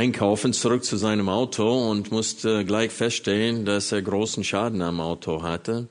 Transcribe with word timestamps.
Einkaufen 0.00 0.54
zurück 0.54 0.82
zu 0.82 0.96
seinem 0.96 1.28
Auto 1.28 1.90
und 1.90 2.10
musste 2.10 2.64
gleich 2.64 2.90
feststellen, 2.90 3.66
dass 3.66 3.92
er 3.92 4.00
großen 4.00 4.44
Schaden 4.44 4.80
am 4.80 4.98
Auto 4.98 5.42
hatte. 5.42 5.90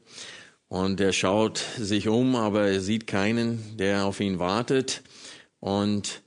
Und 0.67 0.99
er 0.99 1.13
schaut 1.13 1.59
sich 1.77 2.07
um, 2.07 2.35
aber 2.35 2.69
er 2.69 2.81
sieht 2.81 3.05
keinen, 3.05 3.77
der 3.77 4.05
auf 4.05 4.19
ihn 4.19 4.39
wartet. 4.39 5.03
Und 5.59 6.23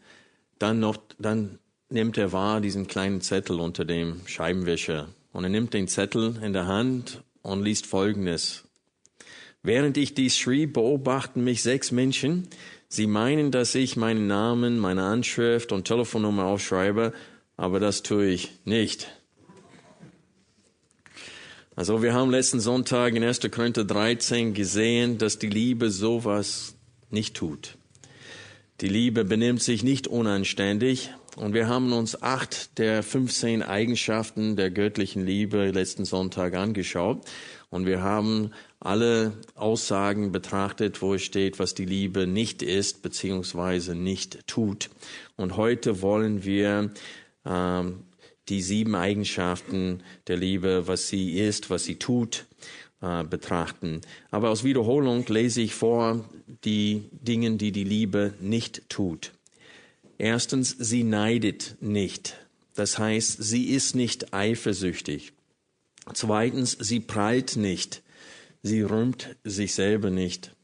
dann 0.61 0.79
noch, 0.79 0.97
dann 1.19 1.59
nimmt 1.89 2.19
er 2.19 2.31
wahr 2.31 2.61
diesen 2.61 2.87
kleinen 2.87 3.21
Zettel 3.21 3.59
unter 3.59 3.85
dem 3.85 4.21
Scheibenwischer. 4.27 5.09
Und 5.33 5.43
er 5.43 5.51
nimmt 5.51 5.75
den 5.75 5.89
Zettel 5.89 6.41
in 6.41 6.53
der 6.53 6.69
Hand 6.69 7.25
und 7.43 7.65
liest 7.65 7.87
Folgendes. 7.87 8.63
Während 9.65 9.97
ich 9.97 10.15
dies 10.15 10.39
schrieb, 10.39 10.75
beobachten 10.75 11.43
mich 11.43 11.65
sechs 11.65 11.91
Menschen, 11.91 12.47
Sie 12.95 13.07
meinen, 13.07 13.51
dass 13.51 13.75
ich 13.75 13.97
meinen 13.97 14.27
Namen, 14.27 14.79
meine 14.79 15.05
Anschrift 15.05 15.73
und 15.73 15.87
Telefonnummer 15.87 16.45
aufschreibe, 16.45 17.15
aber 17.63 17.79
das 17.79 18.03
tue 18.03 18.27
ich 18.27 18.51
nicht. 18.65 19.07
Also 21.77 22.03
wir 22.03 22.13
haben 22.13 22.33
letzten 22.33 22.59
Sonntag 22.59 23.15
in 23.15 23.23
1. 23.23 23.39
Korinther 23.53 23.85
13 23.85 24.53
gesehen, 24.53 25.17
dass 25.17 25.39
die 25.39 25.49
Liebe 25.49 25.93
sowas 25.93 26.75
nicht 27.11 27.37
tut. 27.37 27.79
Die 28.81 28.89
Liebe 28.89 29.25
benimmt 29.25 29.63
sich 29.63 29.85
nicht 29.85 30.09
unanständig 30.09 31.11
und 31.37 31.55
wir 31.55 31.69
haben 31.69 31.93
uns 31.93 32.21
acht 32.21 32.79
der 32.79 33.05
15 33.05 33.63
Eigenschaften 33.63 34.57
der 34.57 34.73
göttlichen 34.73 35.25
Liebe 35.25 35.71
letzten 35.71 36.05
Sonntag 36.05 36.55
angeschaut 36.55 37.25
und 37.71 37.87
wir 37.87 38.03
haben 38.03 38.51
alle 38.81 39.35
Aussagen 39.55 40.33
betrachtet, 40.33 41.01
wo 41.01 41.15
es 41.15 41.23
steht, 41.23 41.61
was 41.61 41.75
die 41.75 41.85
Liebe 41.85 42.27
nicht 42.27 42.61
ist 42.61 43.03
beziehungsweise 43.03 43.95
nicht 43.95 44.49
tut. 44.49 44.91
Und 45.37 45.57
heute 45.57 46.03
wollen 46.03 46.45
wir 46.45 46.91
ähm, 47.45 48.05
die 48.49 48.63
sieben 48.63 48.95
Eigenschaften 48.95 50.03
der 50.27 50.37
Liebe, 50.37 50.87
was 50.87 51.09
sie 51.09 51.39
ist, 51.39 51.71
was 51.71 51.85
sie 51.85 51.97
tut, 51.97 52.47
äh, 53.01 53.25
betrachten. 53.25 54.01
Aber 54.31 54.51
aus 54.51 54.65
Wiederholung 54.65 55.25
lese 55.27 55.61
ich 55.61 55.75
vor 55.75 56.29
die 56.65 57.05
Dinge, 57.13 57.57
die 57.57 57.73
die 57.73 57.85
Liebe 57.85 58.35
nicht 58.41 58.89
tut. 58.89 59.33
Erstens, 60.19 60.77
sie 60.79 61.05
neidet 61.05 61.77
nicht. 61.81 62.37
Das 62.75 62.99
heißt, 62.99 63.43
sie 63.43 63.67
ist 63.71 63.95
nicht 63.95 64.33
eifersüchtig. 64.33 65.33
Zweitens, 66.15 66.77
sie 66.81 67.01
prallt 67.01 67.57
nicht. 67.57 68.03
Sie 68.63 68.83
rühmt 68.83 69.37
sich 69.45 69.75
selber 69.75 70.11
nicht. 70.11 70.55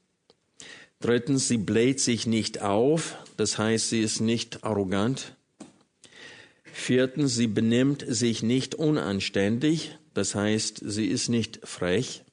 Drittens, 1.01 1.49
sie 1.49 1.59
bläht 1.59 2.01
sich 2.01 2.27
nicht 2.27 2.61
auf, 2.61 3.17
das 3.37 3.59
heißt, 3.59 3.91
sie 3.91 4.01
ist 4.01 4.21
nicht 4.21 4.65
arrogant. 4.65 5.37
Viertens, 6.81 7.35
sie 7.35 7.49
benimmt 7.49 8.05
sich 8.07 8.43
nicht 8.43 8.75
unanständig, 8.75 9.99
das 10.15 10.35
heißt, 10.35 10.81
sie 10.85 11.07
ist 11.07 11.29
nicht 11.29 11.61
frech. 11.65 12.25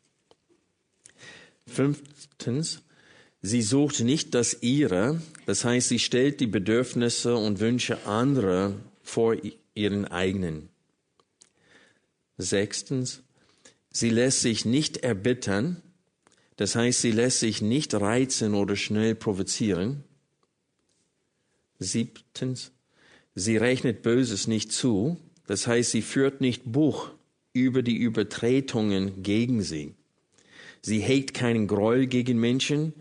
Fünftens, 1.67 2.83
sie 3.41 3.61
sucht 3.61 4.01
nicht 4.01 4.33
das 4.35 4.61
ihre, 4.61 5.21
das 5.45 5.65
heißt, 5.65 5.89
sie 5.89 5.99
stellt 5.99 6.39
die 6.39 6.47
Bedürfnisse 6.47 7.35
und 7.35 7.59
Wünsche 7.59 8.05
anderer 8.05 8.73
vor 9.01 9.35
ihren 9.73 10.05
eigenen. 10.05 10.69
Sechstens, 12.37 13.23
Sie 13.91 14.09
lässt 14.09 14.41
sich 14.41 14.65
nicht 14.65 14.97
erbittern, 14.97 15.81
das 16.57 16.75
heißt, 16.75 16.99
sie 16.99 17.11
lässt 17.11 17.39
sich 17.39 17.61
nicht 17.61 17.93
reizen 17.93 18.53
oder 18.53 18.75
schnell 18.75 19.15
provozieren. 19.15 20.03
Siebtens, 21.79 22.73
sie 23.35 23.57
rechnet 23.57 24.01
Böses 24.01 24.47
nicht 24.47 24.71
zu, 24.71 25.17
das 25.45 25.67
heißt, 25.67 25.91
sie 25.91 26.01
führt 26.01 26.41
nicht 26.41 26.63
Buch 26.71 27.11
über 27.53 27.83
die 27.83 27.97
Übertretungen 27.97 29.21
gegen 29.21 29.61
sie. 29.61 29.93
Sie 30.81 30.99
hegt 30.99 31.33
keinen 31.33 31.67
Groll 31.67 32.07
gegen 32.07 32.39
Menschen, 32.39 32.93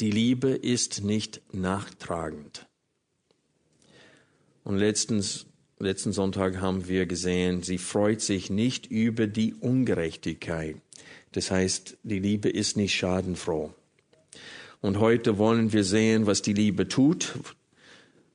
die 0.00 0.10
Liebe 0.10 0.50
ist 0.50 1.04
nicht 1.04 1.40
nachtragend. 1.52 2.66
Und 4.64 4.78
letztens, 4.78 5.46
letzten 5.78 6.12
Sonntag 6.12 6.60
haben 6.60 6.88
wir 6.88 7.06
gesehen, 7.06 7.62
sie 7.62 7.78
freut 7.78 8.20
sich 8.20 8.50
nicht 8.50 8.86
über 8.86 9.26
die 9.26 9.54
Ungerechtigkeit. 9.54 10.76
Das 11.32 11.50
heißt, 11.50 11.98
die 12.02 12.18
Liebe 12.18 12.48
ist 12.48 12.76
nicht 12.76 12.94
schadenfroh. 12.94 13.72
Und 14.80 14.98
heute 14.98 15.38
wollen 15.38 15.72
wir 15.72 15.84
sehen, 15.84 16.26
was 16.26 16.42
die 16.42 16.52
Liebe 16.52 16.88
tut. 16.88 17.34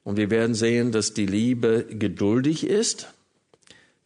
Und 0.10 0.18
wir 0.18 0.32
werden 0.32 0.56
sehen, 0.56 0.92
dass 0.92 1.14
die 1.14 1.28
Liebe 1.28 1.86
geduldig 1.88 2.66
ist, 2.66 3.14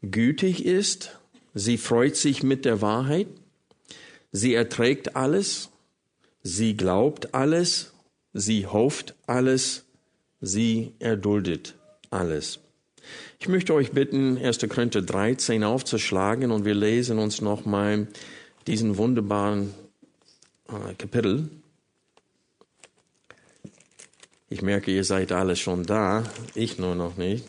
gütig 0.02 0.66
ist, 0.66 1.18
sie 1.54 1.78
freut 1.78 2.18
sich 2.18 2.44
mit 2.44 2.66
der 2.66 2.82
Wahrheit, 2.82 3.28
sie 4.34 4.54
erträgt 4.54 5.16
alles, 5.16 5.70
sie 6.42 6.76
glaubt 6.76 7.34
alles, 7.34 7.94
sie 8.34 8.68
hofft 8.68 9.16
alles, 9.28 9.86
sie 10.42 10.92
erduldet 11.00 11.76
alles. 12.10 12.60
Ich 13.40 13.48
möchte 13.48 13.74
euch 13.74 13.92
bitten, 13.92 14.38
1. 14.38 14.60
Korinther 14.68 15.04
13 15.04 15.64
aufzuschlagen 15.64 16.52
und 16.52 16.66
wir 16.66 16.76
lesen 16.76 17.18
uns 17.18 17.40
nochmal 17.40 18.10
diesen 18.68 18.98
wunderbaren 18.98 19.74
äh, 20.68 20.96
Kapitel. 20.96 21.48
Ich 24.50 24.62
merke, 24.62 24.92
ihr 24.92 25.04
seid 25.04 25.32
alle 25.32 25.56
schon 25.56 25.84
da, 25.86 26.24
ich 26.54 26.78
nur 26.78 26.96
noch 26.96 27.18
nicht. 27.18 27.46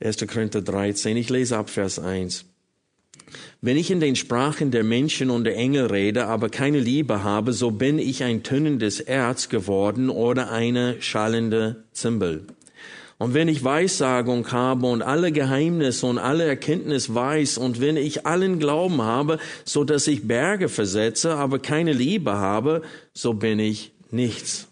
1. 0.00 0.26
Korinther 0.26 0.62
13, 0.62 1.16
ich 1.16 1.30
lese 1.30 1.56
ab 1.56 1.70
Vers 1.70 1.98
1. 1.98 2.44
Wenn 3.60 3.76
ich 3.76 3.92
in 3.92 4.00
den 4.00 4.16
Sprachen 4.16 4.72
der 4.72 4.82
Menschen 4.82 5.30
und 5.30 5.44
der 5.44 5.56
Engel 5.56 5.86
rede, 5.86 6.26
aber 6.26 6.48
keine 6.48 6.80
Liebe 6.80 7.22
habe, 7.22 7.52
so 7.52 7.70
bin 7.70 8.00
ich 8.00 8.24
ein 8.24 8.42
tönendes 8.42 8.98
Erz 8.98 9.48
geworden 9.48 10.10
oder 10.10 10.50
eine 10.50 11.00
schallende 11.00 11.84
Zimbel. 11.92 12.46
Und 13.22 13.34
wenn 13.34 13.46
ich 13.46 13.62
Weissagung 13.62 14.50
habe 14.50 14.88
und 14.88 15.00
alle 15.00 15.30
Geheimnisse 15.30 16.06
und 16.06 16.18
alle 16.18 16.42
Erkenntnis 16.42 17.14
weiß 17.14 17.56
und 17.56 17.80
wenn 17.80 17.96
ich 17.96 18.26
allen 18.26 18.58
Glauben 18.58 19.00
habe, 19.00 19.38
so 19.64 19.84
dass 19.84 20.08
ich 20.08 20.26
Berge 20.26 20.68
versetze, 20.68 21.36
aber 21.36 21.60
keine 21.60 21.92
Liebe 21.92 22.32
habe, 22.32 22.82
so 23.14 23.34
bin 23.34 23.60
ich 23.60 23.92
nichts. 24.10 24.66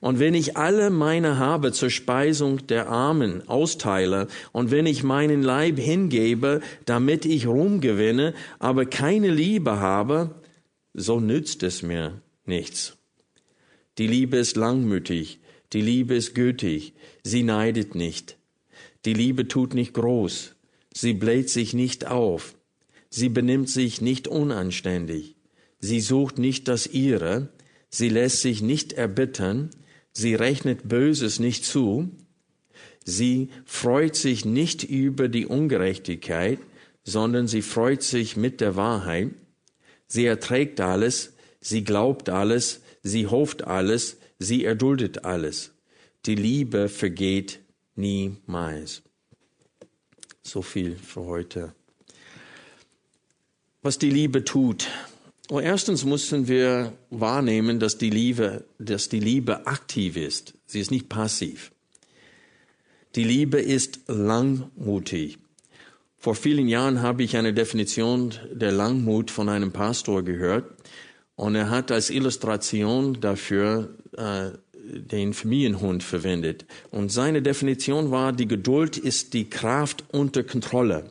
Und 0.00 0.18
wenn 0.18 0.34
ich 0.34 0.56
alle 0.56 0.90
meine 0.90 1.38
habe 1.38 1.70
zur 1.70 1.90
Speisung 1.90 2.66
der 2.66 2.88
Armen 2.88 3.48
austeile 3.48 4.26
und 4.50 4.72
wenn 4.72 4.86
ich 4.86 5.04
meinen 5.04 5.44
Leib 5.44 5.78
hingebe, 5.78 6.62
damit 6.84 7.24
ich 7.26 7.46
Ruhm 7.46 7.80
gewinne, 7.80 8.34
aber 8.58 8.86
keine 8.86 9.30
Liebe 9.30 9.78
habe, 9.78 10.34
so 10.94 11.20
nützt 11.20 11.62
es 11.62 11.84
mir 11.84 12.22
nichts. 12.44 12.96
Die 13.98 14.08
Liebe 14.08 14.38
ist 14.38 14.56
langmütig, 14.56 15.38
die 15.72 15.80
Liebe 15.80 16.14
ist 16.14 16.34
gütig, 16.34 16.94
sie 17.22 17.42
neidet 17.42 17.94
nicht. 17.94 18.36
Die 19.04 19.14
Liebe 19.14 19.48
tut 19.48 19.74
nicht 19.74 19.94
groß, 19.94 20.54
sie 20.92 21.12
bläht 21.12 21.50
sich 21.50 21.74
nicht 21.74 22.06
auf, 22.06 22.54
sie 23.10 23.28
benimmt 23.28 23.68
sich 23.68 24.00
nicht 24.00 24.28
unanständig, 24.28 25.36
sie 25.80 26.00
sucht 26.00 26.38
nicht 26.38 26.68
das 26.68 26.86
ihre, 26.86 27.48
Sie 27.94 28.08
lässt 28.08 28.40
sich 28.40 28.62
nicht 28.62 28.94
erbittern, 28.94 29.68
sie 30.14 30.34
rechnet 30.34 30.88
Böses 30.88 31.38
nicht 31.40 31.62
zu, 31.62 32.10
Sie 33.04 33.48
freut 33.64 34.14
sich 34.14 34.44
nicht 34.44 34.84
über 34.84 35.28
die 35.28 35.46
Ungerechtigkeit, 35.46 36.58
sondern 37.04 37.48
sie 37.48 37.62
freut 37.62 38.02
sich 38.02 38.36
mit 38.36 38.60
der 38.60 38.76
Wahrheit. 38.76 39.30
Sie 40.06 40.24
erträgt 40.24 40.80
alles, 40.80 41.32
sie 41.60 41.82
glaubt 41.82 42.28
alles, 42.28 42.80
sie 43.02 43.26
hofft 43.26 43.64
alles, 43.64 44.18
sie 44.42 44.64
erduldet 44.64 45.24
alles. 45.24 45.72
Die 46.26 46.34
Liebe 46.34 46.88
vergeht 46.88 47.60
niemals. 47.96 49.02
So 50.42 50.62
viel 50.62 50.96
für 50.96 51.22
heute. 51.22 51.74
Was 53.82 53.98
die 53.98 54.10
Liebe 54.10 54.44
tut. 54.44 54.88
Und 55.48 55.58
oh, 55.58 55.60
erstens 55.60 56.04
müssen 56.04 56.48
wir 56.48 56.92
wahrnehmen, 57.10 57.80
dass 57.80 57.98
die 57.98 58.10
Liebe, 58.10 58.64
dass 58.78 59.08
die 59.08 59.20
Liebe 59.20 59.66
aktiv 59.66 60.16
ist. 60.16 60.54
Sie 60.66 60.80
ist 60.80 60.90
nicht 60.90 61.08
passiv. 61.08 61.72
Die 63.16 63.24
Liebe 63.24 63.60
ist 63.60 64.00
langmutig. 64.06 65.38
Vor 66.16 66.36
vielen 66.36 66.68
Jahren 66.68 67.02
habe 67.02 67.24
ich 67.24 67.36
eine 67.36 67.52
Definition 67.52 68.32
der 68.52 68.72
Langmut 68.72 69.30
von 69.30 69.48
einem 69.48 69.72
Pastor 69.72 70.22
gehört 70.22 70.72
und 71.36 71.54
er 71.54 71.70
hat 71.70 71.90
als 71.90 72.10
Illustration 72.10 73.20
dafür 73.20 73.90
äh, 74.16 74.50
den 74.74 75.32
Familienhund 75.32 76.02
verwendet. 76.02 76.66
Und 76.90 77.10
seine 77.10 77.42
Definition 77.42 78.10
war, 78.10 78.32
die 78.32 78.48
Geduld 78.48 78.96
ist 78.96 79.32
die 79.32 79.48
Kraft 79.48 80.04
unter 80.12 80.42
Kontrolle. 80.42 81.10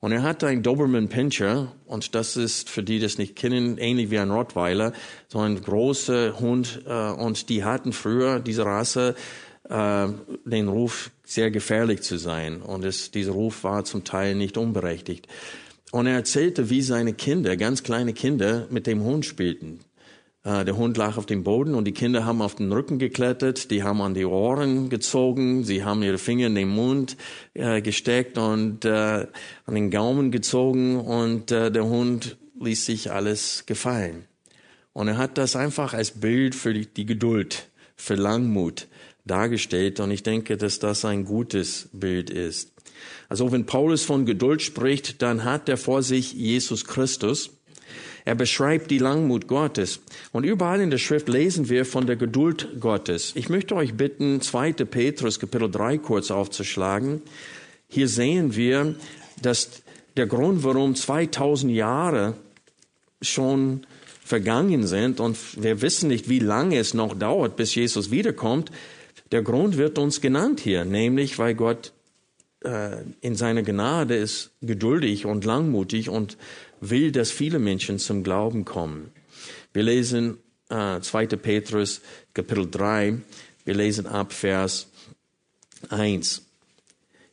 Und 0.00 0.10
er 0.10 0.24
hat 0.24 0.42
einen 0.42 0.64
Doberman 0.64 1.08
Pinscher, 1.08 1.70
und 1.86 2.16
das 2.16 2.36
ist 2.36 2.68
für 2.68 2.82
die, 2.82 2.94
die 2.94 3.04
das 3.04 3.18
nicht 3.18 3.36
kennen, 3.36 3.78
ähnlich 3.78 4.10
wie 4.10 4.18
ein 4.18 4.32
Rottweiler, 4.32 4.92
so 5.28 5.38
ein 5.38 5.60
großer 5.62 6.40
Hund, 6.40 6.82
äh, 6.86 7.10
und 7.12 7.48
die 7.48 7.62
hatten 7.62 7.92
früher 7.92 8.40
diese 8.40 8.64
Rasse 8.64 9.14
äh, 9.68 10.08
den 10.44 10.68
Ruf, 10.68 11.12
sehr 11.24 11.52
gefährlich 11.52 12.02
zu 12.02 12.16
sein. 12.16 12.62
Und 12.62 12.84
es, 12.84 13.12
dieser 13.12 13.32
Ruf 13.32 13.62
war 13.62 13.84
zum 13.84 14.02
Teil 14.02 14.34
nicht 14.34 14.56
unberechtigt. 14.56 15.28
Und 15.92 16.06
er 16.06 16.14
erzählte, 16.14 16.70
wie 16.70 16.80
seine 16.80 17.12
Kinder, 17.12 17.54
ganz 17.58 17.82
kleine 17.82 18.14
Kinder, 18.14 18.66
mit 18.70 18.86
dem 18.86 19.04
Hund 19.04 19.26
spielten. 19.26 19.80
Äh, 20.42 20.64
der 20.64 20.78
Hund 20.78 20.96
lag 20.96 21.18
auf 21.18 21.26
dem 21.26 21.44
Boden 21.44 21.74
und 21.74 21.84
die 21.84 21.92
Kinder 21.92 22.24
haben 22.24 22.40
auf 22.40 22.54
den 22.54 22.72
Rücken 22.72 22.98
geklettert, 22.98 23.70
die 23.70 23.82
haben 23.82 24.00
an 24.00 24.14
die 24.14 24.24
Ohren 24.24 24.88
gezogen, 24.88 25.64
sie 25.64 25.84
haben 25.84 26.02
ihre 26.02 26.16
Finger 26.16 26.46
in 26.46 26.54
den 26.54 26.70
Mund 26.70 27.18
äh, 27.52 27.82
gesteckt 27.82 28.38
und 28.38 28.86
äh, 28.86 29.26
an 29.66 29.74
den 29.74 29.90
Gaumen 29.90 30.30
gezogen 30.30 30.98
und 30.98 31.52
äh, 31.52 31.70
der 31.70 31.84
Hund 31.84 32.38
ließ 32.58 32.86
sich 32.86 33.12
alles 33.12 33.64
gefallen. 33.66 34.24
Und 34.94 35.08
er 35.08 35.18
hat 35.18 35.36
das 35.36 35.56
einfach 35.56 35.92
als 35.92 36.12
Bild 36.12 36.54
für 36.54 36.72
die, 36.72 36.86
die 36.86 37.06
Geduld, 37.06 37.68
für 37.96 38.14
Langmut 38.14 38.88
dargestellt. 39.26 40.00
Und 40.00 40.10
ich 40.10 40.22
denke, 40.22 40.56
dass 40.56 40.78
das 40.78 41.04
ein 41.04 41.26
gutes 41.26 41.90
Bild 41.92 42.30
ist. 42.30 42.71
Also 43.32 43.50
wenn 43.50 43.64
Paulus 43.64 44.04
von 44.04 44.26
Geduld 44.26 44.60
spricht, 44.60 45.22
dann 45.22 45.44
hat 45.44 45.66
er 45.66 45.78
vor 45.78 46.02
sich 46.02 46.34
Jesus 46.34 46.84
Christus. 46.84 47.48
Er 48.26 48.34
beschreibt 48.34 48.90
die 48.90 48.98
Langmut 48.98 49.46
Gottes. 49.46 50.00
Und 50.32 50.44
überall 50.44 50.82
in 50.82 50.90
der 50.90 50.98
Schrift 50.98 51.30
lesen 51.30 51.70
wir 51.70 51.86
von 51.86 52.06
der 52.06 52.16
Geduld 52.16 52.78
Gottes. 52.78 53.32
Ich 53.34 53.48
möchte 53.48 53.74
euch 53.74 53.94
bitten, 53.94 54.42
2. 54.42 54.72
Petrus 54.84 55.40
Kapitel 55.40 55.70
3 55.70 55.96
kurz 55.96 56.30
aufzuschlagen. 56.30 57.22
Hier 57.88 58.06
sehen 58.06 58.54
wir, 58.54 58.96
dass 59.40 59.80
der 60.18 60.26
Grund, 60.26 60.62
warum 60.62 60.94
2000 60.94 61.72
Jahre 61.72 62.34
schon 63.22 63.86
vergangen 64.22 64.86
sind 64.86 65.20
und 65.20 65.38
wir 65.56 65.80
wissen 65.80 66.08
nicht, 66.08 66.28
wie 66.28 66.40
lange 66.40 66.76
es 66.76 66.92
noch 66.92 67.18
dauert, 67.18 67.56
bis 67.56 67.74
Jesus 67.74 68.10
wiederkommt, 68.10 68.70
der 69.30 69.40
Grund 69.40 69.78
wird 69.78 69.98
uns 69.98 70.20
genannt 70.20 70.60
hier, 70.60 70.84
nämlich 70.84 71.38
weil 71.38 71.54
Gott 71.54 71.92
in 73.20 73.34
seiner 73.34 73.62
Gnade 73.62 74.16
ist 74.16 74.52
geduldig 74.60 75.26
und 75.26 75.44
langmutig 75.44 76.08
und 76.08 76.36
will, 76.80 77.12
dass 77.12 77.30
viele 77.30 77.58
Menschen 77.58 77.98
zum 77.98 78.22
Glauben 78.22 78.64
kommen. 78.64 79.12
Wir 79.72 79.82
lesen 79.82 80.38
äh, 80.68 81.00
2. 81.00 81.26
Petrus 81.26 82.00
Kapitel 82.34 82.70
3, 82.70 83.18
wir 83.64 83.74
lesen 83.74 84.06
ab 84.06 84.32
Vers 84.32 84.88
1. 85.88 86.42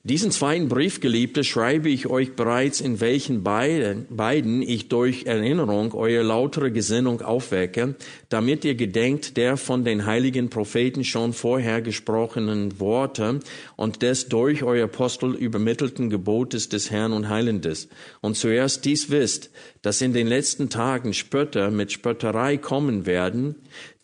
Diesen 0.04 0.32
zweiten 0.32 0.70
Brief, 0.70 1.02
Geliebte, 1.02 1.44
schreibe 1.44 1.90
ich 1.90 2.08
euch 2.08 2.34
bereits, 2.34 2.80
in 2.80 3.02
welchen 3.02 3.44
beiden, 3.44 4.08
beiden 4.10 4.62
ich 4.62 4.88
durch 4.88 5.26
Erinnerung 5.26 5.94
eure 5.94 6.24
lautere 6.24 6.72
Gesinnung 6.72 7.22
aufwecke, 7.22 7.96
damit 8.30 8.64
ihr 8.64 8.76
gedenkt 8.76 9.36
der 9.36 9.58
von 9.58 9.84
den 9.84 10.06
heiligen 10.06 10.50
Propheten 10.50 11.04
schon 11.04 11.34
vorher 11.34 11.82
gesprochenen 11.82 12.80
Worte 12.80 13.42
und 13.76 14.02
des 14.02 14.30
durch 14.30 14.64
euer 14.64 14.86
Apostel 14.86 15.36
übermittelten 15.36 16.10
Gebotes 16.10 16.70
des 16.70 16.92
Herrn 16.92 17.12
und 17.12 17.28
Heilendes. 17.28 17.90
Und 18.22 18.38
zuerst 18.38 18.86
dies 18.86 19.10
wisst, 19.10 19.50
dass 19.82 20.00
in 20.00 20.14
den 20.14 20.28
letzten 20.28 20.70
Tagen 20.70 21.14
Spötter 21.14 21.72
mit 21.72 21.92
Spötterei 21.92 22.56
kommen 22.56 23.06
werden, 23.06 23.56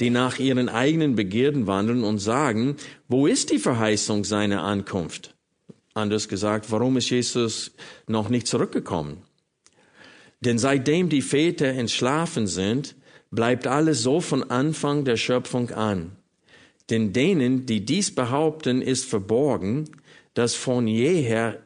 die 0.01 0.09
nach 0.09 0.39
ihren 0.39 0.68
eigenen 0.68 1.15
Begierden 1.15 1.68
wandeln 1.68 2.03
und 2.03 2.19
sagen, 2.19 2.75
wo 3.07 3.27
ist 3.27 3.50
die 3.50 3.59
Verheißung 3.59 4.25
seiner 4.25 4.63
Ankunft? 4.63 5.35
Anders 5.95 6.27
gesagt, 6.27 6.71
warum 6.71 6.97
ist 6.97 7.09
Jesus 7.09 7.71
noch 8.06 8.27
nicht 8.27 8.47
zurückgekommen? 8.47 9.24
Denn 10.42 10.59
seitdem 10.59 11.07
die 11.07 11.21
Väter 11.21 11.68
entschlafen 11.68 12.47
sind, 12.47 12.95
bleibt 13.31 13.65
alles 13.65 14.03
so 14.03 14.19
von 14.19 14.44
Anfang 14.51 15.06
der 15.06 15.15
Schöpfung 15.15 15.71
an. 15.71 16.12
Denn 16.89 17.13
denen, 17.13 17.65
die 17.65 17.86
dies 17.86 18.13
behaupten, 18.13 18.81
ist 18.81 19.06
verborgen, 19.06 19.89
dass 20.33 20.53
von 20.53 20.86
jeher 20.86 21.63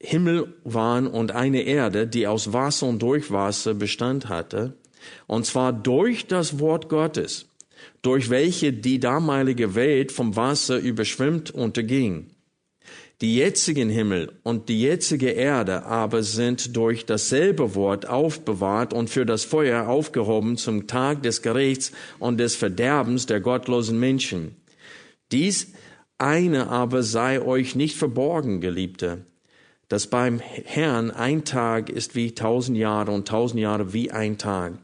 Himmel 0.00 0.54
waren 0.62 1.08
und 1.08 1.32
eine 1.32 1.62
Erde, 1.62 2.06
die 2.06 2.28
aus 2.28 2.52
Wasser 2.52 2.86
und 2.86 3.02
durch 3.02 3.32
Wasser 3.32 3.74
Bestand 3.74 4.28
hatte, 4.28 4.78
und 5.26 5.44
zwar 5.44 5.72
durch 5.72 6.28
das 6.28 6.60
Wort 6.60 6.88
Gottes, 6.88 7.46
durch 8.00 8.30
welche 8.30 8.72
die 8.72 9.00
damalige 9.00 9.74
Welt 9.74 10.12
vom 10.12 10.36
Wasser 10.36 10.78
überschwemmt 10.78 11.50
unterging. 11.50 12.30
Die 13.20 13.36
jetzigen 13.36 13.90
Himmel 13.90 14.32
und 14.44 14.70
die 14.70 14.80
jetzige 14.80 15.28
Erde 15.28 15.84
aber 15.84 16.22
sind 16.22 16.74
durch 16.74 17.04
dasselbe 17.04 17.74
Wort 17.74 18.08
aufbewahrt 18.08 18.94
und 18.94 19.10
für 19.10 19.26
das 19.26 19.44
Feuer 19.44 19.88
aufgehoben 19.88 20.56
zum 20.56 20.86
Tag 20.86 21.22
des 21.22 21.42
Gerichts 21.42 21.92
und 22.18 22.38
des 22.38 22.56
Verderbens 22.56 23.26
der 23.26 23.40
gottlosen 23.40 24.00
Menschen. 24.00 24.56
Dies 25.32 25.72
eine 26.16 26.68
aber 26.68 27.02
sei 27.02 27.42
euch 27.42 27.74
nicht 27.74 27.94
verborgen, 27.94 28.62
Geliebte, 28.62 29.26
dass 29.88 30.06
beim 30.06 30.40
Herrn 30.40 31.10
ein 31.10 31.44
Tag 31.44 31.90
ist 31.90 32.14
wie 32.14 32.34
tausend 32.34 32.78
Jahre 32.78 33.10
und 33.10 33.28
tausend 33.28 33.60
Jahre 33.60 33.92
wie 33.92 34.10
ein 34.10 34.38
Tag. 34.38 34.78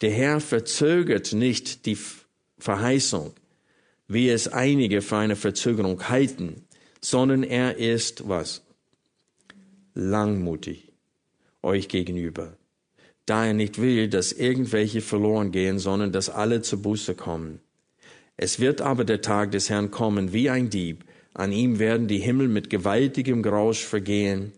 Der 0.00 0.12
Herr 0.12 0.38
verzögert 0.38 1.32
nicht 1.32 1.86
die 1.86 1.98
Verheißung, 2.56 3.32
wie 4.06 4.28
es 4.28 4.46
einige 4.46 5.02
für 5.02 5.16
eine 5.16 5.34
Verzögerung 5.34 6.08
halten 6.08 6.63
sondern 7.04 7.42
er 7.42 7.76
ist 7.76 8.26
was? 8.30 8.62
Langmutig 9.92 10.90
euch 11.62 11.88
gegenüber, 11.88 12.56
da 13.26 13.46
er 13.46 13.52
nicht 13.52 13.78
will, 13.80 14.08
dass 14.08 14.32
irgendwelche 14.32 15.02
verloren 15.02 15.52
gehen, 15.52 15.78
sondern 15.78 16.12
dass 16.12 16.30
alle 16.30 16.62
zur 16.62 16.80
Buße 16.80 17.14
kommen. 17.14 17.60
Es 18.38 18.58
wird 18.58 18.80
aber 18.80 19.04
der 19.04 19.20
Tag 19.20 19.50
des 19.50 19.68
Herrn 19.68 19.90
kommen 19.90 20.32
wie 20.32 20.48
ein 20.48 20.70
Dieb, 20.70 21.04
an 21.34 21.52
ihm 21.52 21.78
werden 21.78 22.08
die 22.08 22.18
Himmel 22.18 22.48
mit 22.48 22.70
gewaltigem 22.70 23.42
Grausch 23.42 23.84
vergehen, 23.84 24.52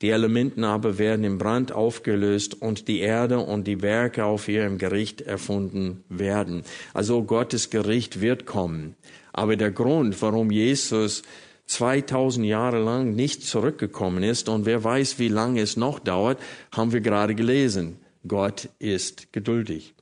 die 0.00 0.08
Elementen 0.08 0.64
aber 0.64 0.96
werden 0.96 1.24
im 1.24 1.36
Brand 1.36 1.70
aufgelöst 1.70 2.62
und 2.62 2.88
die 2.88 3.00
Erde 3.00 3.40
und 3.40 3.66
die 3.66 3.82
Werke 3.82 4.24
auf 4.24 4.48
ihrem 4.48 4.78
Gericht 4.78 5.20
erfunden 5.20 6.02
werden. 6.08 6.62
Also 6.94 7.22
Gottes 7.24 7.68
Gericht 7.68 8.22
wird 8.22 8.46
kommen. 8.46 8.96
Aber 9.32 9.56
der 9.56 9.70
Grund, 9.70 10.20
warum 10.22 10.50
Jesus 10.50 11.22
2000 11.70 12.44
Jahre 12.46 12.82
lang 12.82 13.14
nicht 13.14 13.44
zurückgekommen 13.44 14.24
ist 14.24 14.48
und 14.48 14.66
wer 14.66 14.82
weiß, 14.82 15.20
wie 15.20 15.28
lange 15.28 15.60
es 15.60 15.76
noch 15.76 16.00
dauert, 16.00 16.40
haben 16.72 16.92
wir 16.92 17.00
gerade 17.00 17.36
gelesen. 17.36 17.98
Gott 18.26 18.68
ist 18.80 19.32
geduldig. 19.32 19.94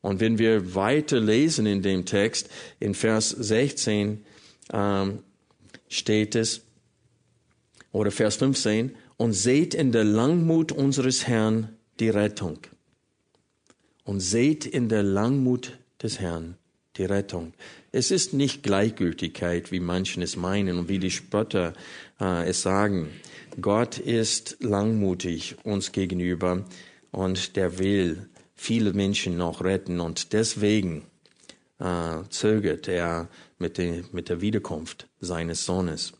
Und 0.00 0.20
wenn 0.20 0.38
wir 0.38 0.74
weiter 0.74 1.20
lesen 1.20 1.66
in 1.66 1.82
dem 1.82 2.06
Text, 2.06 2.48
in 2.78 2.94
Vers 2.94 3.28
16 3.28 4.24
ähm, 4.72 5.18
steht 5.88 6.36
es, 6.36 6.62
oder 7.92 8.10
Vers 8.10 8.36
15, 8.36 8.96
und 9.18 9.34
seht 9.34 9.74
in 9.74 9.92
der 9.92 10.04
Langmut 10.04 10.72
unseres 10.72 11.26
Herrn 11.26 11.76
die 12.00 12.08
Rettung. 12.08 12.60
Und 14.04 14.20
seht 14.20 14.64
in 14.64 14.88
der 14.88 15.02
Langmut 15.02 15.78
des 16.02 16.18
Herrn 16.18 16.56
die 17.00 17.06
Rettung. 17.06 17.54
Es 17.92 18.10
ist 18.10 18.34
nicht 18.34 18.62
Gleichgültigkeit, 18.62 19.72
wie 19.72 19.80
manchen 19.80 20.22
es 20.22 20.36
meinen 20.36 20.78
und 20.78 20.88
wie 20.88 20.98
die 20.98 21.10
Spötter 21.10 21.72
äh, 22.20 22.48
es 22.48 22.62
sagen. 22.62 23.08
Gott 23.60 23.98
ist 23.98 24.58
langmutig 24.60 25.56
uns 25.64 25.92
gegenüber 25.92 26.64
und 27.10 27.56
der 27.56 27.78
will 27.78 28.28
viele 28.54 28.92
Menschen 28.92 29.36
noch 29.36 29.64
retten 29.64 29.98
und 29.98 30.32
deswegen 30.34 31.02
äh, 31.78 32.18
zögert 32.28 32.86
er 32.86 33.28
mit, 33.58 33.78
den, 33.78 34.04
mit 34.12 34.28
der 34.28 34.40
Wiederkunft 34.40 35.08
seines 35.20 35.64
Sohnes. 35.64 36.12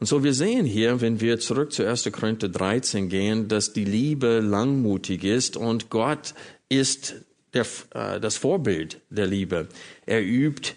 Und 0.00 0.06
so 0.06 0.24
wir 0.24 0.34
sehen 0.34 0.66
hier, 0.66 1.00
wenn 1.00 1.20
wir 1.20 1.38
zurück 1.38 1.72
zu 1.72 1.86
1. 1.86 2.10
Korinther 2.10 2.48
13 2.48 3.08
gehen, 3.08 3.48
dass 3.48 3.72
die 3.72 3.84
Liebe 3.84 4.40
langmutig 4.40 5.24
ist 5.24 5.56
und 5.56 5.88
Gott 5.88 6.34
ist 6.68 7.14
der, 7.54 7.66
äh, 7.94 8.20
das 8.20 8.36
Vorbild 8.36 9.00
der 9.10 9.26
Liebe. 9.26 9.68
Er 10.06 10.24
übt 10.24 10.74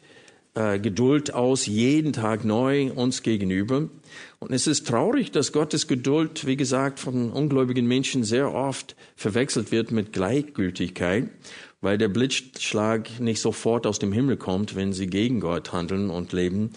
äh, 0.56 0.80
Geduld 0.80 1.34
aus 1.34 1.66
jeden 1.66 2.14
Tag 2.14 2.46
neu 2.46 2.92
uns 2.92 3.24
gegenüber. 3.24 3.90
Und 4.40 4.52
es 4.54 4.68
ist 4.68 4.88
traurig, 4.88 5.32
dass 5.32 5.52
Gottes 5.52 5.88
Geduld, 5.88 6.46
wie 6.46 6.56
gesagt, 6.56 7.00
von 7.00 7.32
ungläubigen 7.32 7.86
Menschen 7.88 8.24
sehr 8.24 8.54
oft 8.54 8.96
verwechselt 9.16 9.72
wird 9.72 9.92
mit 9.92 10.14
Gleichgültigkeit, 10.14 11.30
weil 11.82 11.98
der 11.98 12.08
Blitzschlag 12.08 13.20
nicht 13.20 13.42
sofort 13.42 13.86
aus 13.86 14.00
dem 14.00 14.14
Himmel 14.14 14.38
kommt, 14.38 14.76
wenn 14.76 14.94
sie 14.94 15.08
gegen 15.08 15.42
Gott 15.42 15.74
handeln 15.74 16.10
und 16.10 16.32
leben. 16.32 16.72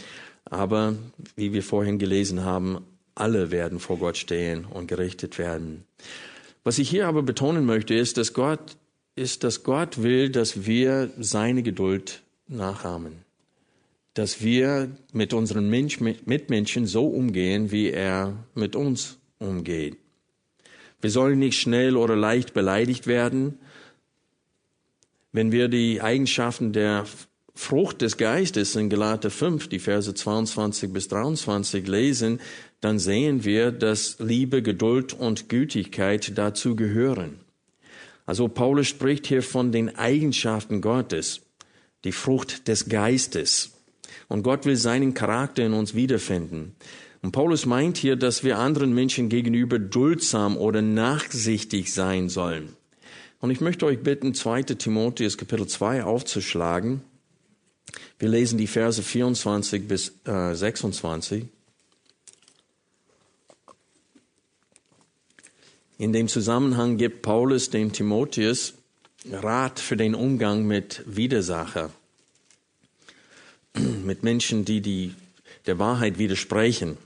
Aber 0.44 0.96
wie 1.36 1.52
wir 1.52 1.62
vorhin 1.62 1.98
gelesen 1.98 2.44
haben, 2.44 2.78
alle 3.14 3.50
werden 3.50 3.78
vor 3.78 3.98
Gott 3.98 4.16
stehen 4.16 4.64
und 4.64 4.88
gerichtet 4.88 5.38
werden. 5.38 5.84
Was 6.64 6.78
ich 6.78 6.88
hier 6.88 7.06
aber 7.06 7.22
betonen 7.22 7.64
möchte, 7.64 7.94
ist, 7.94 8.16
dass 8.16 8.32
Gott, 8.32 8.76
ist, 9.14 9.44
dass 9.44 9.62
Gott 9.62 10.02
will, 10.02 10.30
dass 10.30 10.66
wir 10.66 11.10
seine 11.18 11.62
Geduld 11.62 12.22
nachahmen. 12.48 13.24
Dass 14.14 14.42
wir 14.42 14.90
mit 15.12 15.32
unseren 15.32 15.68
Mensch, 15.70 16.00
Mitmenschen 16.00 16.86
so 16.86 17.06
umgehen, 17.06 17.70
wie 17.70 17.90
er 17.90 18.44
mit 18.54 18.74
uns 18.74 19.18
umgeht. 19.38 19.96
Wir 21.00 21.10
sollen 21.10 21.38
nicht 21.38 21.60
schnell 21.60 21.96
oder 21.96 22.16
leicht 22.16 22.54
beleidigt 22.54 23.06
werden. 23.06 23.58
Wenn 25.30 25.52
wir 25.52 25.68
die 25.68 26.02
Eigenschaften 26.02 26.72
der 26.72 27.04
Frucht 27.54 28.02
des 28.02 28.16
Geistes 28.16 28.76
in 28.76 28.88
Galater 28.88 29.30
5, 29.30 29.68
die 29.68 29.78
Verse 29.78 30.12
22 30.12 30.92
bis 30.92 31.08
23 31.08 31.86
lesen, 31.86 32.40
dann 32.80 32.98
sehen 32.98 33.44
wir, 33.44 33.72
dass 33.72 34.18
Liebe, 34.20 34.62
Geduld 34.62 35.12
und 35.12 35.48
Gütigkeit 35.48 36.36
dazu 36.38 36.76
gehören. 36.76 37.40
Also 38.26 38.48
Paulus 38.48 38.86
spricht 38.86 39.26
hier 39.26 39.42
von 39.42 39.72
den 39.72 39.96
Eigenschaften 39.96 40.80
Gottes, 40.80 41.40
die 42.04 42.12
Frucht 42.12 42.68
des 42.68 42.88
Geistes. 42.88 43.72
Und 44.28 44.42
Gott 44.42 44.66
will 44.66 44.76
seinen 44.76 45.14
Charakter 45.14 45.64
in 45.64 45.72
uns 45.72 45.94
wiederfinden. 45.94 46.74
Und 47.22 47.32
Paulus 47.32 47.66
meint 47.66 47.96
hier, 47.96 48.16
dass 48.16 48.44
wir 48.44 48.58
anderen 48.58 48.94
Menschen 48.94 49.28
gegenüber 49.28 49.78
duldsam 49.78 50.56
oder 50.56 50.82
nachsichtig 50.82 51.92
sein 51.92 52.28
sollen. 52.28 52.76
Und 53.40 53.50
ich 53.50 53.60
möchte 53.60 53.86
euch 53.86 54.00
bitten, 54.00 54.34
2. 54.34 54.62
Timotheus 54.62 55.36
Kapitel 55.36 55.66
2 55.66 56.04
aufzuschlagen. 56.04 57.02
Wir 58.18 58.28
lesen 58.28 58.58
die 58.58 58.66
Verse 58.66 59.02
24 59.02 59.86
bis 59.86 60.12
äh, 60.24 60.54
26. 60.54 61.46
In 65.98 66.12
dem 66.12 66.28
Zusammenhang 66.28 66.96
gibt 66.96 67.22
Paulus 67.22 67.70
dem 67.70 67.92
Timotheus 67.92 68.74
Rat 69.26 69.80
für 69.80 69.96
den 69.96 70.14
Umgang 70.14 70.64
mit 70.64 71.02
Widersacher, 71.06 71.90
mit 74.04 74.22
Menschen, 74.22 74.64
die, 74.64 74.80
die 74.80 75.14
der 75.66 75.78
Wahrheit 75.78 76.18
widersprechen. 76.18 76.96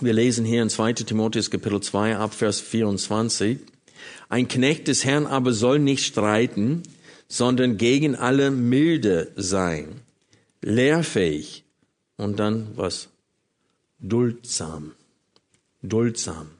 Wir 0.00 0.12
lesen 0.12 0.44
hier 0.44 0.62
in 0.62 0.68
2 0.68 0.92
Timotheus 0.92 1.50
Kapitel 1.50 1.80
2 1.80 2.16
ab 2.16 2.34
Vers 2.34 2.60
24. 2.60 3.58
Ein 4.28 4.48
Knecht 4.48 4.88
des 4.88 5.04
Herrn 5.04 5.26
aber 5.26 5.52
soll 5.52 5.78
nicht 5.78 6.04
streiten, 6.04 6.82
sondern 7.28 7.78
gegen 7.78 8.14
alle 8.14 8.50
milde 8.50 9.32
sein, 9.36 10.02
lehrfähig 10.60 11.64
und 12.16 12.38
dann 12.38 12.76
was? 12.76 13.08
Duldsam. 13.98 14.92
Duldsam. 15.82 16.50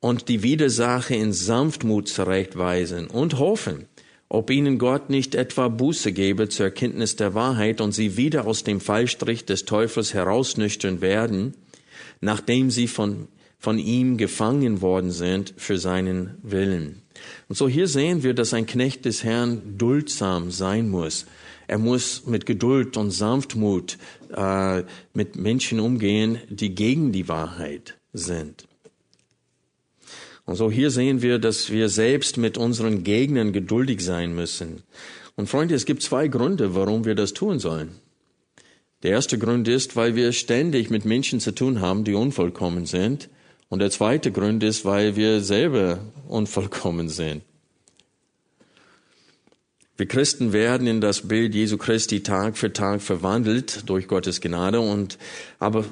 Und 0.00 0.28
die 0.28 0.42
Widersache 0.42 1.14
in 1.14 1.32
Sanftmut 1.32 2.08
zurechtweisen 2.08 3.08
und 3.08 3.38
hoffen, 3.38 3.86
ob 4.28 4.50
ihnen 4.50 4.78
Gott 4.78 5.08
nicht 5.08 5.34
etwa 5.34 5.68
Buße 5.68 6.12
gebe 6.12 6.48
zur 6.48 6.66
Erkenntnis 6.66 7.16
der 7.16 7.34
Wahrheit 7.34 7.80
und 7.80 7.92
sie 7.92 8.16
wieder 8.16 8.46
aus 8.46 8.64
dem 8.64 8.80
Fallstrich 8.80 9.44
des 9.44 9.64
Teufels 9.64 10.14
herausnüchtern 10.14 11.00
werden, 11.00 11.54
nachdem 12.20 12.70
sie 12.70 12.88
von, 12.88 13.28
von 13.58 13.78
ihm 13.78 14.16
gefangen 14.16 14.80
worden 14.82 15.12
sind 15.12 15.54
für 15.56 15.78
seinen 15.78 16.38
Willen. 16.42 17.02
Und 17.48 17.56
so 17.56 17.68
hier 17.68 17.86
sehen 17.86 18.22
wir, 18.22 18.34
dass 18.34 18.52
ein 18.52 18.66
Knecht 18.66 19.04
des 19.04 19.24
Herrn 19.24 19.78
duldsam 19.78 20.50
sein 20.50 20.88
muss. 20.88 21.26
Er 21.68 21.78
muss 21.78 22.26
mit 22.26 22.46
Geduld 22.46 22.96
und 22.96 23.10
Sanftmut 23.10 23.98
äh, 24.34 24.82
mit 25.14 25.36
Menschen 25.36 25.80
umgehen, 25.80 26.38
die 26.48 26.74
gegen 26.74 27.12
die 27.12 27.28
Wahrheit 27.28 27.96
sind. 28.12 28.68
Und 30.46 30.54
so 30.54 30.70
hier 30.70 30.90
sehen 30.90 31.22
wir, 31.22 31.38
dass 31.38 31.70
wir 31.70 31.88
selbst 31.88 32.36
mit 32.36 32.56
unseren 32.56 33.02
Gegnern 33.02 33.52
geduldig 33.52 34.00
sein 34.02 34.34
müssen. 34.34 34.82
Und 35.34 35.48
Freunde, 35.48 35.74
es 35.74 35.84
gibt 35.84 36.02
zwei 36.02 36.28
Gründe, 36.28 36.74
warum 36.74 37.04
wir 37.04 37.16
das 37.16 37.34
tun 37.34 37.58
sollen. 37.58 37.90
Der 39.02 39.10
erste 39.10 39.38
Grund 39.38 39.68
ist, 39.68 39.96
weil 39.96 40.16
wir 40.16 40.32
ständig 40.32 40.88
mit 40.88 41.04
Menschen 41.04 41.40
zu 41.40 41.52
tun 41.52 41.80
haben, 41.80 42.04
die 42.04 42.14
unvollkommen 42.14 42.86
sind. 42.86 43.28
Und 43.68 43.80
der 43.80 43.90
zweite 43.90 44.30
Grund 44.30 44.62
ist, 44.62 44.84
weil 44.84 45.16
wir 45.16 45.40
selber 45.40 45.98
unvollkommen 46.28 47.08
sind. 47.08 47.42
Wir 49.96 50.06
Christen 50.06 50.52
werden 50.52 50.86
in 50.86 51.00
das 51.00 51.26
Bild 51.26 51.54
Jesu 51.54 51.78
Christi 51.78 52.22
Tag 52.22 52.56
für 52.56 52.72
Tag 52.72 53.00
verwandelt 53.00 53.88
durch 53.88 54.08
Gottes 54.08 54.40
Gnade 54.40 54.80
und 54.80 55.18
aber 55.58 55.86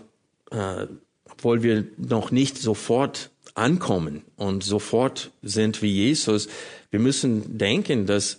äh, 0.50 0.86
obwohl 1.24 1.62
wir 1.62 1.86
noch 1.96 2.30
nicht 2.30 2.58
sofort 2.58 3.30
ankommen 3.54 4.22
und 4.36 4.64
sofort 4.64 5.30
sind 5.42 5.80
wie 5.82 5.92
Jesus, 5.92 6.48
wir 6.90 7.00
müssen 7.00 7.58
denken, 7.58 8.06
dass 8.06 8.38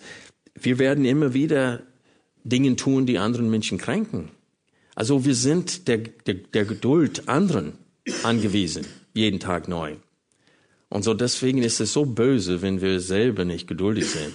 wir 0.53 0.79
werden 0.79 1.05
immer 1.05 1.33
wieder 1.33 1.81
Dinge 2.43 2.75
tun, 2.75 3.05
die 3.05 3.17
anderen 3.17 3.49
Menschen 3.49 3.77
kränken. 3.77 4.29
Also 4.93 5.25
wir 5.25 5.35
sind 5.35 5.87
der, 5.87 5.97
der, 5.97 6.35
der 6.35 6.65
Geduld 6.65 7.27
anderen 7.27 7.73
angewiesen 8.23 8.85
jeden 9.13 9.39
Tag 9.39 9.67
neu. 9.67 9.95
Und 10.89 11.03
so 11.03 11.13
deswegen 11.13 11.63
ist 11.63 11.79
es 11.79 11.93
so 11.93 12.05
böse, 12.05 12.61
wenn 12.61 12.81
wir 12.81 12.99
selber 12.99 13.43
nicht 13.43 13.67
geduldig 13.67 14.07
sind. 14.07 14.33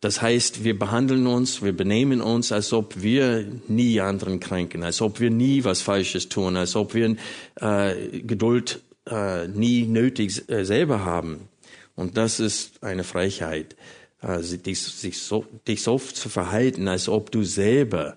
Das 0.00 0.22
heißt, 0.22 0.62
wir 0.62 0.78
behandeln 0.78 1.26
uns, 1.26 1.62
wir 1.62 1.72
benehmen 1.72 2.20
uns, 2.20 2.52
als 2.52 2.72
ob 2.72 3.02
wir 3.02 3.44
nie 3.66 4.00
anderen 4.00 4.38
kränken, 4.38 4.84
als 4.84 5.02
ob 5.02 5.18
wir 5.18 5.30
nie 5.30 5.64
was 5.64 5.82
Falsches 5.82 6.28
tun, 6.28 6.56
als 6.56 6.76
ob 6.76 6.94
wir 6.94 7.16
äh, 7.56 8.20
Geduld 8.20 8.80
äh, 9.10 9.48
nie 9.48 9.86
nötig 9.86 10.48
äh, 10.48 10.64
selber 10.64 11.04
haben. 11.04 11.48
Und 11.96 12.16
das 12.16 12.40
ist 12.40 12.82
eine 12.82 13.04
Frechheit, 13.04 13.76
äh, 14.22 14.40
dich, 14.40 14.80
sich 14.80 15.20
so, 15.20 15.44
dich 15.66 15.82
so 15.82 15.98
zu 15.98 16.28
verhalten, 16.28 16.88
als 16.88 17.08
ob 17.08 17.30
du 17.30 17.42
selber 17.42 18.14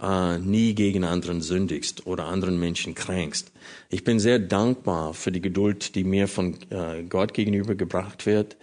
äh, 0.00 0.38
nie 0.38 0.74
gegen 0.74 1.04
anderen 1.04 1.40
sündigst 1.40 2.06
oder 2.06 2.26
anderen 2.26 2.58
Menschen 2.58 2.94
kränkst. 2.94 3.52
Ich 3.88 4.04
bin 4.04 4.18
sehr 4.18 4.38
dankbar 4.38 5.14
für 5.14 5.32
die 5.32 5.40
Geduld, 5.40 5.94
die 5.94 6.04
mir 6.04 6.28
von 6.28 6.58
äh, 6.70 7.02
Gott 7.04 7.34
gegenüber 7.34 7.74
gebracht 7.74 8.26
wird 8.26 8.56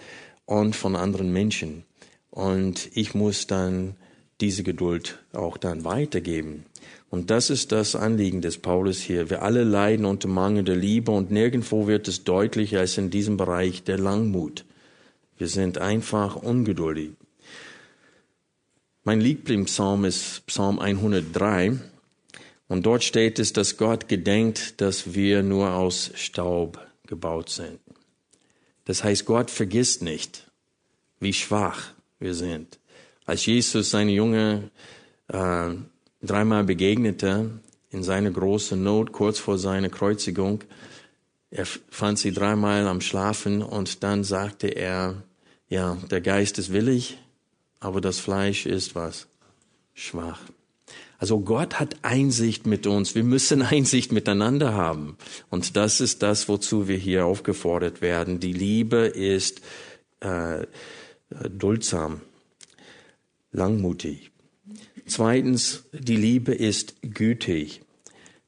und 0.46 0.75
von 0.75 0.96
anderen 0.96 1.32
Menschen. 1.32 1.84
Und 2.30 2.90
ich 2.94 3.13
muss 3.13 3.48
dann 3.48 3.96
diese 4.42 4.63
Geduld 4.63 5.20
auch 5.34 5.58
dann 5.58 5.86
weitergeben. 5.86 6.66
Und 7.12 7.30
das 7.30 7.50
ist 7.50 7.74
das 7.74 7.94
Anliegen 7.98 8.41
des 8.41 8.58
Paulus 8.58 9.01
hier. 9.01 9.30
Wir 9.30 9.41
alle 9.41 9.65
leiden 9.65 10.06
unter 10.06 10.30
mangelnder 10.30 10.77
Liebe 10.77 11.12
und 11.12 11.30
nirgendwo 11.30 11.86
wird 11.86 12.08
es 12.08 12.24
deutlicher 12.24 12.80
als 12.80 12.98
in 12.98 13.10
diesem 13.10 13.36
Bereich 13.36 13.84
der 13.84 13.98
Langmut. 13.98 14.63
Wir 15.38 15.50
sind 15.50 15.77
einfach 15.77 16.38
ungeduldig. 16.38 17.12
Mein 19.03 19.20
Lieblingspsalm 19.20 20.06
ist 20.06 20.46
Psalm 20.48 20.80
103. 20.80 21.80
Und 22.70 22.86
dort 22.86 23.03
steht 23.03 23.39
es, 23.39 23.51
dass 23.51 23.75
Gott 23.75 24.08
gedenkt, 24.08 24.80
dass 24.80 25.13
wir 25.13 25.44
nur 25.44 25.74
aus 25.74 26.12
Staub 26.15 26.80
gebaut 27.08 27.50
sind. 27.50 27.82
Das 28.86 29.03
heißt, 29.03 29.25
Gott 29.25 29.51
vergisst 29.51 30.01
nicht, 30.01 30.50
wie 31.20 31.34
schwach 31.34 31.91
wir 32.20 32.36
sind. 32.36 32.80
Als 33.25 33.46
Jesus 33.46 33.89
seine 33.89 34.13
Junge 34.13 34.72
äh, 35.27 35.72
dreimal 36.22 36.63
begegnete, 36.63 37.50
in 37.90 38.04
seiner 38.04 38.32
großen 38.32 38.82
Not, 38.82 39.12
kurz 39.12 39.40
vor 39.40 39.58
seiner 39.58 39.90
Kreuzigung, 39.90 40.63
er 41.50 41.66
fand 41.66 42.18
sie 42.18 42.32
dreimal 42.32 42.88
am 42.88 43.01
Schlafen 43.01 43.62
und 43.62 44.04
dann 44.04 44.24
sagte 44.24 44.68
er, 44.68 45.24
ja, 45.68 45.98
der 46.10 46.22
Geist 46.22 46.58
ist 46.58 46.72
willig, 46.72 47.18
aber 47.82 48.00
das 48.00 48.20
Fleisch 48.20 48.66
ist 48.66 48.96
was? 48.96 49.28
Schwach. 49.94 50.40
Also 51.18 51.42
Gott 51.42 51.80
hat 51.80 51.98
Einsicht 52.04 52.66
mit 52.66 52.88
uns. 52.88 53.16
Wir 53.16 53.24
müssen 53.24 53.62
Einsicht 53.62 54.12
miteinander 54.12 54.74
haben. 54.74 55.18
Und 55.50 55.75
das 55.75 56.00
ist 56.00 56.24
das, 56.24 56.48
wozu 56.48 56.88
wir 56.88 56.98
hier 56.98 57.25
aufgefordert 57.25 58.01
werden. 58.01 58.40
Die 58.40 58.54
Liebe 58.54 59.06
ist 59.06 59.62
äh, 60.22 60.66
duldsam, 61.50 62.22
langmutig. 63.51 64.31
Zweitens, 65.05 65.84
die 65.91 66.15
Liebe 66.15 66.53
ist 66.53 66.96
gütig. 67.01 67.81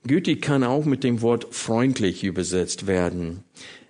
Gütig 0.05 0.41
kann 0.41 0.63
auch 0.63 0.85
mit 0.85 1.03
dem 1.03 1.21
Wort 1.21 1.47
freundlich 1.51 2.23
übersetzt 2.23 2.87
werden. 2.87 3.43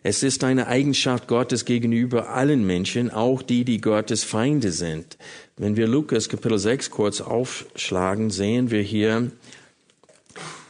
Es 0.04 0.22
ist 0.22 0.44
eine 0.44 0.68
Eigenschaft 0.68 1.28
Gottes 1.28 1.64
gegenüber 1.64 2.30
allen 2.30 2.68
Menschen, 2.68 3.10
auch 3.10 3.42
die, 3.42 3.64
die 3.64 3.80
Gottes 3.80 4.24
Feinde 4.24 4.72
sind. 4.72 5.18
Wenn 5.56 5.78
wir 5.78 5.88
Lukas 5.88 6.28
Kapitel 6.28 6.60
6 6.60 6.92
kurz 6.92 7.22
aufschlagen, 7.22 8.30
sehen 8.30 8.70
wir 8.70 8.82
hier, 8.82 9.32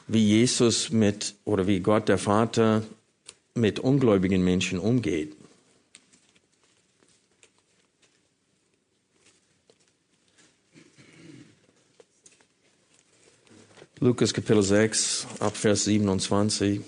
wie 0.08 0.24
Jesus 0.24 0.92
mit, 0.92 1.34
oder 1.46 1.66
wie 1.66 1.80
Gott 1.80 2.10
der 2.10 2.20
Vater 2.20 2.84
mit 3.56 3.80
ungläubigen 3.80 4.44
Menschen 4.44 4.78
umgeht. 4.78 5.36
Lukas 14.04 14.34
Kapitel 14.34 14.62
6, 14.62 15.28
Abvers 15.40 15.86
27. 15.86 16.82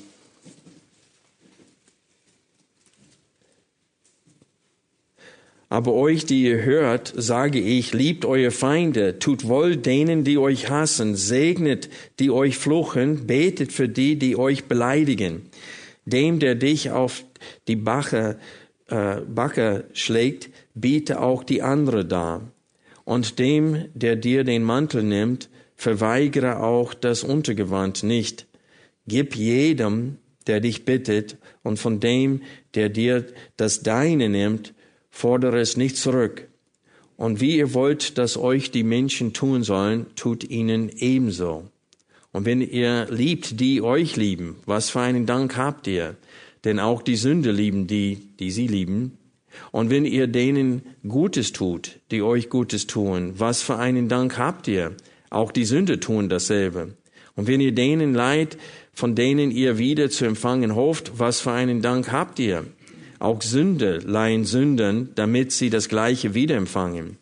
Aber 5.69 5.93
euch, 5.93 6.25
die 6.25 6.43
ihr 6.43 6.65
hört, 6.65 7.13
sage 7.15 7.61
ich, 7.61 7.93
liebt 7.93 8.25
eure 8.25 8.51
Feinde, 8.51 9.17
tut 9.17 9.47
wohl 9.47 9.77
denen, 9.77 10.25
die 10.25 10.37
euch 10.37 10.69
hassen, 10.69 11.15
segnet, 11.15 11.87
die 12.19 12.31
euch 12.31 12.57
fluchen, 12.57 13.27
betet 13.27 13.71
für 13.71 13.87
die, 13.87 14.17
die 14.17 14.35
euch 14.35 14.65
beleidigen. 14.65 15.43
Dem, 16.03 16.39
der 16.39 16.55
dich 16.55 16.91
auf 16.91 17.23
die 17.69 17.77
Backe, 17.77 18.37
äh, 18.87 19.21
Backe 19.21 19.85
schlägt, 19.93 20.49
biete 20.73 21.21
auch 21.21 21.45
die 21.45 21.61
andere 21.61 22.03
dar. 22.03 22.41
Und 23.05 23.39
dem, 23.39 23.85
der 23.93 24.17
dir 24.17 24.43
den 24.43 24.63
Mantel 24.63 25.01
nimmt, 25.01 25.47
verweigere 25.75 26.61
auch 26.61 26.93
das 26.93 27.23
Untergewand 27.23 28.03
nicht. 28.03 28.47
Gib 29.07 29.35
jedem, 29.35 30.17
der 30.47 30.59
dich 30.59 30.85
bittet, 30.85 31.37
und 31.63 31.79
von 31.79 31.99
dem, 31.99 32.41
der 32.75 32.89
dir 32.89 33.25
das 33.57 33.81
Deine 33.81 34.29
nimmt, 34.29 34.73
fordere 35.09 35.59
es 35.59 35.77
nicht 35.77 35.97
zurück. 35.97 36.47
Und 37.17 37.39
wie 37.39 37.57
ihr 37.57 37.73
wollt, 37.73 38.17
dass 38.17 38.37
euch 38.37 38.71
die 38.71 38.83
Menschen 38.83 39.33
tun 39.33 39.63
sollen, 39.63 40.07
tut 40.15 40.43
ihnen 40.43 40.89
ebenso. 40.97 41.69
Und 42.31 42.45
wenn 42.45 42.61
ihr 42.61 43.07
liebt, 43.09 43.59
die 43.61 43.81
euch 43.81 44.17
lieben, 44.17 44.57
was 44.65 44.89
für 44.89 44.99
einen 44.99 45.25
Dank 45.25 45.55
habt 45.55 45.87
ihr? 45.87 46.17
Denn 46.65 46.79
auch 46.79 47.01
die 47.01 47.15
Sünde 47.15 47.51
lieben 47.51 47.87
die, 47.87 48.27
die 48.39 48.51
sie 48.51 48.67
lieben. 48.67 49.17
Und 49.71 49.89
wenn 49.89 50.03
ihr 50.03 50.27
denen 50.27 50.81
Gutes 51.07 51.53
tut, 51.53 51.99
die 52.11 52.21
euch 52.21 52.49
Gutes 52.49 52.87
tun, 52.87 53.35
was 53.37 53.61
für 53.61 53.77
einen 53.77 54.09
Dank 54.09 54.37
habt 54.37 54.67
ihr? 54.67 54.97
Auch 55.29 55.51
die 55.51 55.65
Sünde 55.65 55.99
tun 55.99 56.29
dasselbe. 56.29 56.93
Und 57.35 57.47
wenn 57.47 57.61
ihr 57.61 57.73
denen 57.73 58.13
leid, 58.13 58.57
von 58.93 59.15
denen 59.15 59.51
ihr 59.51 59.77
wieder 59.77 60.09
zu 60.09 60.25
empfangen 60.25 60.75
hofft, 60.75 61.13
was 61.17 61.41
für 61.41 61.51
einen 61.51 61.81
Dank 61.81 62.11
habt 62.11 62.39
ihr? 62.39 62.65
Auch 63.19 63.41
Sünde 63.41 63.99
leihen 64.05 64.45
Sünden, 64.45 65.09
damit 65.15 65.51
sie 65.51 65.69
das 65.69 65.89
Gleiche 65.89 66.33
wieder 66.33 66.55
empfangen. 66.55 67.17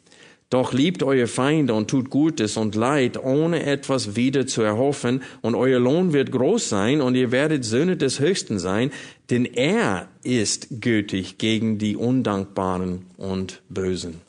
Doch 0.54 0.72
liebt 0.72 1.02
eure 1.02 1.26
Feinde 1.26 1.74
und 1.74 1.90
tut 1.90 2.12
Gutes 2.12 2.58
und 2.58 2.76
Leid, 2.76 3.18
ohne 3.18 3.66
etwas 3.66 4.16
wieder 4.16 4.46
zu 4.46 4.62
erhoffen, 4.62 5.24
und 5.42 5.56
euer 5.56 5.80
Lohn 5.80 6.14
wird 6.14 6.32
groß 6.32 6.70
sein, 6.70 7.02
und 7.02 7.16
ihr 7.16 7.32
werdet 7.32 7.66
Söhne 7.66 7.98
des 7.98 8.20
Höchsten 8.20 8.60
sein, 8.60 8.92
denn 9.32 9.46
er 9.46 10.10
ist 10.24 10.68
gütig 10.80 11.40
gegen 11.40 11.80
die 11.80 11.96
Undankbaren 11.96 13.08
und 13.18 13.64
Bösen. 13.68 14.22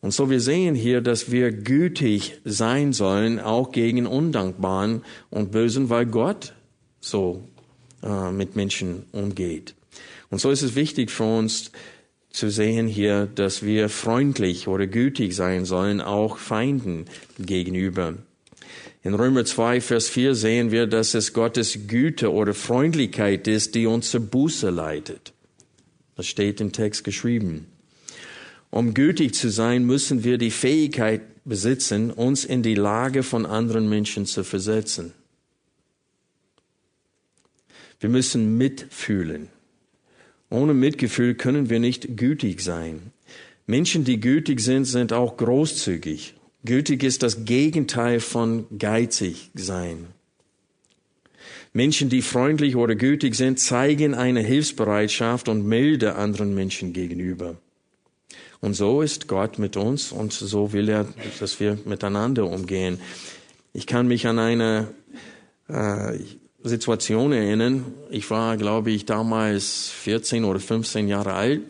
Und 0.00 0.12
so 0.12 0.30
wir 0.30 0.40
sehen 0.40 0.74
hier, 0.74 1.00
dass 1.00 1.30
wir 1.30 1.52
gütig 1.52 2.40
sein 2.44 2.92
sollen, 2.92 3.38
auch 3.38 3.70
gegen 3.70 4.06
Undankbaren 4.06 5.04
und 5.28 5.52
Bösen, 5.52 5.90
weil 5.90 6.06
Gott 6.06 6.54
so 7.00 7.42
äh, 8.02 8.30
mit 8.30 8.56
Menschen 8.56 9.04
umgeht. 9.12 9.74
Und 10.30 10.40
so 10.40 10.50
ist 10.50 10.62
es 10.62 10.74
wichtig 10.74 11.10
für 11.10 11.24
uns 11.24 11.70
zu 12.30 12.48
sehen 12.48 12.86
hier, 12.86 13.26
dass 13.26 13.62
wir 13.64 13.88
freundlich 13.88 14.68
oder 14.68 14.86
gütig 14.86 15.34
sein 15.34 15.64
sollen, 15.64 16.00
auch 16.00 16.38
Feinden 16.38 17.06
gegenüber. 17.38 18.14
In 19.02 19.14
Römer 19.14 19.44
2, 19.44 19.80
Vers 19.80 20.08
4 20.08 20.34
sehen 20.34 20.70
wir, 20.70 20.86
dass 20.86 21.14
es 21.14 21.32
Gottes 21.32 21.88
Güte 21.88 22.32
oder 22.32 22.54
Freundlichkeit 22.54 23.48
ist, 23.48 23.74
die 23.74 23.86
uns 23.86 24.10
zur 24.10 24.20
Buße 24.20 24.70
leitet. 24.70 25.32
Das 26.16 26.26
steht 26.26 26.60
im 26.60 26.72
Text 26.72 27.02
geschrieben. 27.02 27.66
Um 28.70 28.94
gütig 28.94 29.34
zu 29.34 29.50
sein, 29.50 29.84
müssen 29.84 30.22
wir 30.22 30.38
die 30.38 30.52
Fähigkeit 30.52 31.22
besitzen, 31.44 32.10
uns 32.10 32.44
in 32.44 32.62
die 32.62 32.76
Lage 32.76 33.22
von 33.22 33.44
anderen 33.44 33.88
Menschen 33.88 34.26
zu 34.26 34.44
versetzen. 34.44 35.12
Wir 37.98 38.08
müssen 38.08 38.56
mitfühlen. 38.56 39.48
Ohne 40.48 40.74
Mitgefühl 40.74 41.34
können 41.34 41.68
wir 41.68 41.80
nicht 41.80 42.16
gütig 42.16 42.60
sein. 42.60 43.12
Menschen, 43.66 44.04
die 44.04 44.20
gütig 44.20 44.60
sind, 44.60 44.84
sind 44.84 45.12
auch 45.12 45.36
großzügig. 45.36 46.34
Gütig 46.64 47.02
ist 47.02 47.22
das 47.22 47.44
Gegenteil 47.44 48.20
von 48.20 48.66
geizig 48.78 49.50
sein. 49.54 50.06
Menschen, 51.72 52.08
die 52.08 52.22
freundlich 52.22 52.74
oder 52.74 52.96
gütig 52.96 53.34
sind, 53.34 53.60
zeigen 53.60 54.14
eine 54.14 54.40
Hilfsbereitschaft 54.40 55.48
und 55.48 55.66
Milde 55.66 56.16
anderen 56.16 56.54
Menschen 56.54 56.92
gegenüber. 56.92 57.58
Und 58.60 58.74
so 58.74 59.00
ist 59.00 59.26
Gott 59.26 59.58
mit 59.58 59.76
uns 59.76 60.12
und 60.12 60.32
so 60.32 60.72
will 60.72 60.88
er, 60.88 61.06
dass 61.38 61.60
wir 61.60 61.78
miteinander 61.84 62.46
umgehen. 62.46 63.00
Ich 63.72 63.86
kann 63.86 64.06
mich 64.06 64.26
an 64.26 64.38
eine 64.38 64.88
äh, 65.68 66.18
Situation 66.62 67.32
erinnern. 67.32 67.86
Ich 68.10 68.30
war, 68.30 68.56
glaube 68.56 68.90
ich, 68.90 69.06
damals 69.06 69.88
14 69.88 70.44
oder 70.44 70.60
15 70.60 71.08
Jahre 71.08 71.32
alt 71.32 71.62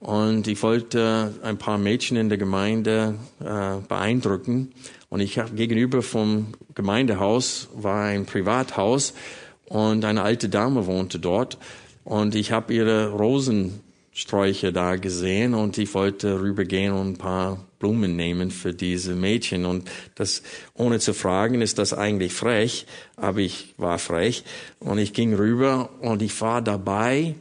und 0.00 0.46
ich 0.46 0.62
wollte 0.62 1.32
ein 1.42 1.56
paar 1.56 1.78
Mädchen 1.78 2.16
in 2.16 2.28
der 2.28 2.38
Gemeinde 2.38 3.14
äh, 3.40 3.76
beeindrucken. 3.88 4.72
Und 5.08 5.20
ich 5.20 5.38
habe 5.38 5.54
gegenüber 5.54 6.02
vom 6.02 6.48
Gemeindehaus 6.74 7.68
war 7.74 8.04
ein 8.04 8.26
Privathaus 8.26 9.14
und 9.64 10.04
eine 10.04 10.22
alte 10.22 10.48
Dame 10.48 10.86
wohnte 10.86 11.18
dort. 11.18 11.58
Und 12.04 12.34
ich 12.34 12.52
habe 12.52 12.74
ihre 12.74 13.10
Rosen 13.10 13.80
Sträucher 14.16 14.72
da 14.72 14.96
gesehen 14.96 15.52
und 15.52 15.76
ich 15.76 15.92
wollte 15.92 16.40
rübergehen 16.40 16.94
und 16.94 17.08
ein 17.08 17.18
paar 17.18 17.66
Blumen 17.78 18.16
nehmen 18.16 18.50
für 18.50 18.72
diese 18.72 19.14
Mädchen. 19.14 19.66
Und 19.66 19.90
das, 20.14 20.42
ohne 20.72 21.00
zu 21.00 21.12
fragen, 21.12 21.60
ist 21.60 21.78
das 21.78 21.92
eigentlich 21.92 22.32
frech, 22.32 22.86
aber 23.16 23.40
ich 23.40 23.74
war 23.76 23.98
frech 23.98 24.42
und 24.78 24.96
ich 24.96 25.12
ging 25.12 25.34
rüber 25.34 25.90
und 26.00 26.22
ich 26.22 26.40
war 26.40 26.62
dabei, 26.62 27.34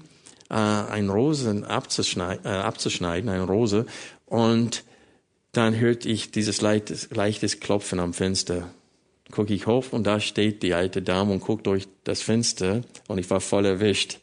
äh, 0.49 0.53
ein 0.55 1.09
Rosen 1.09 1.63
abzuschneiden, 1.63 2.43
äh, 2.43 2.49
abzuschneiden, 2.49 3.29
eine 3.29 3.43
Rose 3.43 3.85
und 4.25 4.83
dann 5.53 5.79
hörte 5.79 6.09
ich 6.09 6.31
dieses 6.31 6.59
leichtes, 6.59 7.07
leichtes 7.09 7.61
Klopfen 7.61 8.01
am 8.01 8.13
Fenster. 8.13 8.69
Guck 9.31 9.49
ich 9.49 9.65
hoch 9.65 9.85
und 9.91 10.03
da 10.03 10.19
steht 10.19 10.61
die 10.61 10.73
alte 10.73 11.01
Dame 11.01 11.31
und 11.31 11.39
guckt 11.39 11.67
durch 11.67 11.88
das 12.03 12.21
Fenster 12.21 12.81
und 13.07 13.17
ich 13.17 13.29
war 13.29 13.39
voll 13.39 13.65
erwischt. 13.65 14.19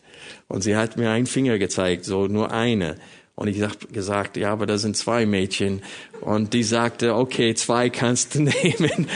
Und 0.48 0.62
sie 0.62 0.76
hat 0.76 0.96
mir 0.96 1.10
einen 1.10 1.26
Finger 1.26 1.58
gezeigt, 1.58 2.04
so 2.04 2.26
nur 2.26 2.52
eine. 2.52 2.96
Und 3.34 3.48
ich 3.48 3.62
habe 3.62 3.74
gesagt, 3.90 4.36
ja, 4.36 4.52
aber 4.52 4.66
da 4.66 4.78
sind 4.78 4.96
zwei 4.96 5.24
Mädchen. 5.24 5.82
Und 6.20 6.52
die 6.52 6.62
sagte, 6.62 7.14
okay, 7.14 7.54
zwei 7.54 7.90
kannst 7.90 8.34
du 8.34 8.42
nehmen. 8.42 9.08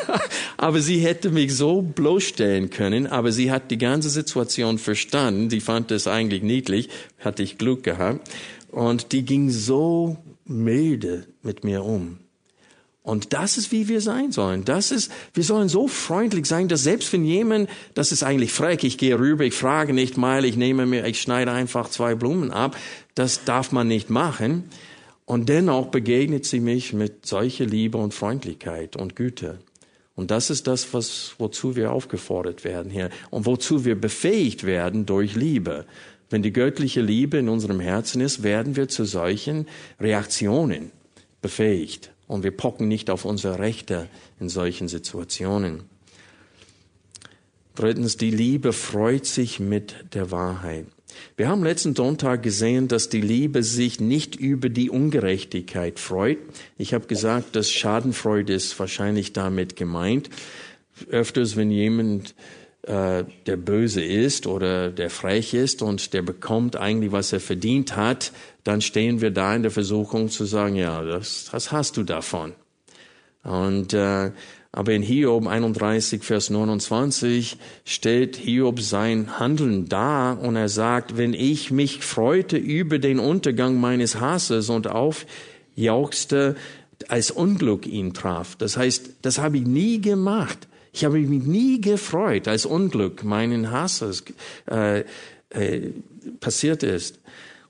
aber 0.56 0.80
sie 0.80 0.98
hätte 0.98 1.30
mich 1.30 1.54
so 1.54 1.80
bloßstellen 1.80 2.70
können, 2.70 3.06
aber 3.06 3.32
sie 3.32 3.50
hat 3.50 3.70
die 3.70 3.78
ganze 3.78 4.10
Situation 4.10 4.78
verstanden. 4.78 5.50
Sie 5.50 5.60
fand 5.60 5.90
es 5.92 6.06
eigentlich 6.06 6.42
niedlich, 6.42 6.88
hatte 7.20 7.42
ich 7.42 7.58
Glück 7.58 7.82
gehabt. 7.84 8.28
Und 8.70 9.12
die 9.12 9.24
ging 9.24 9.50
so 9.50 10.16
milde 10.44 11.26
mit 11.42 11.64
mir 11.64 11.84
um. 11.84 12.18
Und 13.02 13.32
das 13.32 13.56
ist, 13.56 13.72
wie 13.72 13.88
wir 13.88 14.02
sein 14.02 14.30
sollen. 14.30 14.64
Das 14.64 14.90
ist, 14.90 15.10
wir 15.32 15.42
sollen 15.42 15.70
so 15.70 15.88
freundlich 15.88 16.44
sein, 16.44 16.68
dass 16.68 16.82
selbst 16.82 17.10
wenn 17.12 17.24
jemand, 17.24 17.70
das 17.94 18.12
ist 18.12 18.22
eigentlich 18.22 18.52
frech, 18.52 18.84
ich 18.84 18.98
gehe 18.98 19.18
rüber, 19.18 19.44
ich 19.44 19.54
frage 19.54 19.94
nicht 19.94 20.18
mal, 20.18 20.44
ich 20.44 20.56
nehme 20.56 20.84
mir, 20.84 21.06
ich 21.06 21.20
schneide 21.20 21.50
einfach 21.50 21.88
zwei 21.88 22.14
Blumen 22.14 22.50
ab, 22.50 22.76
das 23.14 23.44
darf 23.44 23.72
man 23.72 23.88
nicht 23.88 24.10
machen. 24.10 24.64
Und 25.24 25.48
dennoch 25.48 25.86
begegnet 25.86 26.44
sie 26.44 26.60
mich 26.60 26.92
mit 26.92 27.24
solcher 27.24 27.64
Liebe 27.64 27.96
und 27.96 28.12
Freundlichkeit 28.12 28.96
und 28.96 29.16
Güte. 29.16 29.60
Und 30.14 30.30
das 30.30 30.50
ist 30.50 30.66
das, 30.66 30.92
was, 30.92 31.36
wozu 31.38 31.76
wir 31.76 31.92
aufgefordert 31.92 32.64
werden 32.64 32.90
hier 32.90 33.08
und 33.30 33.46
wozu 33.46 33.86
wir 33.86 33.98
befähigt 33.98 34.64
werden 34.64 35.06
durch 35.06 35.36
Liebe. 35.36 35.86
Wenn 36.28 36.42
die 36.42 36.52
göttliche 36.52 37.00
Liebe 37.00 37.38
in 37.38 37.48
unserem 37.48 37.80
Herzen 37.80 38.20
ist, 38.20 38.42
werden 38.42 38.76
wir 38.76 38.88
zu 38.88 39.04
solchen 39.04 39.66
Reaktionen 39.98 40.90
befähigt 41.40 42.09
und 42.30 42.44
wir 42.44 42.52
pocken 42.52 42.86
nicht 42.86 43.10
auf 43.10 43.24
unsere 43.24 43.58
Rechte 43.58 44.08
in 44.38 44.48
solchen 44.48 44.86
Situationen. 44.86 45.82
Drittens, 47.74 48.16
die 48.16 48.30
Liebe 48.30 48.72
freut 48.72 49.26
sich 49.26 49.58
mit 49.58 49.96
der 50.14 50.30
Wahrheit. 50.30 50.86
Wir 51.36 51.48
haben 51.48 51.64
letzten 51.64 51.96
Sonntag 51.96 52.44
gesehen, 52.44 52.86
dass 52.86 53.08
die 53.08 53.20
Liebe 53.20 53.64
sich 53.64 53.98
nicht 53.98 54.36
über 54.36 54.68
die 54.68 54.90
Ungerechtigkeit 54.90 55.98
freut. 55.98 56.38
Ich 56.78 56.94
habe 56.94 57.08
gesagt, 57.08 57.56
dass 57.56 57.72
Schadenfreude 57.72 58.52
ist 58.52 58.78
wahrscheinlich 58.78 59.32
damit 59.32 59.74
gemeint. 59.74 60.30
öfters, 61.10 61.56
wenn 61.56 61.72
jemand 61.72 62.36
äh, 62.90 63.24
der 63.46 63.56
böse 63.56 64.02
ist 64.02 64.48
oder 64.48 64.90
der 64.90 65.10
frech 65.10 65.54
ist 65.54 65.80
und 65.80 66.12
der 66.12 66.22
bekommt 66.22 66.74
eigentlich, 66.74 67.12
was 67.12 67.32
er 67.32 67.38
verdient 67.38 67.94
hat, 67.94 68.32
dann 68.64 68.80
stehen 68.80 69.20
wir 69.20 69.30
da 69.30 69.54
in 69.54 69.62
der 69.62 69.70
Versuchung 69.70 70.28
zu 70.28 70.44
sagen, 70.44 70.74
ja, 70.74 71.04
das, 71.04 71.48
das 71.52 71.70
hast 71.70 71.96
du 71.96 72.02
davon. 72.02 72.52
Und 73.44 73.94
äh, 73.94 74.32
aber 74.72 74.92
in 74.92 75.02
Hiob 75.02 75.46
31, 75.46 76.22
Vers 76.22 76.50
29 76.50 77.58
stellt 77.84 78.36
Hiob 78.36 78.80
sein 78.80 79.38
Handeln 79.38 79.88
dar 79.88 80.40
und 80.40 80.56
er 80.56 80.68
sagt, 80.68 81.16
wenn 81.16 81.32
ich 81.32 81.70
mich 81.70 82.04
freute 82.04 82.56
über 82.56 82.98
den 82.98 83.18
Untergang 83.20 83.80
meines 83.80 84.20
Hasses 84.20 84.68
und 84.68 84.88
aufjauchzte, 84.88 86.56
als 87.08 87.30
Unglück 87.30 87.86
ihn 87.86 88.14
traf. 88.14 88.56
Das 88.56 88.76
heißt, 88.76 89.10
das 89.22 89.38
habe 89.38 89.58
ich 89.58 89.66
nie 89.66 90.00
gemacht. 90.00 90.68
Ich 90.92 91.04
habe 91.04 91.18
mich 91.18 91.44
nie 91.44 91.80
gefreut, 91.80 92.48
als 92.48 92.66
Unglück 92.66 93.22
meinen 93.24 93.70
Hasses 93.70 94.24
äh, 94.70 95.04
äh, 95.50 95.90
passiert 96.40 96.82
ist. 96.82 97.20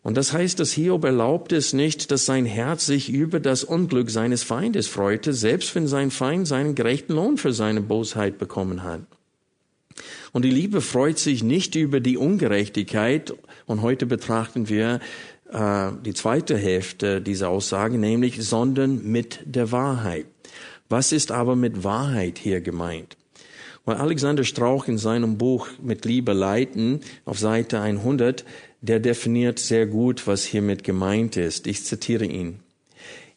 Und 0.03 0.17
das 0.17 0.33
heißt, 0.33 0.59
dass 0.59 0.73
Hiob 0.73 1.05
erlaubt 1.05 1.53
es 1.53 1.75
nicht, 1.75 2.11
dass 2.11 2.25
sein 2.25 2.47
Herz 2.47 2.87
sich 2.87 3.11
über 3.11 3.39
das 3.39 3.65
Unglück 3.65 4.11
seines 4.11 4.43
Feindes 4.43 4.89
freute, 4.89 5.35
selbst 5.35 5.75
wenn 5.75 5.87
sein 5.87 6.11
Feind 6.11 6.49
seinen 6.49 6.75
gerechten 6.75 7.13
Lohn 7.13 7.37
für 7.37 7.53
seine 7.53 7.83
Bosheit 7.83 8.39
bekommen 8.39 8.83
hat. 8.83 9.03
Und 10.33 10.45
die 10.45 10.51
Liebe 10.51 10.81
freut 10.81 11.19
sich 11.19 11.43
nicht 11.43 11.75
über 11.75 12.01
die 12.01 12.17
Ungerechtigkeit. 12.17 13.35
Und 13.67 13.83
heute 13.83 14.07
betrachten 14.07 14.69
wir 14.69 15.01
äh, 15.53 15.91
die 16.05 16.15
zweite 16.15 16.57
Hälfte 16.57 17.21
dieser 17.21 17.51
Aussage, 17.51 17.99
nämlich, 17.99 18.43
sondern 18.43 19.05
mit 19.05 19.41
der 19.45 19.71
Wahrheit. 19.71 20.27
Was 20.91 21.13
ist 21.13 21.33
aber 21.33 21.57
mit 21.57 21.85
Wahrheit 21.85 22.37
hier 22.39 22.61
gemeint? 22.61 23.17
Weil 23.87 23.97
Alexander 23.97 24.45
Strauch 24.45 24.89
in 24.89 24.99
seinem 24.99 25.39
Buch 25.39 25.69
Mit 25.83 26.05
Liebe 26.05 26.35
leiten 26.35 27.01
auf 27.25 27.39
Seite 27.39 27.81
100 27.81 28.45
der 28.83 28.99
definiert 28.99 29.59
sehr 29.59 29.87
gut, 29.87 30.27
was 30.27 30.45
hiermit 30.45 30.85
gemeint 30.85 31.37
ist. 31.37 31.67
Ich 31.67 31.85
zitiere 31.85 32.25
ihn. 32.25 32.61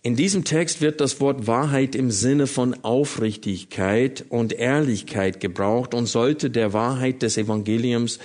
In 0.01 0.15
diesem 0.15 0.43
Text 0.43 0.81
wird 0.81 0.99
das 0.99 1.21
Wort 1.21 1.47
Wahrheit 1.47 1.95
im 1.95 2.11
Sinne 2.11 2.47
von 2.47 2.83
Aufrichtigkeit 2.83 4.25
und 4.29 4.53
Ehrlichkeit 4.53 5.39
gebraucht 5.39 5.93
und 5.93 6.07
sollte 6.07 6.49
der 6.49 6.73
Wahrheit 6.73 7.21
des 7.21 7.37
Evangeliums 7.37 8.19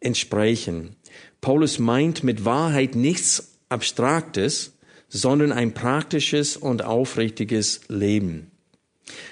entsprechen. 0.00 0.96
Paulus 1.40 1.78
meint 1.78 2.24
mit 2.24 2.44
Wahrheit 2.44 2.94
nichts 2.94 3.58
Abstraktes, 3.68 4.72
sondern 5.08 5.52
ein 5.52 5.74
praktisches 5.74 6.56
und 6.56 6.84
aufrichtiges 6.84 7.82
Leben. 7.88 8.50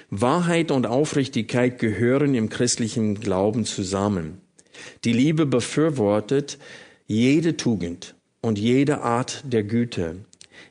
Wahrheit 0.09 0.71
und 0.71 0.87
Aufrichtigkeit 0.87 1.79
gehören 1.79 2.35
im 2.35 2.49
christlichen 2.49 3.19
Glauben 3.19 3.65
zusammen. 3.65 4.41
Die 5.03 5.13
Liebe 5.13 5.45
befürwortet, 5.45 6.57
jede 7.07 7.57
Tugend 7.57 8.15
und 8.41 8.59
jede 8.59 9.01
Art 9.01 9.43
der 9.45 9.63
Güte. 9.63 10.17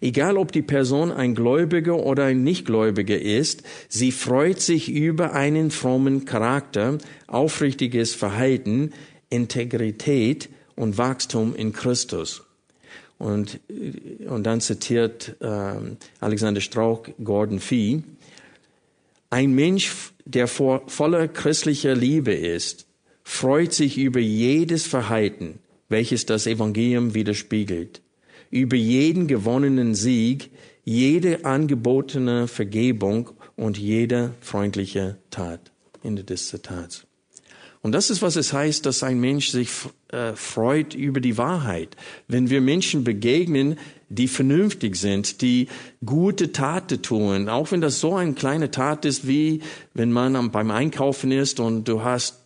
Egal 0.01 0.37
ob 0.37 0.53
die 0.53 0.63
Person 0.63 1.11
ein 1.11 1.35
Gläubiger 1.35 1.97
oder 1.97 2.25
ein 2.25 2.45
Nichtgläubiger 2.45 3.21
ist, 3.21 3.63
sie 3.89 4.13
freut 4.13 4.61
sich 4.61 4.91
über 4.91 5.33
einen 5.33 5.71
frommen 5.71 6.25
Charakter, 6.25 6.99
aufrichtiges 7.27 8.15
Verhalten, 8.15 8.93
Integrität 9.31 10.49
und 10.77 10.99
Wachstum 10.99 11.55
in 11.57 11.73
Christus. 11.73 12.45
Und, 13.19 13.59
und 14.29 14.45
dann 14.45 14.61
zitiert 14.61 15.37
äh, 15.41 15.75
Alexander 16.21 16.61
Strauch 16.61 17.09
Gordon 17.23 17.59
Fee, 17.59 18.03
ein 19.31 19.53
Mensch, 19.55 20.13
der 20.25 20.47
voller 20.47 21.29
christlicher 21.29 21.95
Liebe 21.95 22.33
ist, 22.33 22.87
freut 23.23 23.73
sich 23.73 23.99
über 23.99 24.21
jedes 24.21 24.87
Verhalten, 24.87 25.61
welches 25.89 26.27
das 26.27 26.47
Evangelium 26.47 27.15
widerspiegelt. 27.15 28.03
Über 28.51 28.77
jeden 28.77 29.27
gewonnenen 29.27 29.95
Sieg, 29.95 30.51
jede 30.85 31.45
angebotene 31.45 32.49
Vergebung 32.49 33.31
und 33.57 33.77
jede 33.77 34.35
freundliche 34.41 35.19
Tat. 35.31 35.73
Ende 36.03 36.25
des 36.25 36.49
Zitats. 36.49 37.08
Und 37.83 37.93
das 37.93 38.11
ist, 38.11 38.23
was 38.23 38.37
es 38.37 38.53
heißt, 38.53 38.85
dass 38.87 39.03
ein 39.03 39.21
Mensch 39.21 39.51
sich 39.51 39.71
äh, 40.09 40.33
freut 40.35 40.95
über 40.95 41.21
die 41.21 41.39
Wahrheit. 41.39 41.97
Wenn 42.27 42.51
wir 42.51 42.61
Menschen 42.61 43.05
begegnen, 43.05 43.79
die 44.09 44.27
vernünftig 44.27 44.97
sind, 44.97 45.43
die 45.43 45.69
gute 46.05 46.53
Taten 46.53 47.03
tun, 47.03 47.49
auch 47.49 47.71
wenn 47.71 47.81
das 47.81 48.01
so 48.01 48.15
eine 48.15 48.33
kleine 48.33 48.71
Tat 48.71 49.05
ist, 49.05 49.29
wie 49.29 49.63
wenn 49.95 50.13
man 50.13 50.51
beim 50.51 50.71
Einkaufen 50.71 51.31
ist 51.31 51.61
und 51.61 51.87
du 51.87 52.03
hast 52.03 52.39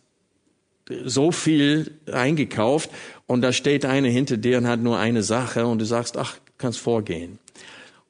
so 1.05 1.31
viel 1.31 1.91
eingekauft 2.11 2.89
und 3.25 3.41
da 3.41 3.53
steht 3.53 3.85
einer 3.85 4.09
hinter 4.09 4.37
dir 4.37 4.57
und 4.57 4.67
hat 4.67 4.81
nur 4.81 4.99
eine 4.99 5.23
Sache 5.23 5.65
und 5.65 5.79
du 5.79 5.85
sagst, 5.85 6.17
ach, 6.17 6.37
kannst 6.57 6.79
vorgehen. 6.79 7.39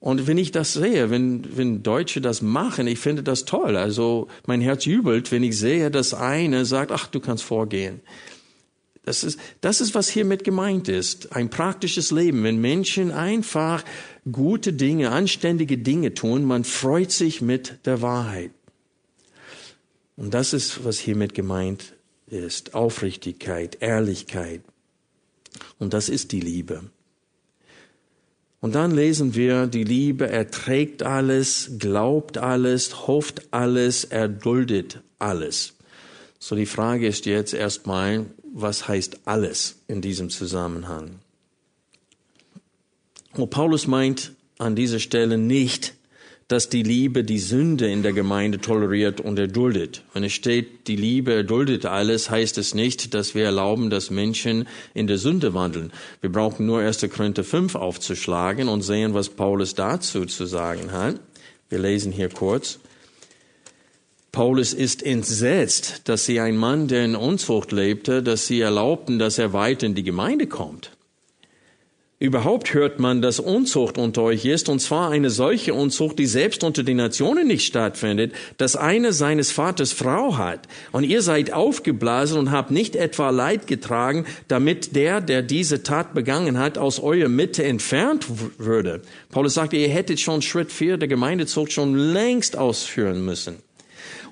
Und 0.04 0.28
wenn 0.28 0.38
ich 0.38 0.52
das 0.52 0.74
sehe, 0.74 1.10
wenn, 1.12 1.56
wenn 1.56 1.82
Deutsche 1.82 2.20
das 2.20 2.42
machen, 2.42 2.88
ich 2.88 3.00
finde 3.00 3.24
das 3.24 3.46
toll. 3.46 3.78
Also 3.78 4.28
mein 4.46 4.60
Herz 4.60 4.84
jubelt, 4.84 5.32
wenn 5.32 5.44
ich 5.44 5.58
sehe, 5.58 5.90
dass 5.90 6.14
einer 6.14 6.66
sagt, 6.66 6.92
ach, 6.92 7.08
du 7.08 7.22
kannst 7.22 7.46
vorgehen. 7.46 8.02
Das 9.06 9.24
ist, 9.24 9.40
das 9.62 9.80
ist, 9.80 9.96
was 9.96 10.10
hiermit 10.10 10.44
gemeint 10.44 10.90
ist. 10.90 11.32
Ein 11.32 11.50
praktisches 11.50 12.12
Leben. 12.12 12.44
Wenn 12.44 12.60
Menschen 12.60 13.12
einfach 13.12 13.86
gute 14.30 14.74
Dinge, 14.74 15.12
anständige 15.12 15.78
Dinge 15.78 16.14
tun, 16.14 16.44
man 16.44 16.66
freut 16.66 17.12
sich 17.12 17.42
mit 17.42 17.80
der 17.86 18.02
Wahrheit. 18.02 18.52
Und 20.18 20.34
das 20.34 20.52
ist, 20.52 20.84
was 20.84 21.00
hiermit 21.00 21.34
gemeint 21.34 21.94
ist. 22.28 22.76
Aufrichtigkeit, 22.76 23.78
Ehrlichkeit. 23.80 24.64
Und 25.80 25.94
das 25.94 26.10
ist 26.10 26.34
die 26.34 26.42
Liebe. 26.42 26.84
Und 28.64 28.76
dann 28.76 28.92
lesen 28.92 29.36
wir, 29.36 29.68
die 29.68 29.84
Liebe 29.84 30.30
erträgt 30.30 31.04
alles, 31.04 31.72
glaubt 31.80 32.38
alles, 32.38 33.08
hofft 33.08 33.52
alles, 33.52 34.06
erduldet 34.06 35.02
alles. 35.20 35.74
So 36.40 36.56
die 36.56 36.66
Frage 36.66 37.06
ist 37.06 37.26
jetzt 37.26 37.54
erstmal, 37.54 38.26
was 38.54 38.88
heißt 38.88 39.28
alles 39.28 39.82
in 39.88 40.00
diesem 40.00 40.30
Zusammenhang? 40.30 41.20
Und 43.34 43.50
Paulus 43.50 43.86
meint 43.86 44.32
an 44.60 44.78
dieser 44.78 45.00
Stelle 45.00 45.38
nicht, 45.38 45.96
dass 46.54 46.70
die 46.70 46.84
Liebe 46.84 47.24
die 47.24 47.40
Sünde 47.40 47.90
in 47.90 48.04
der 48.04 48.14
Gemeinde 48.14 48.60
toleriert 48.60 49.20
und 49.20 49.40
erduldet. 49.40 50.04
Wenn 50.14 50.24
es 50.24 50.34
steht, 50.34 50.88
die 50.88 50.96
Liebe 50.96 51.34
erduldet 51.34 51.88
alles, 51.88 52.30
heißt 52.30 52.60
es 52.60 52.76
nicht, 52.76 53.16
dass 53.16 53.34
wir 53.34 53.44
erlauben, 53.44 53.90
dass 53.90 54.12
Menschen 54.12 54.68
in 54.94 55.08
der 55.08 55.18
Sünde 55.18 55.56
wandeln. 55.56 55.92
Wir 56.22 56.32
brauchen 56.32 56.68
nur 56.68 56.82
1. 56.82 57.10
Korinther 57.10 57.44
5 57.44 57.74
aufzuschlagen 57.74 58.70
und 58.70 58.84
sehen, 58.84 59.16
was 59.16 59.30
Paulus 59.30 59.74
dazu 59.74 60.28
zu 60.28 60.46
sagen 60.46 60.92
hat. 60.92 61.20
Wir 61.70 61.80
lesen 61.80 62.12
hier 62.12 62.30
kurz. 62.30 62.78
Paulus 64.32 64.76
ist 64.76 65.02
entsetzt, 65.02 66.02
dass 66.04 66.28
sie 66.28 66.40
ein 66.40 66.56
Mann, 66.56 66.88
der 66.88 67.04
in 67.04 67.16
Unzucht 67.16 67.72
lebte, 67.72 68.22
dass 68.22 68.46
sie 68.46 68.62
erlaubten, 68.62 69.18
dass 69.18 69.40
er 69.40 69.54
weiter 69.54 69.88
in 69.88 69.96
die 69.96 70.04
Gemeinde 70.04 70.46
kommt. 70.46 70.92
Überhaupt 72.24 72.74
hört 72.74 73.02
man, 73.02 73.22
dass 73.22 73.42
Unzucht 73.42 73.98
unter 73.98 74.22
euch 74.22 74.46
ist, 74.46 74.70
und 74.70 74.80
zwar 74.80 75.12
eine 75.12 75.30
solche 75.30 75.74
Unzucht, 75.74 76.18
die 76.18 76.26
selbst 76.26 76.64
unter 76.64 76.82
den 76.82 76.96
Nationen 76.96 77.48
nicht 77.48 77.66
stattfindet, 77.66 78.32
dass 78.56 78.78
einer 78.78 79.12
seines 79.12 79.52
Vaters 79.52 79.92
Frau 79.92 80.38
hat, 80.38 80.70
und 80.94 81.04
ihr 81.04 81.22
seid 81.22 81.52
aufgeblasen 81.52 82.40
und 82.40 82.52
habt 82.52 82.72
nicht 82.72 82.96
etwa 82.96 83.30
Leid 83.30 83.68
getragen, 83.68 84.26
damit 84.48 84.96
der, 84.96 85.20
der 85.20 85.42
diese 85.42 85.84
Tat 85.84 86.14
begangen 86.14 86.60
hat, 86.60 86.78
aus 86.78 87.02
eurer 87.02 87.28
Mitte 87.28 87.66
entfernt 87.66 88.26
würde. 88.58 89.02
Paulus 89.30 89.56
sagte, 89.56 89.76
ihr 89.76 89.90
hättet 89.90 90.22
schon 90.22 90.42
Schritt 90.42 90.72
vier 90.72 90.96
der 90.96 91.10
Gemeindezucht 91.10 91.74
schon 91.74 91.94
längst 91.94 92.58
ausführen 92.58 93.26
müssen. 93.26 93.58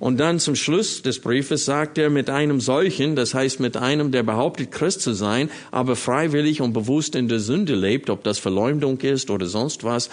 Und 0.01 0.19
dann 0.19 0.39
zum 0.39 0.55
Schluss 0.55 1.03
des 1.03 1.19
Briefes 1.19 1.65
sagt 1.65 1.99
er, 1.99 2.09
mit 2.09 2.27
einem 2.27 2.59
solchen, 2.59 3.15
das 3.15 3.35
heißt 3.35 3.59
mit 3.59 3.77
einem, 3.77 4.11
der 4.11 4.23
behauptet, 4.23 4.71
Christ 4.71 5.01
zu 5.01 5.13
sein, 5.13 5.51
aber 5.69 5.95
freiwillig 5.95 6.59
und 6.59 6.73
bewusst 6.73 7.13
in 7.13 7.27
der 7.27 7.39
Sünde 7.39 7.75
lebt, 7.75 8.09
ob 8.09 8.23
das 8.23 8.39
Verleumdung 8.39 8.99
ist 9.01 9.29
oder 9.29 9.45
sonst 9.45 9.83
was, 9.83 10.09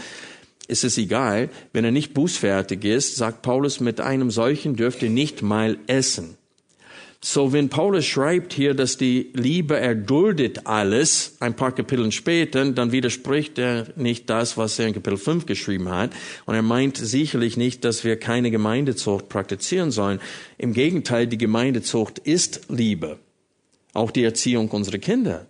ist 0.66 0.84
es 0.84 0.98
egal. 0.98 1.48
Wenn 1.72 1.86
er 1.86 1.90
nicht 1.90 2.12
bußfertig 2.12 2.84
ist, 2.84 3.16
sagt 3.16 3.40
Paulus, 3.40 3.80
mit 3.80 3.98
einem 3.98 4.30
solchen 4.30 4.76
dürft 4.76 5.02
ihr 5.02 5.08
nicht 5.08 5.40
mal 5.40 5.78
essen. 5.86 6.36
So, 7.20 7.52
wenn 7.52 7.68
Paulus 7.68 8.06
schreibt 8.06 8.52
hier, 8.52 8.74
dass 8.74 8.96
die 8.96 9.30
Liebe 9.34 9.76
erduldet 9.76 10.66
alles, 10.68 11.36
ein 11.40 11.56
paar 11.56 11.74
Kapitel 11.74 12.12
später, 12.12 12.70
dann 12.70 12.92
widerspricht 12.92 13.58
er 13.58 13.88
nicht 13.96 14.30
das, 14.30 14.56
was 14.56 14.78
er 14.78 14.86
in 14.86 14.94
Kapitel 14.94 15.18
5 15.18 15.44
geschrieben 15.44 15.88
hat. 15.88 16.12
Und 16.46 16.54
er 16.54 16.62
meint 16.62 16.96
sicherlich 16.96 17.56
nicht, 17.56 17.84
dass 17.84 18.04
wir 18.04 18.20
keine 18.20 18.52
Gemeindezucht 18.52 19.28
praktizieren 19.28 19.90
sollen. 19.90 20.20
Im 20.58 20.72
Gegenteil, 20.72 21.26
die 21.26 21.38
Gemeindezucht 21.38 22.20
ist 22.20 22.60
Liebe. 22.68 23.18
Auch 23.94 24.12
die 24.12 24.22
Erziehung 24.22 24.68
unserer 24.68 24.98
Kinder 24.98 25.46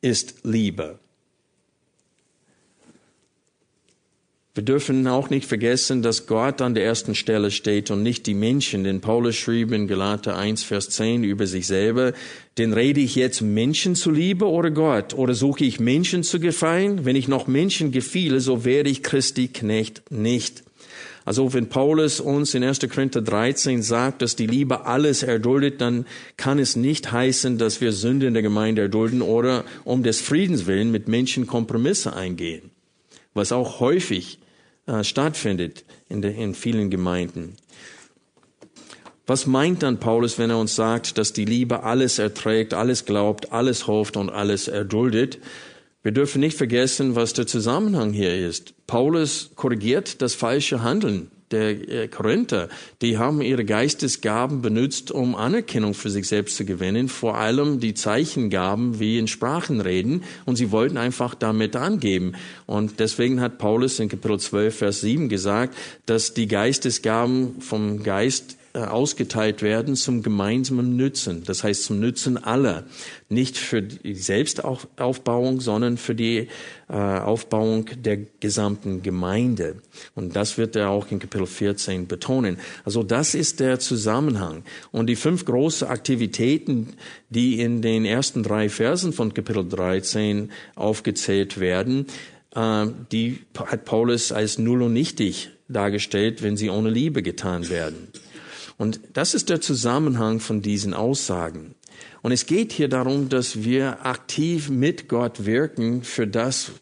ist 0.00 0.40
Liebe. 0.42 0.98
Wir 4.56 4.62
dürfen 4.62 5.08
auch 5.08 5.30
nicht 5.30 5.48
vergessen, 5.48 6.00
dass 6.00 6.28
Gott 6.28 6.62
an 6.62 6.74
der 6.74 6.84
ersten 6.84 7.16
Stelle 7.16 7.50
steht 7.50 7.90
und 7.90 8.04
nicht 8.04 8.24
die 8.26 8.34
Menschen. 8.34 8.84
Denn 8.84 9.00
Paulus 9.00 9.34
schrieb 9.34 9.72
in 9.72 9.88
Galater 9.88 10.36
1, 10.36 10.62
Vers 10.62 10.90
10 10.90 11.24
über 11.24 11.48
sich 11.48 11.66
selber, 11.66 12.12
denn 12.56 12.72
rede 12.72 13.00
ich 13.00 13.16
jetzt 13.16 13.40
Menschen 13.40 13.96
zuliebe 13.96 14.48
oder 14.48 14.70
Gott? 14.70 15.12
Oder 15.12 15.34
suche 15.34 15.64
ich 15.64 15.80
Menschen 15.80 16.22
zu 16.22 16.38
gefallen? 16.38 17.04
Wenn 17.04 17.16
ich 17.16 17.26
noch 17.26 17.48
Menschen 17.48 17.90
gefiele, 17.90 18.38
so 18.38 18.64
werde 18.64 18.90
ich 18.90 19.02
Christi 19.02 19.48
Knecht 19.48 20.08
nicht. 20.12 20.62
Also 21.24 21.52
wenn 21.52 21.68
Paulus 21.68 22.20
uns 22.20 22.54
in 22.54 22.62
1. 22.62 22.78
Korinther 22.94 23.22
13 23.22 23.82
sagt, 23.82 24.22
dass 24.22 24.36
die 24.36 24.46
Liebe 24.46 24.86
alles 24.86 25.24
erduldet, 25.24 25.80
dann 25.80 26.06
kann 26.36 26.60
es 26.60 26.76
nicht 26.76 27.10
heißen, 27.10 27.58
dass 27.58 27.80
wir 27.80 27.90
Sünde 27.90 28.28
in 28.28 28.34
der 28.34 28.42
Gemeinde 28.44 28.82
erdulden 28.82 29.20
oder 29.20 29.64
um 29.82 30.04
des 30.04 30.20
Friedens 30.20 30.66
willen 30.66 30.92
mit 30.92 31.08
Menschen 31.08 31.48
Kompromisse 31.48 32.14
eingehen. 32.14 32.70
Was 33.32 33.50
auch 33.50 33.80
häufig 33.80 34.38
äh, 34.86 35.04
stattfindet 35.04 35.84
in, 36.08 36.22
de, 36.22 36.34
in 36.34 36.54
vielen 36.54 36.90
Gemeinden. 36.90 37.56
Was 39.26 39.46
meint 39.46 39.82
dann 39.82 40.00
Paulus, 40.00 40.38
wenn 40.38 40.50
er 40.50 40.58
uns 40.58 40.74
sagt, 40.76 41.16
dass 41.16 41.32
die 41.32 41.46
Liebe 41.46 41.82
alles 41.82 42.18
erträgt, 42.18 42.74
alles 42.74 43.06
glaubt, 43.06 43.52
alles 43.52 43.86
hofft 43.86 44.18
und 44.18 44.28
alles 44.28 44.68
erduldet? 44.68 45.38
Wir 46.02 46.12
dürfen 46.12 46.40
nicht 46.40 46.58
vergessen, 46.58 47.16
was 47.16 47.32
der 47.32 47.46
Zusammenhang 47.46 48.12
hier 48.12 48.36
ist. 48.36 48.73
Paulus 48.86 49.50
korrigiert 49.54 50.20
das 50.22 50.34
falsche 50.34 50.82
Handeln 50.82 51.30
der 51.54 51.88
äh, 51.88 52.08
Korinther, 52.08 52.68
die 53.00 53.16
haben 53.18 53.40
ihre 53.40 53.64
Geistesgaben 53.64 54.60
benutzt, 54.60 55.10
um 55.10 55.34
Anerkennung 55.36 55.94
für 55.94 56.10
sich 56.10 56.26
selbst 56.26 56.56
zu 56.56 56.64
gewinnen, 56.64 57.08
vor 57.08 57.36
allem 57.36 57.80
die 57.80 57.94
Zeichengaben 57.94 58.98
wie 58.98 59.18
in 59.18 59.28
Sprachen 59.28 59.80
reden, 59.80 60.24
und 60.46 60.56
sie 60.56 60.72
wollten 60.72 60.96
einfach 60.96 61.34
damit 61.34 61.76
angeben. 61.76 62.32
Und 62.66 62.98
deswegen 62.98 63.40
hat 63.40 63.58
Paulus 63.58 64.00
in 64.00 64.08
Kapitel 64.08 64.40
12, 64.40 64.76
Vers 64.76 65.00
7 65.00 65.28
gesagt, 65.28 65.76
dass 66.06 66.34
die 66.34 66.48
Geistesgaben 66.48 67.60
vom 67.60 68.02
Geist 68.02 68.56
ausgeteilt 68.80 69.62
werden 69.62 69.94
zum 69.94 70.22
gemeinsamen 70.22 70.96
Nützen, 70.96 71.44
das 71.44 71.62
heißt 71.62 71.84
zum 71.84 72.00
Nützen 72.00 72.42
aller, 72.42 72.84
nicht 73.28 73.56
für 73.56 73.82
die 73.82 74.14
Selbstaufbauung, 74.14 75.60
sondern 75.60 75.96
für 75.96 76.14
die 76.14 76.48
äh, 76.88 76.92
Aufbauung 76.94 77.86
der 78.02 78.18
gesamten 78.40 79.02
Gemeinde. 79.02 79.76
Und 80.14 80.34
das 80.34 80.58
wird 80.58 80.74
er 80.74 80.90
auch 80.90 81.10
in 81.10 81.20
Kapitel 81.20 81.46
14 81.46 82.08
betonen. 82.08 82.58
Also 82.84 83.04
das 83.04 83.34
ist 83.34 83.60
der 83.60 83.78
Zusammenhang. 83.78 84.64
Und 84.90 85.06
die 85.06 85.16
fünf 85.16 85.44
große 85.44 85.88
Aktivitäten, 85.88 86.94
die 87.30 87.60
in 87.60 87.80
den 87.80 88.04
ersten 88.04 88.42
drei 88.42 88.68
Versen 88.68 89.12
von 89.12 89.34
Kapitel 89.34 89.68
13 89.68 90.50
aufgezählt 90.74 91.60
werden, 91.60 92.06
äh, 92.54 92.86
die 93.12 93.38
hat 93.54 93.84
Paulus 93.84 94.32
als 94.32 94.58
null 94.58 94.82
und 94.82 94.92
nichtig 94.92 95.50
dargestellt, 95.68 96.42
wenn 96.42 96.56
sie 96.56 96.70
ohne 96.70 96.90
Liebe 96.90 97.22
getan 97.22 97.68
werden. 97.68 98.08
Und 98.76 99.00
das 99.12 99.34
ist 99.34 99.50
der 99.50 99.60
Zusammenhang 99.60 100.40
von 100.40 100.62
diesen 100.62 100.94
Aussagen. 100.94 101.74
Und 102.22 102.32
es 102.32 102.46
geht 102.46 102.72
hier 102.72 102.88
darum, 102.88 103.28
dass 103.28 103.62
wir 103.62 104.04
aktiv 104.04 104.68
mit 104.68 105.08
Gott 105.08 105.44
wirken 105.44 106.02
für 106.02 106.26
das, 106.26 106.72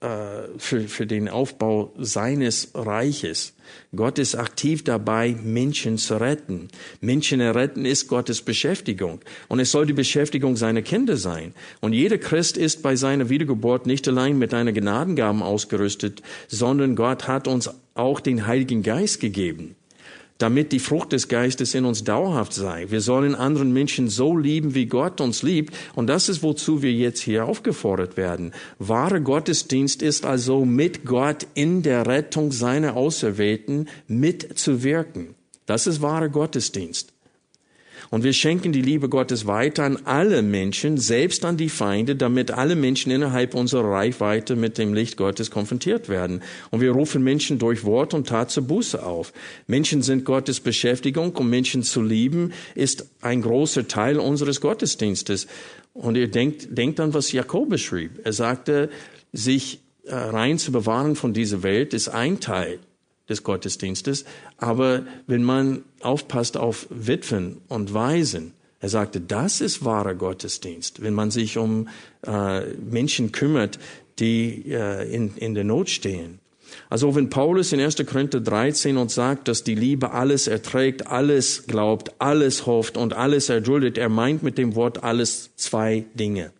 äh, 0.00 0.42
für, 0.58 0.82
für 0.82 1.06
den 1.06 1.28
Aufbau 1.28 1.92
seines 1.98 2.70
Reiches. 2.74 3.54
Gott 3.96 4.18
ist 4.18 4.36
aktiv 4.36 4.84
dabei, 4.84 5.36
Menschen 5.42 5.98
zu 5.98 6.20
retten. 6.20 6.68
Menschen 7.00 7.40
retten 7.40 7.84
ist 7.84 8.06
Gottes 8.06 8.42
Beschäftigung. 8.42 9.20
Und 9.48 9.58
es 9.58 9.72
soll 9.72 9.86
die 9.86 9.92
Beschäftigung 9.92 10.56
seiner 10.56 10.82
Kinder 10.82 11.16
sein. 11.16 11.54
Und 11.80 11.94
jeder 11.94 12.18
Christ 12.18 12.56
ist 12.56 12.82
bei 12.82 12.94
seiner 12.94 13.28
Wiedergeburt 13.28 13.86
nicht 13.86 14.06
allein 14.06 14.38
mit 14.38 14.54
einer 14.54 14.72
Gnadengaben 14.72 15.42
ausgerüstet, 15.42 16.22
sondern 16.46 16.94
Gott 16.94 17.26
hat 17.26 17.48
uns 17.48 17.70
auch 17.94 18.20
den 18.20 18.46
Heiligen 18.46 18.82
Geist 18.82 19.18
gegeben 19.20 19.74
damit 20.44 20.72
die 20.72 20.78
Frucht 20.78 21.12
des 21.12 21.28
Geistes 21.28 21.74
in 21.74 21.86
uns 21.86 22.04
dauerhaft 22.04 22.52
sei. 22.52 22.90
Wir 22.90 23.00
sollen 23.00 23.34
anderen 23.34 23.72
Menschen 23.72 24.10
so 24.10 24.36
lieben, 24.36 24.74
wie 24.74 24.84
Gott 24.84 25.22
uns 25.22 25.42
liebt. 25.42 25.74
Und 25.94 26.06
das 26.06 26.28
ist, 26.28 26.42
wozu 26.42 26.82
wir 26.82 26.92
jetzt 26.92 27.22
hier 27.22 27.46
aufgefordert 27.46 28.18
werden. 28.18 28.52
Wahre 28.78 29.22
Gottesdienst 29.22 30.02
ist 30.02 30.26
also 30.26 30.66
mit 30.66 31.06
Gott 31.06 31.46
in 31.54 31.82
der 31.82 32.06
Rettung 32.06 32.52
seiner 32.52 32.94
Auserwählten 32.94 33.88
mitzuwirken. 34.06 35.34
Das 35.64 35.86
ist 35.86 36.02
wahre 36.02 36.28
Gottesdienst. 36.28 37.13
Und 38.14 38.22
wir 38.22 38.32
schenken 38.32 38.70
die 38.70 38.80
Liebe 38.80 39.08
Gottes 39.08 39.44
weiter 39.44 39.82
an 39.82 39.98
alle 40.04 40.42
Menschen, 40.42 40.98
selbst 40.98 41.44
an 41.44 41.56
die 41.56 41.68
Feinde, 41.68 42.14
damit 42.14 42.52
alle 42.52 42.76
Menschen 42.76 43.10
innerhalb 43.10 43.56
unserer 43.56 43.90
Reichweite 43.90 44.54
mit 44.54 44.78
dem 44.78 44.94
Licht 44.94 45.16
Gottes 45.16 45.50
konfrontiert 45.50 46.08
werden. 46.08 46.40
Und 46.70 46.80
wir 46.80 46.92
rufen 46.92 47.24
Menschen 47.24 47.58
durch 47.58 47.82
Wort 47.82 48.14
und 48.14 48.28
Tat 48.28 48.52
zur 48.52 48.62
Buße 48.68 49.04
auf. 49.04 49.32
Menschen 49.66 50.00
sind 50.02 50.24
Gottes 50.24 50.60
Beschäftigung 50.60 51.32
und 51.34 51.50
Menschen 51.50 51.82
zu 51.82 52.02
lieben 52.02 52.52
ist 52.76 53.08
ein 53.20 53.42
großer 53.42 53.88
Teil 53.88 54.20
unseres 54.20 54.60
Gottesdienstes. 54.60 55.48
Und 55.92 56.16
ihr 56.16 56.28
denkt, 56.28 56.68
denkt 56.70 57.00
an, 57.00 57.14
was 57.14 57.32
Jakobus 57.32 57.80
schrieb. 57.80 58.20
Er 58.22 58.32
sagte, 58.32 58.90
sich 59.32 59.80
äh, 60.04 60.14
rein 60.14 60.58
zu 60.58 60.70
bewahren 60.70 61.16
von 61.16 61.32
dieser 61.32 61.64
Welt 61.64 61.92
ist 61.92 62.10
ein 62.10 62.38
Teil 62.38 62.78
des 63.28 63.42
Gottesdienstes. 63.42 64.24
Aber 64.58 65.06
wenn 65.26 65.42
man 65.42 65.84
aufpasst 66.00 66.56
auf 66.56 66.86
Witwen 66.90 67.58
und 67.68 67.94
Waisen, 67.94 68.52
er 68.80 68.90
sagte, 68.90 69.20
das 69.20 69.60
ist 69.62 69.84
wahrer 69.84 70.14
Gottesdienst, 70.14 71.02
wenn 71.02 71.14
man 71.14 71.30
sich 71.30 71.56
um 71.56 71.88
äh, 72.26 72.66
Menschen 72.74 73.32
kümmert, 73.32 73.78
die 74.18 74.70
äh, 74.70 75.10
in, 75.10 75.36
in 75.36 75.54
der 75.54 75.64
Not 75.64 75.88
stehen. 75.88 76.38
Also 76.90 77.14
wenn 77.14 77.30
Paulus 77.30 77.72
in 77.72 77.80
1. 77.80 77.96
Korinther 78.06 78.40
13 78.40 78.96
uns 78.96 79.14
sagt, 79.14 79.48
dass 79.48 79.64
die 79.64 79.74
Liebe 79.74 80.12
alles 80.12 80.46
erträgt, 80.48 81.06
alles 81.06 81.66
glaubt, 81.66 82.12
alles 82.18 82.66
hofft 82.66 82.96
und 82.96 83.14
alles 83.14 83.48
erduldet, 83.48 83.96
er 83.96 84.08
meint 84.08 84.42
mit 84.42 84.58
dem 84.58 84.74
Wort 84.74 85.02
alles 85.02 85.50
zwei 85.56 86.04
Dinge. 86.14 86.52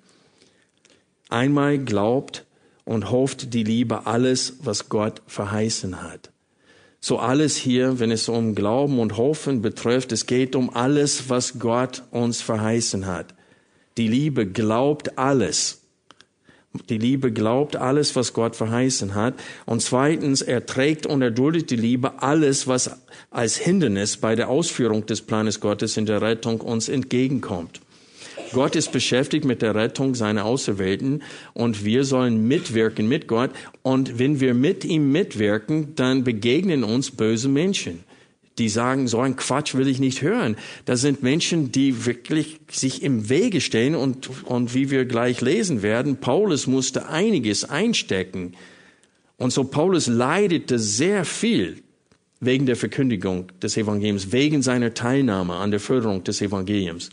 Einmal 1.28 1.78
glaubt 1.78 2.44
und 2.84 3.10
hofft 3.10 3.54
die 3.54 3.64
Liebe 3.64 4.06
alles, 4.06 4.58
was 4.60 4.88
Gott 4.88 5.22
verheißen 5.26 6.02
hat. 6.02 6.30
So 7.06 7.18
alles 7.18 7.54
hier, 7.54 8.00
wenn 8.00 8.10
es 8.10 8.30
um 8.30 8.54
Glauben 8.54 8.98
und 8.98 9.18
Hoffen 9.18 9.60
betrifft, 9.60 10.10
es 10.12 10.24
geht 10.24 10.56
um 10.56 10.74
alles, 10.74 11.28
was 11.28 11.58
Gott 11.58 12.02
uns 12.10 12.40
verheißen 12.40 13.04
hat. 13.04 13.34
Die 13.98 14.08
Liebe 14.08 14.46
glaubt 14.46 15.18
alles. 15.18 15.82
Die 16.88 16.96
Liebe 16.96 17.30
glaubt 17.30 17.76
alles, 17.76 18.16
was 18.16 18.32
Gott 18.32 18.56
verheißen 18.56 19.14
hat. 19.14 19.34
Und 19.66 19.82
zweitens, 19.82 20.40
er 20.40 20.64
trägt 20.64 21.04
und 21.04 21.20
erduldet 21.20 21.68
die 21.68 21.76
Liebe 21.76 22.22
alles, 22.22 22.68
was 22.68 22.90
als 23.30 23.58
Hindernis 23.58 24.16
bei 24.16 24.34
der 24.34 24.48
Ausführung 24.48 25.04
des 25.04 25.20
Planes 25.20 25.60
Gottes 25.60 25.98
in 25.98 26.06
der 26.06 26.22
Rettung 26.22 26.62
uns 26.62 26.88
entgegenkommt. 26.88 27.82
Gott 28.52 28.76
ist 28.76 28.92
beschäftigt 28.92 29.44
mit 29.44 29.62
der 29.62 29.74
Rettung 29.74 30.14
seiner 30.14 30.44
Auserwählten 30.44 31.22
und 31.52 31.84
wir 31.84 32.04
sollen 32.04 32.46
mitwirken 32.46 33.08
mit 33.08 33.26
Gott. 33.26 33.50
Und 33.82 34.18
wenn 34.18 34.40
wir 34.40 34.54
mit 34.54 34.84
ihm 34.84 35.10
mitwirken, 35.10 35.94
dann 35.94 36.24
begegnen 36.24 36.84
uns 36.84 37.10
böse 37.10 37.48
Menschen 37.48 38.04
die 38.58 38.68
sagen, 38.68 39.08
so 39.08 39.18
ein 39.20 39.36
Quatsch 39.36 39.74
will 39.74 39.88
ich 39.88 39.98
nicht 39.98 40.22
hören. 40.22 40.56
Das 40.84 41.00
sind 41.00 41.22
Menschen, 41.22 41.72
die 41.72 42.06
wirklich 42.06 42.60
sich 42.70 43.02
im 43.02 43.28
Wege 43.28 43.60
stehen 43.60 43.96
und, 43.96 44.44
und 44.44 44.74
wie 44.74 44.90
wir 44.90 45.06
gleich 45.06 45.40
lesen 45.40 45.82
werden, 45.82 46.18
Paulus 46.18 46.66
musste 46.66 47.08
einiges 47.08 47.64
einstecken. 47.64 48.52
Und 49.38 49.52
so 49.52 49.64
Paulus 49.64 50.06
leidete 50.06 50.78
sehr 50.78 51.24
viel 51.24 51.82
wegen 52.40 52.66
der 52.66 52.76
Verkündigung 52.76 53.46
des 53.60 53.76
Evangeliums, 53.76 54.30
wegen 54.30 54.62
seiner 54.62 54.94
Teilnahme 54.94 55.54
an 55.54 55.72
der 55.72 55.80
Förderung 55.80 56.22
des 56.22 56.40
Evangeliums 56.40 57.10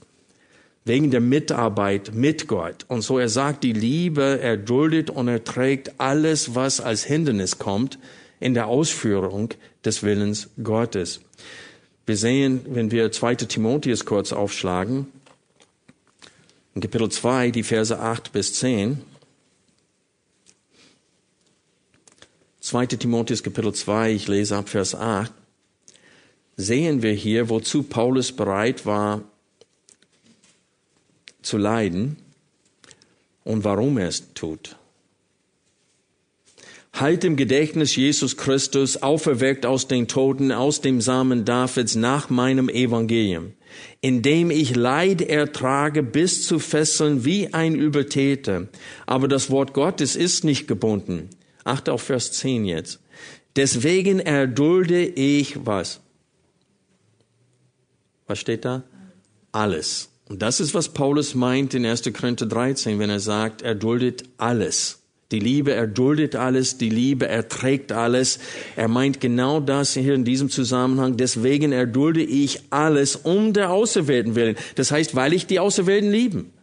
wegen 0.83 1.11
der 1.11 1.21
Mitarbeit 1.21 2.13
mit 2.13 2.47
Gott. 2.47 2.85
Und 2.87 3.01
so 3.01 3.19
er 3.19 3.29
sagt, 3.29 3.63
die 3.63 3.73
Liebe 3.73 4.39
erduldet 4.41 5.09
und 5.09 5.27
erträgt 5.27 5.99
alles, 5.99 6.55
was 6.55 6.81
als 6.81 7.03
Hindernis 7.03 7.59
kommt 7.59 7.99
in 8.39 8.53
der 8.53 8.67
Ausführung 8.67 9.49
des 9.85 10.01
Willens 10.03 10.49
Gottes. 10.63 11.21
Wir 12.05 12.17
sehen, 12.17 12.61
wenn 12.67 12.91
wir 12.91 13.11
2. 13.11 13.35
Timotheus 13.35 14.05
kurz 14.05 14.33
aufschlagen, 14.33 15.07
in 16.73 16.81
Kapitel 16.81 17.09
2, 17.09 17.51
die 17.51 17.63
Verse 17.63 17.99
8 17.99 18.31
bis 18.31 18.53
10. 18.55 19.01
2. 22.61 22.85
Timotheus 22.85 23.43
Kapitel 23.43 23.73
2, 23.73 24.13
ich 24.13 24.27
lese 24.27 24.55
ab 24.55 24.69
Vers 24.69 24.95
8, 24.95 25.31
sehen 26.55 27.01
wir 27.01 27.11
hier, 27.11 27.49
wozu 27.49 27.83
Paulus 27.83 28.31
bereit 28.31 28.85
war, 28.85 29.23
zu 31.51 31.57
leiden 31.57 32.15
und 33.43 33.65
warum 33.65 33.97
er 33.97 34.07
es 34.07 34.33
tut. 34.33 34.77
Halt 36.93 37.23
im 37.25 37.35
Gedächtnis 37.35 37.95
Jesus 37.95 38.37
Christus, 38.37 39.01
auferweckt 39.01 39.65
aus 39.65 39.87
den 39.87 40.07
Toten, 40.07 40.51
aus 40.51 40.79
dem 40.81 41.01
Samen 41.01 41.43
Davids 41.43 41.95
nach 41.95 42.29
meinem 42.29 42.69
Evangelium, 42.69 43.53
indem 43.99 44.49
ich 44.49 44.75
Leid 44.75 45.21
ertrage 45.21 46.03
bis 46.03 46.45
zu 46.45 46.59
Fesseln 46.59 47.25
wie 47.25 47.53
ein 47.53 47.75
Übertäter. 47.75 48.67
Aber 49.05 49.27
das 49.27 49.49
Wort 49.49 49.73
Gottes 49.73 50.15
ist 50.15 50.43
nicht 50.45 50.67
gebunden. 50.67 51.29
Achte 51.65 51.91
auf 51.91 52.03
Vers 52.03 52.31
10 52.33 52.65
jetzt. 52.65 52.99
Deswegen 53.57 54.19
erdulde 54.19 55.03
ich 55.03 55.65
was? 55.65 55.99
Was 58.27 58.39
steht 58.39 58.63
da? 58.63 58.83
Alles. 59.51 60.10
Und 60.31 60.41
das 60.41 60.61
ist, 60.61 60.73
was 60.73 60.87
Paulus 60.87 61.35
meint 61.35 61.73
in 61.73 61.85
1. 61.85 62.03
Korinther 62.13 62.45
13, 62.45 62.99
wenn 62.99 63.09
er 63.09 63.19
sagt, 63.19 63.63
er 63.63 63.75
duldet 63.75 64.23
alles. 64.37 64.99
Die 65.29 65.39
Liebe 65.39 65.73
erduldet 65.73 66.37
alles, 66.37 66.77
die 66.77 66.87
Liebe 66.89 67.27
erträgt 67.27 67.91
alles. 67.91 68.39
Er 68.77 68.87
meint 68.87 69.19
genau 69.19 69.59
das 69.59 69.93
hier 69.93 70.13
in 70.13 70.23
diesem 70.23 70.49
Zusammenhang. 70.49 71.17
Deswegen 71.17 71.73
erdulde 71.73 72.23
ich 72.23 72.61
alles 72.69 73.17
um 73.17 73.51
der 73.51 73.71
Auserwählten 73.71 74.35
willen. 74.35 74.55
Das 74.75 74.89
heißt, 74.89 75.15
weil 75.15 75.33
ich 75.33 75.47
die 75.47 75.59
Auserwählten 75.59 76.11
lieben. 76.11 76.53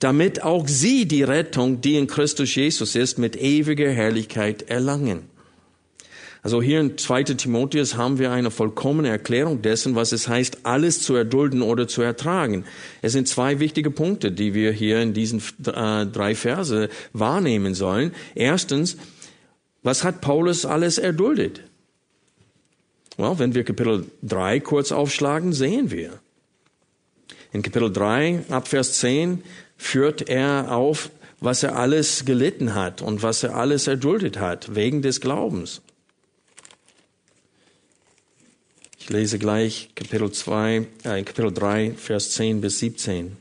Damit 0.00 0.42
auch 0.42 0.66
sie 0.66 1.06
die 1.06 1.22
Rettung, 1.22 1.80
die 1.80 1.94
in 1.94 2.08
Christus 2.08 2.52
Jesus 2.52 2.96
ist, 2.96 3.16
mit 3.16 3.36
ewiger 3.36 3.92
Herrlichkeit 3.92 4.62
erlangen. 4.62 5.35
Also 6.42 6.62
hier 6.62 6.80
in 6.80 6.96
2. 6.96 7.24
Timotheus 7.24 7.96
haben 7.96 8.18
wir 8.18 8.30
eine 8.30 8.50
vollkommene 8.50 9.08
Erklärung 9.08 9.62
dessen, 9.62 9.94
was 9.94 10.12
es 10.12 10.28
heißt, 10.28 10.58
alles 10.62 11.02
zu 11.02 11.14
erdulden 11.14 11.62
oder 11.62 11.88
zu 11.88 12.02
ertragen. 12.02 12.64
Es 13.02 13.12
sind 13.12 13.26
zwei 13.26 13.58
wichtige 13.58 13.90
Punkte, 13.90 14.30
die 14.30 14.54
wir 14.54 14.70
hier 14.70 15.00
in 15.00 15.12
diesen 15.12 15.42
äh, 15.66 16.06
drei 16.06 16.34
Verse 16.34 16.88
wahrnehmen 17.12 17.74
sollen. 17.74 18.12
Erstens, 18.34 18.96
was 19.82 20.04
hat 20.04 20.20
Paulus 20.20 20.64
alles 20.64 20.98
erduldet? 20.98 21.62
Well, 23.16 23.38
wenn 23.38 23.54
wir 23.54 23.64
Kapitel 23.64 24.04
3 24.22 24.60
kurz 24.60 24.92
aufschlagen, 24.92 25.52
sehen 25.52 25.90
wir. 25.90 26.20
In 27.52 27.62
Kapitel 27.62 27.90
3, 27.90 28.44
ab 28.50 28.68
Vers 28.68 28.98
10, 28.98 29.42
führt 29.78 30.28
er 30.28 30.76
auf, 30.76 31.10
was 31.40 31.62
er 31.62 31.76
alles 31.76 32.24
gelitten 32.24 32.74
hat 32.74 33.00
und 33.00 33.22
was 33.22 33.42
er 33.42 33.56
alles 33.56 33.86
erduldet 33.86 34.38
hat, 34.38 34.74
wegen 34.74 35.02
des 35.02 35.20
Glaubens. 35.20 35.80
Ich 39.06 39.12
lese 39.12 39.38
gleich 39.38 39.90
Kapitel 39.94 40.32
2, 40.32 40.84
äh, 41.04 41.22
Kapitel 41.22 41.52
3, 41.52 41.92
Vers 41.92 42.32
10 42.32 42.60
bis 42.60 42.80
17. 42.80 43.36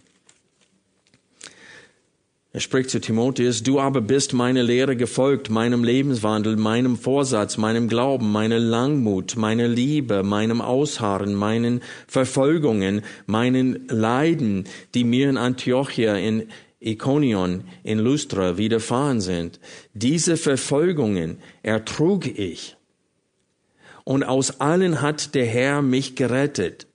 Er 2.54 2.60
spricht 2.60 2.91
zu 2.91 3.01
Timotheus, 3.01 3.63
du 3.63 3.80
aber 3.80 4.01
bist 4.01 4.34
meine 4.34 4.62
Lehre 4.62 4.95
gefolgt, 4.95 5.49
meinem 5.49 5.84
Lebenswandel, 5.84 6.56
meinem 6.56 6.97
Vorsatz, 6.97 7.58
meinem 7.58 7.88
Glauben, 7.88 8.32
meiner 8.32 8.60
Langmut, 8.60 9.38
meiner 9.38 9.67
Liebe, 9.67 10.21
meinem 10.21 10.62
Ausharren, 10.62 11.34
meinen 11.34 11.82
Verfolgungen, 12.06 13.01
meinen 13.25 13.88
Leiden, 13.88 14.65
die 14.93 15.04
mir 15.04 15.32
in 15.32 15.38
Antiochia, 15.38 16.15
in 16.15 16.43
Ikonion, 16.80 17.63
in 17.84 17.97
Lustra 17.97 18.60
widerfahren 18.60 19.19
sind. 19.19 19.60
Diese 19.95 20.38
Verfolgungen 20.38 21.39
ertrug 21.63 22.28
ich 22.28 22.78
und 24.06 24.24
aus 24.24 24.62
allen 24.62 25.02
hat 25.02 25.36
der 25.36 25.46
Herr 25.46 25.82
mich 25.82 26.15
gerettet. 26.15 26.88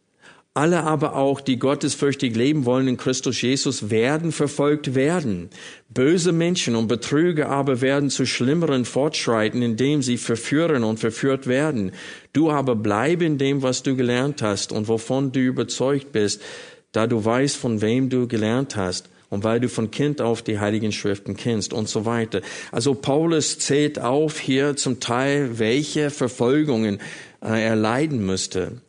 Alle 0.52 0.82
aber 0.82 1.14
auch, 1.14 1.40
die 1.40 1.58
gottesfürchtig 1.58 2.34
leben 2.34 2.64
wollen 2.64 2.88
in 2.88 2.96
Christus 2.96 3.40
Jesus, 3.40 3.90
werden 3.90 4.32
verfolgt 4.32 4.94
werden. 4.96 5.50
Böse 5.90 6.32
Menschen 6.32 6.74
und 6.74 6.88
Betrüger 6.88 7.48
aber 7.50 7.80
werden 7.80 8.10
zu 8.10 8.26
schlimmeren 8.26 8.84
fortschreiten, 8.84 9.62
indem 9.62 10.02
sie 10.02 10.16
verführen 10.16 10.82
und 10.82 10.98
verführt 10.98 11.46
werden. 11.46 11.92
Du 12.32 12.50
aber 12.50 12.74
bleib 12.74 13.22
in 13.22 13.38
dem, 13.38 13.62
was 13.62 13.84
du 13.84 13.94
gelernt 13.94 14.42
hast 14.42 14.72
und 14.72 14.88
wovon 14.88 15.30
du 15.30 15.40
überzeugt 15.40 16.10
bist, 16.10 16.42
da 16.90 17.06
du 17.06 17.24
weißt, 17.24 17.56
von 17.56 17.80
wem 17.80 18.08
du 18.08 18.26
gelernt 18.26 18.74
hast 18.74 19.08
und 19.30 19.44
weil 19.44 19.60
du 19.60 19.68
von 19.68 19.90
Kind 19.90 20.20
auf 20.20 20.42
die 20.42 20.58
Heiligen 20.58 20.92
Schriften 20.92 21.36
kennst 21.36 21.72
und 21.72 21.88
so 21.88 22.04
weiter. 22.04 22.42
Also 22.72 22.94
Paulus 22.94 23.58
zählt 23.58 23.98
auf 23.98 24.38
hier 24.38 24.76
zum 24.76 25.00
Teil, 25.00 25.58
welche 25.58 26.10
Verfolgungen 26.10 27.00
äh, 27.40 27.64
er 27.64 27.76
leiden 27.76 28.26
müsste. 28.26 28.82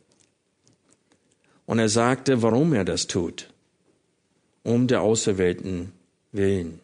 Und 1.64 1.78
er 1.78 1.88
sagte, 1.88 2.42
warum 2.42 2.74
er 2.74 2.84
das 2.84 3.06
tut. 3.06 3.48
Um 4.64 4.88
der 4.88 5.00
Auserwählten 5.00 5.92
willen. 6.32 6.80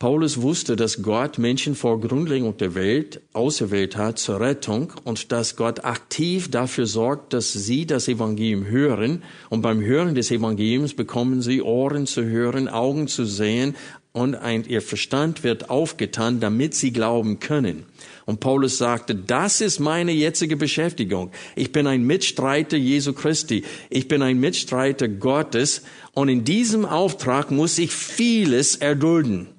Paulus 0.00 0.40
wusste, 0.40 0.76
dass 0.76 1.02
Gott 1.02 1.38
Menschen 1.38 1.74
vor 1.74 2.00
Grundlegung 2.00 2.56
der 2.56 2.76
Welt 2.76 3.20
auserwählt 3.32 3.96
hat 3.96 4.20
zur 4.20 4.40
Rettung 4.40 4.92
und 5.02 5.32
dass 5.32 5.56
Gott 5.56 5.84
aktiv 5.84 6.52
dafür 6.52 6.86
sorgt, 6.86 7.32
dass 7.32 7.52
sie 7.52 7.84
das 7.84 8.06
Evangelium 8.06 8.66
hören. 8.66 9.24
Und 9.50 9.62
beim 9.62 9.80
Hören 9.80 10.14
des 10.14 10.30
Evangeliums 10.30 10.94
bekommen 10.94 11.42
sie 11.42 11.62
Ohren 11.62 12.06
zu 12.06 12.22
hören, 12.22 12.68
Augen 12.68 13.08
zu 13.08 13.24
sehen 13.24 13.74
und 14.12 14.36
ein, 14.36 14.64
ihr 14.68 14.82
Verstand 14.82 15.42
wird 15.42 15.68
aufgetan, 15.68 16.38
damit 16.38 16.74
sie 16.74 16.92
glauben 16.92 17.40
können. 17.40 17.84
Und 18.24 18.38
Paulus 18.38 18.78
sagte, 18.78 19.16
das 19.16 19.60
ist 19.60 19.80
meine 19.80 20.12
jetzige 20.12 20.56
Beschäftigung. 20.56 21.32
Ich 21.56 21.72
bin 21.72 21.88
ein 21.88 22.04
Mitstreiter 22.04 22.76
Jesu 22.76 23.14
Christi. 23.14 23.64
Ich 23.90 24.06
bin 24.06 24.22
ein 24.22 24.38
Mitstreiter 24.38 25.08
Gottes. 25.08 25.82
Und 26.12 26.28
in 26.28 26.44
diesem 26.44 26.84
Auftrag 26.84 27.50
muss 27.50 27.78
ich 27.78 27.90
vieles 27.90 28.76
erdulden. 28.76 29.57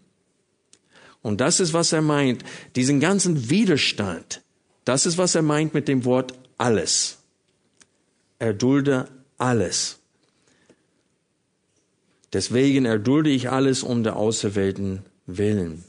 Und 1.22 1.42
das 1.42 1.60
ist, 1.60 1.74
was 1.74 1.92
er 1.92 2.02
meint, 2.02 2.44
diesen 2.76 3.00
ganzen 3.00 3.50
Widerstand. 3.50 4.42
Das 4.86 5.06
ist, 5.06 5.18
was 5.18 5.36
er 5.36 5.42
meint 5.42 5.74
mit 5.74 5.88
dem 5.88 6.06
Wort 6.06 6.34
alles. 6.58 7.18
Erdulde 8.40 9.08
alles. 9.38 10.00
Deswegen 12.32 12.86
erdulde 12.86 13.30
ich 13.30 13.50
alles 13.50 13.84
um 13.84 14.04
der 14.04 14.16
Auserwählten 14.16 15.04
willen. 15.26 15.84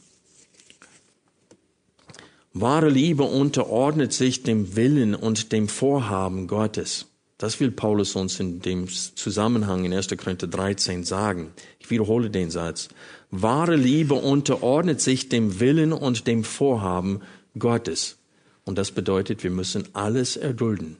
Wahre 2.52 2.88
Liebe 2.88 3.22
unterordnet 3.22 4.12
sich 4.12 4.42
dem 4.42 4.74
Willen 4.74 5.14
und 5.14 5.52
dem 5.52 5.68
Vorhaben 5.68 6.48
Gottes. 6.48 7.06
Das 7.38 7.60
will 7.60 7.70
Paulus 7.70 8.16
uns 8.16 8.40
in 8.40 8.60
dem 8.60 8.88
Zusammenhang 8.88 9.84
in 9.84 9.94
1. 9.94 10.08
Korinther 10.16 10.46
13 10.46 11.04
sagen. 11.04 11.52
Ich 11.78 11.90
wiederhole 11.90 12.28
den 12.28 12.50
Satz. 12.50 12.88
Wahre 13.30 13.76
Liebe 13.76 14.14
unterordnet 14.14 15.00
sich 15.00 15.28
dem 15.28 15.60
Willen 15.60 15.92
und 15.92 16.26
dem 16.26 16.42
Vorhaben 16.42 17.20
Gottes. 17.58 18.18
Und 18.64 18.76
das 18.76 18.90
bedeutet, 18.90 19.44
wir 19.44 19.50
müssen 19.50 19.88
alles 19.92 20.36
erdulden, 20.36 20.96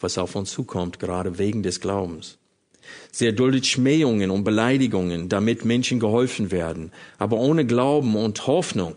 was 0.00 0.18
auf 0.18 0.36
uns 0.36 0.50
zukommt, 0.50 0.98
gerade 0.98 1.38
wegen 1.38 1.62
des 1.62 1.80
Glaubens. 1.80 2.38
Sie 3.12 3.26
erduldet 3.26 3.66
Schmähungen 3.66 4.30
und 4.30 4.44
Beleidigungen, 4.44 5.28
damit 5.28 5.64
Menschen 5.64 6.00
geholfen 6.00 6.50
werden. 6.50 6.92
Aber 7.18 7.38
ohne 7.38 7.66
Glauben 7.66 8.16
und 8.16 8.46
Hoffnung 8.46 8.96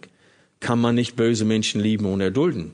kann 0.59 0.79
man 0.79 0.95
nicht 0.95 1.15
böse 1.15 1.45
Menschen 1.45 1.81
lieben 1.81 2.05
und 2.05 2.21
erdulden. 2.21 2.71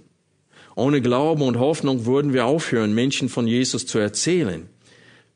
Ohne 0.76 1.02
Glauben 1.02 1.42
und 1.42 1.58
Hoffnung 1.58 2.06
würden 2.06 2.34
wir 2.34 2.46
aufhören, 2.46 2.94
Menschen 2.94 3.30
von 3.30 3.48
Jesus 3.48 3.86
zu 3.86 3.98
erzählen. 3.98 4.68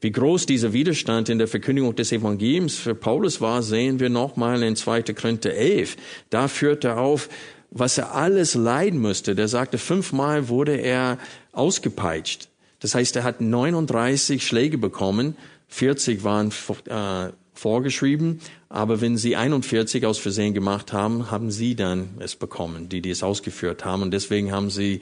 Wie 0.02 0.12
groß 0.12 0.46
dieser 0.46 0.72
Widerstand 0.72 1.28
in 1.28 1.40
der 1.40 1.48
Verkündigung 1.48 1.94
des 1.94 2.14
Evangeliums 2.14 2.78
für 2.78 2.96
Paulus 2.96 3.42
war, 3.42 3.62
sehen 3.62 4.00
wir 4.00 4.10
nochmal 4.10 4.64
in 4.64 4.78
2. 4.78 5.04
Korinther 5.14 5.54
11. 5.54 5.98
Da 6.30 6.48
führt 6.48 6.86
er 6.86 7.00
auf, 7.00 7.28
was 7.70 7.98
er 7.98 8.16
alles 8.16 8.56
leiden 8.56 9.02
musste. 9.02 9.36
Der 9.36 9.50
sagte, 9.50 9.78
fünfmal 9.78 10.48
wurde 10.48 10.76
er 10.76 11.18
ausgepeitscht. 11.52 12.48
Das 12.80 12.96
heißt, 12.96 13.18
er 13.18 13.24
hat 13.24 13.42
39 13.42 14.46
Schläge 14.46 14.78
bekommen, 14.78 15.36
40 15.68 16.24
waren 16.24 16.52
äh, 16.88 17.34
vorgeschrieben, 17.54 18.40
aber 18.70 19.02
wenn 19.02 19.18
sie 19.18 19.36
41 19.36 20.06
aus 20.06 20.18
Versehen 20.18 20.54
gemacht 20.54 20.94
haben, 20.94 21.30
haben 21.30 21.52
sie 21.52 21.76
dann 21.76 22.12
es 22.20 22.38
bekommen, 22.38 22.88
die, 22.88 23.02
die 23.02 23.10
es 23.10 23.22
ausgeführt 23.22 23.84
haben. 23.84 24.04
Und 24.04 24.12
deswegen 24.12 24.54
haben 24.54 24.70
sie 24.70 25.02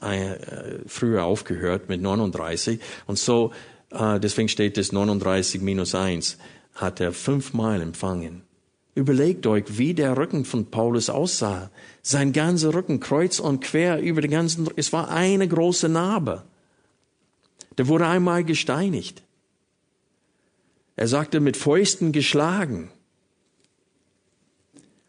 äh, 0.00 0.36
früher 0.86 1.24
aufgehört 1.24 1.88
mit 1.88 2.00
39. 2.00 2.78
Und 3.06 3.18
so 3.18 3.52
deswegen 4.18 4.48
steht 4.48 4.78
es 4.78 4.92
39 4.92 5.60
minus 5.62 5.94
1, 5.94 6.38
hat 6.74 7.00
er 7.00 7.12
fünfmal 7.12 7.80
empfangen. 7.80 8.42
Überlegt 8.94 9.46
euch, 9.46 9.64
wie 9.78 9.92
der 9.92 10.16
Rücken 10.16 10.44
von 10.46 10.70
Paulus 10.70 11.10
aussah. 11.10 11.70
Sein 12.02 12.32
ganzer 12.32 12.72
Rücken, 12.72 12.98
kreuz 12.98 13.40
und 13.40 13.60
quer 13.60 14.00
über 14.00 14.22
den 14.22 14.30
ganzen, 14.30 14.68
es 14.76 14.92
war 14.92 15.10
eine 15.10 15.46
große 15.46 15.88
Narbe. 15.88 16.44
Der 17.76 17.88
wurde 17.88 18.06
einmal 18.06 18.42
gesteinigt. 18.42 19.22
Er 20.96 21.08
sagte, 21.08 21.40
mit 21.40 21.58
Fäusten 21.58 22.12
geschlagen. 22.12 22.90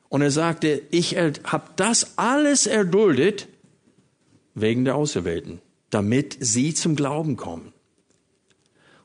Und 0.09 0.21
er 0.21 0.31
sagte, 0.31 0.81
ich 0.91 1.15
habe 1.15 1.69
das 1.77 2.17
alles 2.17 2.67
erduldet 2.67 3.47
wegen 4.53 4.83
der 4.83 4.95
Auserwählten, 4.95 5.61
damit 5.89 6.37
sie 6.41 6.73
zum 6.73 6.97
Glauben 6.97 7.37
kommen. 7.37 7.71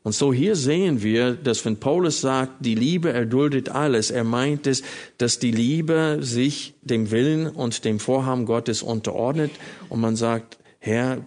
Und 0.03 0.13
so 0.13 0.33
hier 0.33 0.57
sehen 0.57 1.03
wir, 1.03 1.35
dass 1.35 1.65
wenn 1.65 1.77
Paulus 1.77 2.21
sagt, 2.21 2.65
die 2.65 2.75
Liebe 2.75 3.13
erduldet 3.13 3.69
alles, 3.69 4.11
er 4.11 4.25
meint 4.25 4.67
es, 4.67 4.83
dass 5.19 5.39
die 5.39 5.53
Liebe 5.53 6.19
sich 6.21 6.75
dem 6.83 7.13
Willen 7.13 7.47
und 7.47 7.85
dem 7.85 8.01
Vorhaben 8.01 8.45
Gottes 8.45 8.83
unterordnet 8.83 9.53
und 9.89 10.01
man 10.01 10.17
sagt, 10.17 10.59
Herr, 10.81 11.25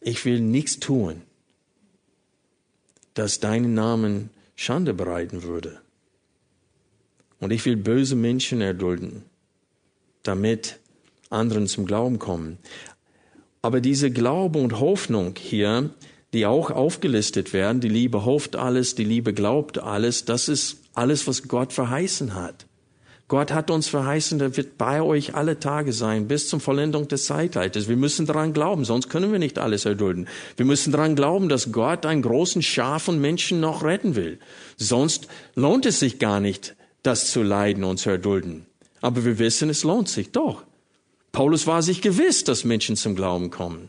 ich 0.00 0.24
will 0.24 0.40
nichts 0.40 0.80
tun, 0.80 1.22
das 3.14 3.38
deinen 3.38 3.74
Namen 3.74 4.30
Schande 4.56 4.92
bereiten 4.92 5.44
würde. 5.44 5.80
Und 7.38 7.52
ich 7.52 7.64
will 7.64 7.76
böse 7.76 8.16
Menschen 8.16 8.60
erdulden, 8.60 9.22
damit 10.22 10.78
anderen 11.30 11.68
zum 11.68 11.86
Glauben 11.86 12.18
kommen. 12.18 12.58
Aber 13.62 13.80
diese 13.80 14.10
Glaube 14.10 14.58
und 14.58 14.80
Hoffnung 14.80 15.34
hier, 15.36 15.90
die 16.36 16.44
auch 16.44 16.70
aufgelistet 16.70 17.54
werden, 17.54 17.80
die 17.80 17.88
Liebe 17.88 18.26
hofft 18.26 18.56
alles, 18.56 18.94
die 18.94 19.04
Liebe 19.04 19.32
glaubt 19.32 19.78
alles, 19.78 20.26
das 20.26 20.50
ist 20.50 20.76
alles, 20.92 21.26
was 21.26 21.48
Gott 21.48 21.72
verheißen 21.72 22.34
hat. 22.34 22.66
Gott 23.26 23.54
hat 23.54 23.70
uns 23.70 23.88
verheißen, 23.88 24.38
er 24.38 24.54
wird 24.54 24.76
bei 24.76 25.00
euch 25.00 25.34
alle 25.34 25.58
Tage 25.58 25.94
sein, 25.94 26.28
bis 26.28 26.50
zum 26.50 26.60
Vollendung 26.60 27.08
des 27.08 27.24
Zeitalters. 27.24 27.88
Wir 27.88 27.96
müssen 27.96 28.26
daran 28.26 28.52
glauben, 28.52 28.84
sonst 28.84 29.08
können 29.08 29.32
wir 29.32 29.38
nicht 29.38 29.58
alles 29.58 29.86
erdulden. 29.86 30.28
Wir 30.58 30.66
müssen 30.66 30.92
daran 30.92 31.16
glauben, 31.16 31.48
dass 31.48 31.72
Gott 31.72 32.04
einen 32.04 32.20
großen 32.20 32.60
Schar 32.60 33.00
von 33.00 33.18
Menschen 33.18 33.58
noch 33.58 33.82
retten 33.82 34.14
will. 34.14 34.38
Sonst 34.76 35.28
lohnt 35.54 35.86
es 35.86 36.00
sich 36.00 36.18
gar 36.18 36.40
nicht, 36.40 36.76
das 37.02 37.32
zu 37.32 37.42
leiden 37.42 37.82
und 37.82 37.96
zu 37.96 38.10
erdulden. 38.10 38.66
Aber 39.00 39.24
wir 39.24 39.38
wissen, 39.38 39.70
es 39.70 39.84
lohnt 39.84 40.10
sich 40.10 40.32
doch. 40.32 40.64
Paulus 41.32 41.66
war 41.66 41.82
sich 41.82 42.02
gewiss, 42.02 42.44
dass 42.44 42.64
Menschen 42.64 42.94
zum 42.94 43.16
Glauben 43.16 43.50
kommen, 43.50 43.88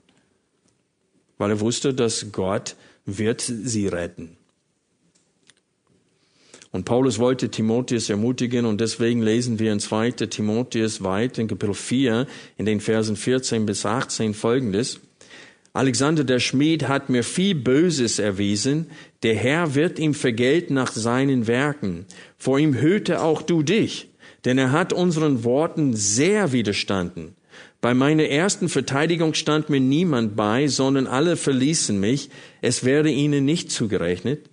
weil 1.38 1.52
er 1.52 1.60
wusste, 1.60 1.94
dass 1.94 2.32
Gott 2.32 2.76
wird 3.06 3.42
sie 3.42 3.88
retten. 3.88 4.38
Und 6.72 6.84
Paulus 6.86 7.18
wollte 7.18 7.50
Timotheus 7.50 8.10
ermutigen 8.10 8.66
und 8.66 8.82
deswegen 8.82 9.22
lesen 9.22 9.58
wir 9.58 9.72
in 9.72 9.80
2. 9.80 10.12
Timotheus 10.12 11.04
weit 11.04 11.38
in 11.38 11.48
Kapitel 11.48 11.74
4 11.74 12.28
in 12.58 12.66
den 12.66 12.82
Versen 12.82 13.16
14 13.16 13.66
bis 13.66 13.86
18 13.86 14.34
folgendes. 14.34 15.00
Alexander 15.74 16.24
der 16.24 16.40
Schmied 16.40 16.88
hat 16.88 17.10
mir 17.10 17.24
viel 17.24 17.56
Böses 17.56 18.20
erwiesen, 18.20 18.88
der 19.24 19.36
Herr 19.36 19.76
wird 19.76 20.00
ihm 20.00 20.14
vergelten 20.14 20.74
nach 20.74 20.92
seinen 20.92 21.48
Werken. 21.48 22.06
Vor 22.38 22.60
ihm 22.60 22.74
hüte 22.74 23.22
auch 23.22 23.42
du 23.42 23.64
dich, 23.64 24.10
denn 24.44 24.58
er 24.58 24.72
hat 24.72 24.92
unseren 24.92 25.44
Worten 25.44 25.96
sehr 25.96 26.52
widerstanden. 26.52 27.37
Bei 27.88 27.94
meiner 27.94 28.26
ersten 28.26 28.68
Verteidigung 28.68 29.34
stand 29.34 29.70
mir 29.70 29.80
niemand 29.80 30.36
bei, 30.36 30.68
sondern 30.68 31.08
alle 31.08 31.38
verließen 31.38 31.98
mich, 31.98 32.30
es 32.62 32.84
werde 32.84 33.10
ihnen 33.10 33.46
nicht 33.46 33.72
zugerechnet. 33.72 34.50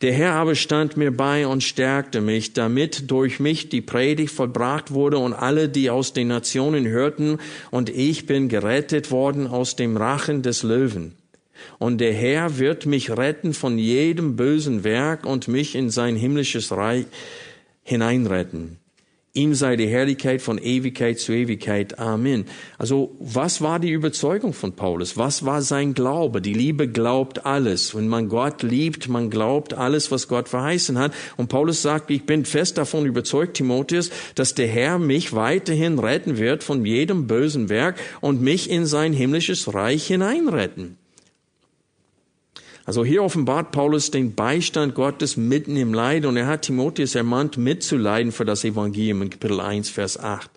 Der 0.00 0.12
Herr 0.12 0.32
aber 0.32 0.56
stand 0.56 0.96
mir 0.96 1.16
bei 1.16 1.46
und 1.46 1.62
stärkte 1.62 2.20
mich, 2.20 2.52
damit 2.52 3.12
durch 3.12 3.38
mich 3.38 3.68
die 3.68 3.80
Predigt 3.80 4.32
vollbracht 4.34 4.92
wurde 4.92 5.18
und 5.18 5.34
alle, 5.34 5.68
die 5.68 5.88
aus 5.88 6.14
den 6.14 6.26
Nationen 6.26 6.88
hörten, 6.88 7.38
und 7.70 7.90
ich 7.90 8.26
bin 8.26 8.48
gerettet 8.48 9.12
worden 9.12 9.46
aus 9.46 9.76
dem 9.76 9.96
Rachen 9.96 10.42
des 10.42 10.64
Löwen. 10.64 11.14
Und 11.78 11.98
der 11.98 12.12
Herr 12.12 12.58
wird 12.58 12.86
mich 12.86 13.16
retten 13.16 13.54
von 13.54 13.78
jedem 13.78 14.34
bösen 14.34 14.82
Werk 14.82 15.26
und 15.26 15.46
mich 15.46 15.76
in 15.76 15.90
sein 15.90 16.16
himmlisches 16.16 16.72
Reich 16.72 17.06
hineinretten. 17.84 18.81
Ihm 19.34 19.54
sei 19.54 19.76
die 19.76 19.86
Herrlichkeit 19.86 20.42
von 20.42 20.58
Ewigkeit 20.58 21.18
zu 21.18 21.32
Ewigkeit. 21.32 21.98
Amen. 21.98 22.44
Also, 22.76 23.16
was 23.18 23.62
war 23.62 23.78
die 23.78 23.90
Überzeugung 23.90 24.52
von 24.52 24.74
Paulus? 24.74 25.16
Was 25.16 25.46
war 25.46 25.62
sein 25.62 25.94
Glaube? 25.94 26.42
Die 26.42 26.52
Liebe 26.52 26.86
glaubt 26.86 27.46
alles. 27.46 27.94
Wenn 27.94 28.08
man 28.08 28.28
Gott 28.28 28.62
liebt, 28.62 29.08
man 29.08 29.30
glaubt 29.30 29.72
alles, 29.72 30.10
was 30.10 30.28
Gott 30.28 30.50
verheißen 30.50 30.98
hat. 30.98 31.14
Und 31.38 31.48
Paulus 31.48 31.80
sagt, 31.80 32.10
ich 32.10 32.26
bin 32.26 32.44
fest 32.44 32.76
davon 32.76 33.06
überzeugt, 33.06 33.56
Timotheus, 33.56 34.10
dass 34.34 34.54
der 34.54 34.68
Herr 34.68 34.98
mich 34.98 35.32
weiterhin 35.32 35.98
retten 35.98 36.36
wird 36.36 36.62
von 36.62 36.84
jedem 36.84 37.26
bösen 37.26 37.70
Werk 37.70 37.98
und 38.20 38.42
mich 38.42 38.68
in 38.68 38.84
sein 38.84 39.14
himmlisches 39.14 39.72
Reich 39.72 40.06
hineinretten. 40.08 40.98
Also 42.84 43.04
hier 43.04 43.22
offenbart 43.22 43.70
Paulus 43.70 44.10
den 44.10 44.34
Beistand 44.34 44.94
Gottes 44.94 45.36
mitten 45.36 45.76
im 45.76 45.94
Leid 45.94 46.26
und 46.26 46.36
er 46.36 46.48
hat 46.48 46.62
Timotheus 46.62 47.14
ermahnt, 47.14 47.56
mitzuleiden 47.56 48.32
für 48.32 48.44
das 48.44 48.64
Evangelium 48.64 49.22
in 49.22 49.30
Kapitel 49.30 49.60
1, 49.60 49.90
Vers 49.90 50.18
8. 50.18 50.50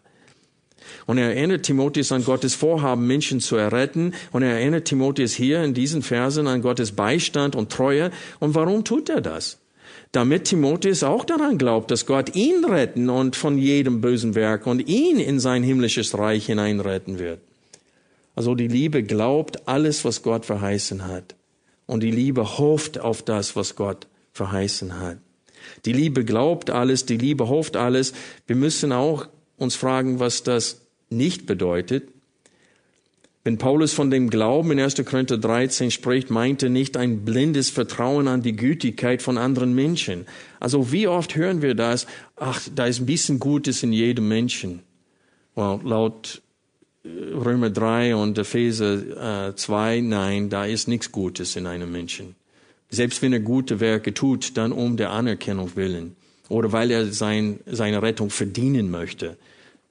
Und 1.06 1.18
er 1.18 1.36
erinnert 1.36 1.64
Timotheus 1.64 2.12
an 2.12 2.24
Gottes 2.24 2.56
Vorhaben, 2.56 3.06
Menschen 3.06 3.40
zu 3.40 3.56
erretten. 3.56 4.14
Und 4.32 4.44
er 4.44 4.58
erinnert 4.58 4.86
Timotheus 4.86 5.34
hier 5.34 5.64
in 5.64 5.74
diesen 5.74 6.02
Versen 6.02 6.48
an 6.48 6.62
Gottes 6.62 6.94
Beistand 6.94 7.56
und 7.56 7.72
Treue. 7.72 8.12
Und 8.40 8.56
warum 8.56 8.84
tut 8.84 9.10
er 9.10 9.22
das? 9.22 9.60
Damit 10.12 10.46
Timotheus 10.46 11.04
auch 11.04 11.26
daran 11.26 11.58
glaubt, 11.58 11.92
dass 11.92 12.06
Gott 12.06 12.36
ihn 12.36 12.64
retten 12.66 13.10
und 13.10 13.36
von 13.36 13.58
jedem 13.58 14.02
bösen 14.02 14.34
Werk 14.34 14.66
und 14.66 14.88
ihn 14.88 15.20
in 15.20 15.40
sein 15.40 15.62
himmlisches 15.62 16.18
Reich 16.18 16.46
hineinretten 16.46 17.20
wird. 17.20 17.40
Also 18.36 18.56
die 18.56 18.68
Liebe 18.68 19.04
glaubt 19.04 19.68
alles, 19.68 20.06
was 20.06 20.24
Gott 20.24 20.46
verheißen 20.46 21.08
hat. 21.08 21.36
Und 21.86 22.02
die 22.02 22.12
Liebe 22.12 22.58
hofft 22.58 23.00
auf 23.00 23.22
das, 23.22 23.56
was 23.56 23.76
Gott 23.76 24.08
verheißen 24.32 25.00
hat. 25.00 25.18
Die 25.86 25.94
Liebe 25.94 26.26
glaubt 26.26 26.70
alles, 26.70 27.06
die 27.06 27.18
Liebe 27.18 27.48
hofft 27.48 27.76
alles. 27.76 28.14
Wir 28.48 28.56
müssen 28.56 28.92
auch 28.92 29.28
uns 29.58 29.76
fragen, 29.76 30.20
was 30.20 30.44
das 30.44 30.82
nicht 31.10 31.46
bedeutet. 31.46 32.10
Wenn 33.44 33.60
Paulus 33.60 33.94
von 33.94 34.10
dem 34.10 34.32
Glauben 34.32 34.72
in 34.72 34.80
1. 34.80 35.06
Korinther 35.06 35.38
13 35.38 35.92
spricht, 35.92 36.32
meint 36.32 36.64
er 36.64 36.70
nicht 36.70 36.98
ein 36.98 37.26
blindes 37.26 37.70
Vertrauen 37.70 38.28
an 38.28 38.42
die 38.42 38.56
Gütigkeit 38.56 39.22
von 39.22 39.38
anderen 39.38 39.76
Menschen. 39.76 40.26
Also 40.60 40.92
wie 40.92 41.08
oft 41.08 41.36
hören 41.36 41.62
wir 41.62 41.76
das? 41.76 42.08
Ach, 42.38 42.60
da 42.74 42.88
ist 42.88 43.00
ein 43.00 43.06
bisschen 43.06 43.40
Gutes 43.40 43.84
in 43.84 43.94
jedem 43.94 44.28
Menschen. 44.28 44.82
Well, 45.54 45.80
laut 45.84 46.42
Römer 47.06 47.70
3 47.70 48.16
und 48.16 48.38
Epheser 48.38 49.50
äh, 49.50 49.56
2, 49.56 50.02
nein, 50.02 50.50
da 50.50 50.66
ist 50.66 50.88
nichts 50.88 51.12
Gutes 51.12 51.56
in 51.56 51.68
einem 51.68 51.92
Menschen. 51.92 52.36
Selbst 52.90 53.22
wenn 53.22 53.34
er 53.34 53.40
gute 53.40 53.80
Werke 53.80 54.14
tut, 54.14 54.58
dann 54.58 54.72
um 54.72 54.98
der 54.98 55.12
Anerkennung 55.12 55.76
willen 55.76 56.16
oder 56.50 56.72
weil 56.72 56.92
er 56.92 57.12
sein, 57.12 57.60
seine 57.66 58.02
Rettung 58.02 58.30
verdienen 58.30 58.90
möchte. 58.90 59.38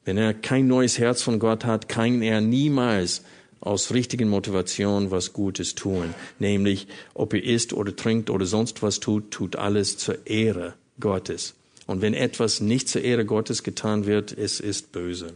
Wenn 0.05 0.17
er 0.19 0.35
kein 0.35 0.67
neues 0.67 0.99
Herz 0.99 1.23
von 1.23 1.39
Gott 1.39 1.65
hat, 1.65 1.89
kann 1.89 2.21
er 2.23 2.41
niemals 2.41 3.23
aus 3.61 3.93
richtigen 3.95 4.29
Motivation 4.29 5.11
was 5.11 5.33
Gutes 5.33 5.75
tun. 5.75 6.15
Nämlich, 6.39 6.87
ob 7.15 7.33
er 7.33 7.43
isst 7.43 7.73
oder 7.73 7.97
trinkt 7.97 8.29
oder 8.29 8.45
sonst 8.45 8.83
was 8.83 9.01
tut, 9.01 9.31
tut 9.31 9.57
alles 9.57 9.97
zur 9.97 10.27
Ehre 10.27 10.75
Gottes. 11.01 11.55
Und 11.87 12.03
wenn 12.03 12.15
etwas 12.15 12.61
nicht 12.61 12.89
zur 12.89 13.03
Ehre 13.03 13.25
Gottes 13.25 13.63
getan 13.63 14.07
wird, 14.07 14.37
es 14.37 14.61
ist 14.61 14.93
böse. 14.93 15.35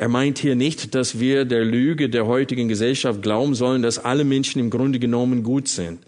Er 0.00 0.08
meint 0.08 0.38
hier 0.38 0.54
nicht, 0.54 0.94
dass 0.94 1.18
wir 1.18 1.44
der 1.44 1.64
Lüge 1.64 2.08
der 2.08 2.24
heutigen 2.28 2.68
Gesellschaft 2.68 3.20
glauben 3.20 3.56
sollen, 3.56 3.82
dass 3.82 3.98
alle 3.98 4.22
Menschen 4.22 4.60
im 4.60 4.70
Grunde 4.70 5.00
genommen 5.00 5.42
gut 5.42 5.66
sind. 5.66 5.98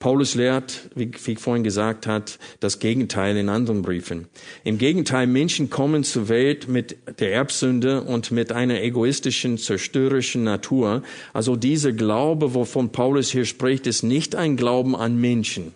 Paulus 0.00 0.34
lehrt, 0.34 0.90
wie, 0.96 1.12
ich 1.24 1.38
vorhin 1.38 1.62
gesagt 1.62 2.08
hat, 2.08 2.40
das 2.58 2.80
Gegenteil 2.80 3.36
in 3.36 3.48
anderen 3.48 3.82
Briefen. 3.82 4.26
Im 4.64 4.78
Gegenteil, 4.78 5.28
Menschen 5.28 5.70
kommen 5.70 6.02
zur 6.02 6.28
Welt 6.28 6.66
mit 6.66 6.96
der 7.20 7.32
Erbsünde 7.34 8.02
und 8.02 8.32
mit 8.32 8.50
einer 8.50 8.82
egoistischen, 8.82 9.58
zerstörerischen 9.58 10.42
Natur. 10.42 11.04
Also 11.32 11.54
dieser 11.54 11.92
Glaube, 11.92 12.52
wovon 12.52 12.90
Paulus 12.90 13.30
hier 13.30 13.44
spricht, 13.44 13.86
ist 13.86 14.02
nicht 14.02 14.34
ein 14.34 14.56
Glauben 14.56 14.96
an 14.96 15.20
Menschen. 15.20 15.72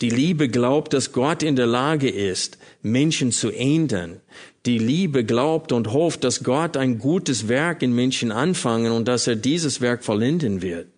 Die 0.00 0.08
Liebe 0.08 0.48
glaubt, 0.48 0.94
dass 0.94 1.12
Gott 1.12 1.42
in 1.42 1.56
der 1.56 1.66
Lage 1.66 2.08
ist, 2.08 2.56
Menschen 2.80 3.32
zu 3.32 3.50
ändern. 3.50 4.20
Die 4.66 4.78
Liebe 4.78 5.24
glaubt 5.24 5.72
und 5.72 5.92
hofft, 5.92 6.22
dass 6.22 6.44
Gott 6.44 6.76
ein 6.76 6.98
gutes 6.98 7.48
Werk 7.48 7.82
in 7.82 7.94
Menschen 7.94 8.30
anfangen 8.30 8.92
und 8.92 9.08
dass 9.08 9.26
er 9.26 9.36
dieses 9.36 9.80
Werk 9.80 10.04
vollenden 10.04 10.60
wird. 10.60 10.88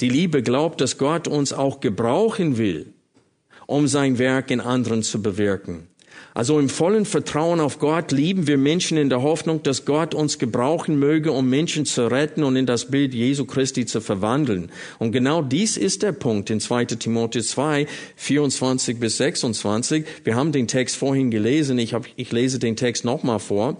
Die 0.00 0.08
Liebe 0.08 0.42
glaubt, 0.42 0.80
dass 0.80 0.98
Gott 0.98 1.28
uns 1.28 1.52
auch 1.52 1.80
gebrauchen 1.80 2.56
will, 2.56 2.92
um 3.66 3.86
sein 3.86 4.18
Werk 4.18 4.50
in 4.50 4.60
anderen 4.60 5.02
zu 5.02 5.20
bewirken. 5.20 5.88
Also 6.34 6.58
im 6.58 6.70
vollen 6.70 7.04
Vertrauen 7.04 7.60
auf 7.60 7.78
Gott 7.78 8.10
lieben 8.10 8.46
wir 8.46 8.56
Menschen 8.56 8.96
in 8.96 9.10
der 9.10 9.22
Hoffnung, 9.22 9.62
dass 9.62 9.84
Gott 9.84 10.14
uns 10.14 10.38
gebrauchen 10.38 10.98
möge, 10.98 11.30
um 11.30 11.50
Menschen 11.50 11.84
zu 11.84 12.10
retten 12.10 12.42
und 12.42 12.56
in 12.56 12.64
das 12.64 12.90
Bild 12.90 13.12
Jesu 13.12 13.44
Christi 13.44 13.84
zu 13.84 14.00
verwandeln. 14.00 14.70
Und 14.98 15.12
genau 15.12 15.42
dies 15.42 15.76
ist 15.76 16.02
der 16.02 16.12
Punkt 16.12 16.48
in 16.48 16.58
2 16.60 16.86
Timotheus 16.86 17.48
2, 17.48 17.86
24 18.16 18.98
bis 18.98 19.18
26. 19.18 20.06
Wir 20.24 20.34
haben 20.34 20.52
den 20.52 20.68
Text 20.68 20.96
vorhin 20.96 21.30
gelesen. 21.30 21.78
Ich, 21.78 21.92
hab, 21.92 22.06
ich 22.16 22.32
lese 22.32 22.58
den 22.58 22.76
Text 22.76 23.04
nochmal 23.04 23.38
vor. 23.38 23.76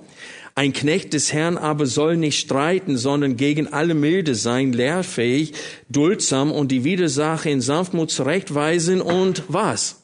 Ein 0.55 0.75
Knecht 0.75 1.15
des 1.15 1.33
Herrn 1.33 1.57
aber 1.57 1.87
soll 1.87 2.19
nicht 2.19 2.39
streiten, 2.39 2.99
sondern 2.99 3.39
gegen 3.39 3.73
alle 3.73 3.95
Milde 3.95 4.35
sein, 4.35 4.75
lehrfähig, 4.75 5.55
duldsam 5.89 6.53
und 6.53 6.71
die 6.71 6.85
Widersache 6.85 7.49
in 7.49 7.63
Sanftmut 7.63 8.11
zurechtweisen 8.11 9.01
und 9.01 9.45
was? 9.49 10.02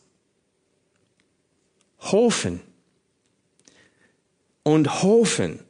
Hoffen 2.01 2.61
und 4.63 5.03
hoffen, 5.03 5.61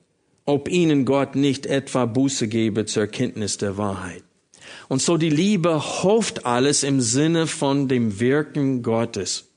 ob 0.45 0.69
ihnen 0.69 1.05
Gott 1.05 1.37
nicht 1.37 1.67
etwa 1.67 2.07
Buße 2.07 2.49
gebe 2.49 2.87
zur 2.87 3.07
Kenntnis 3.07 3.59
der 3.59 3.77
Wahrheit. 3.77 4.23
Und 4.89 5.03
so 5.03 5.17
die 5.17 5.31
Liebe 5.31 6.03
hofft 6.03 6.47
alles 6.47 6.83
im 6.83 7.01
Sinne 7.01 7.47
von 7.47 7.89
dem 7.89 8.21
Wirken 8.21 8.83
Gottes. 8.83 9.49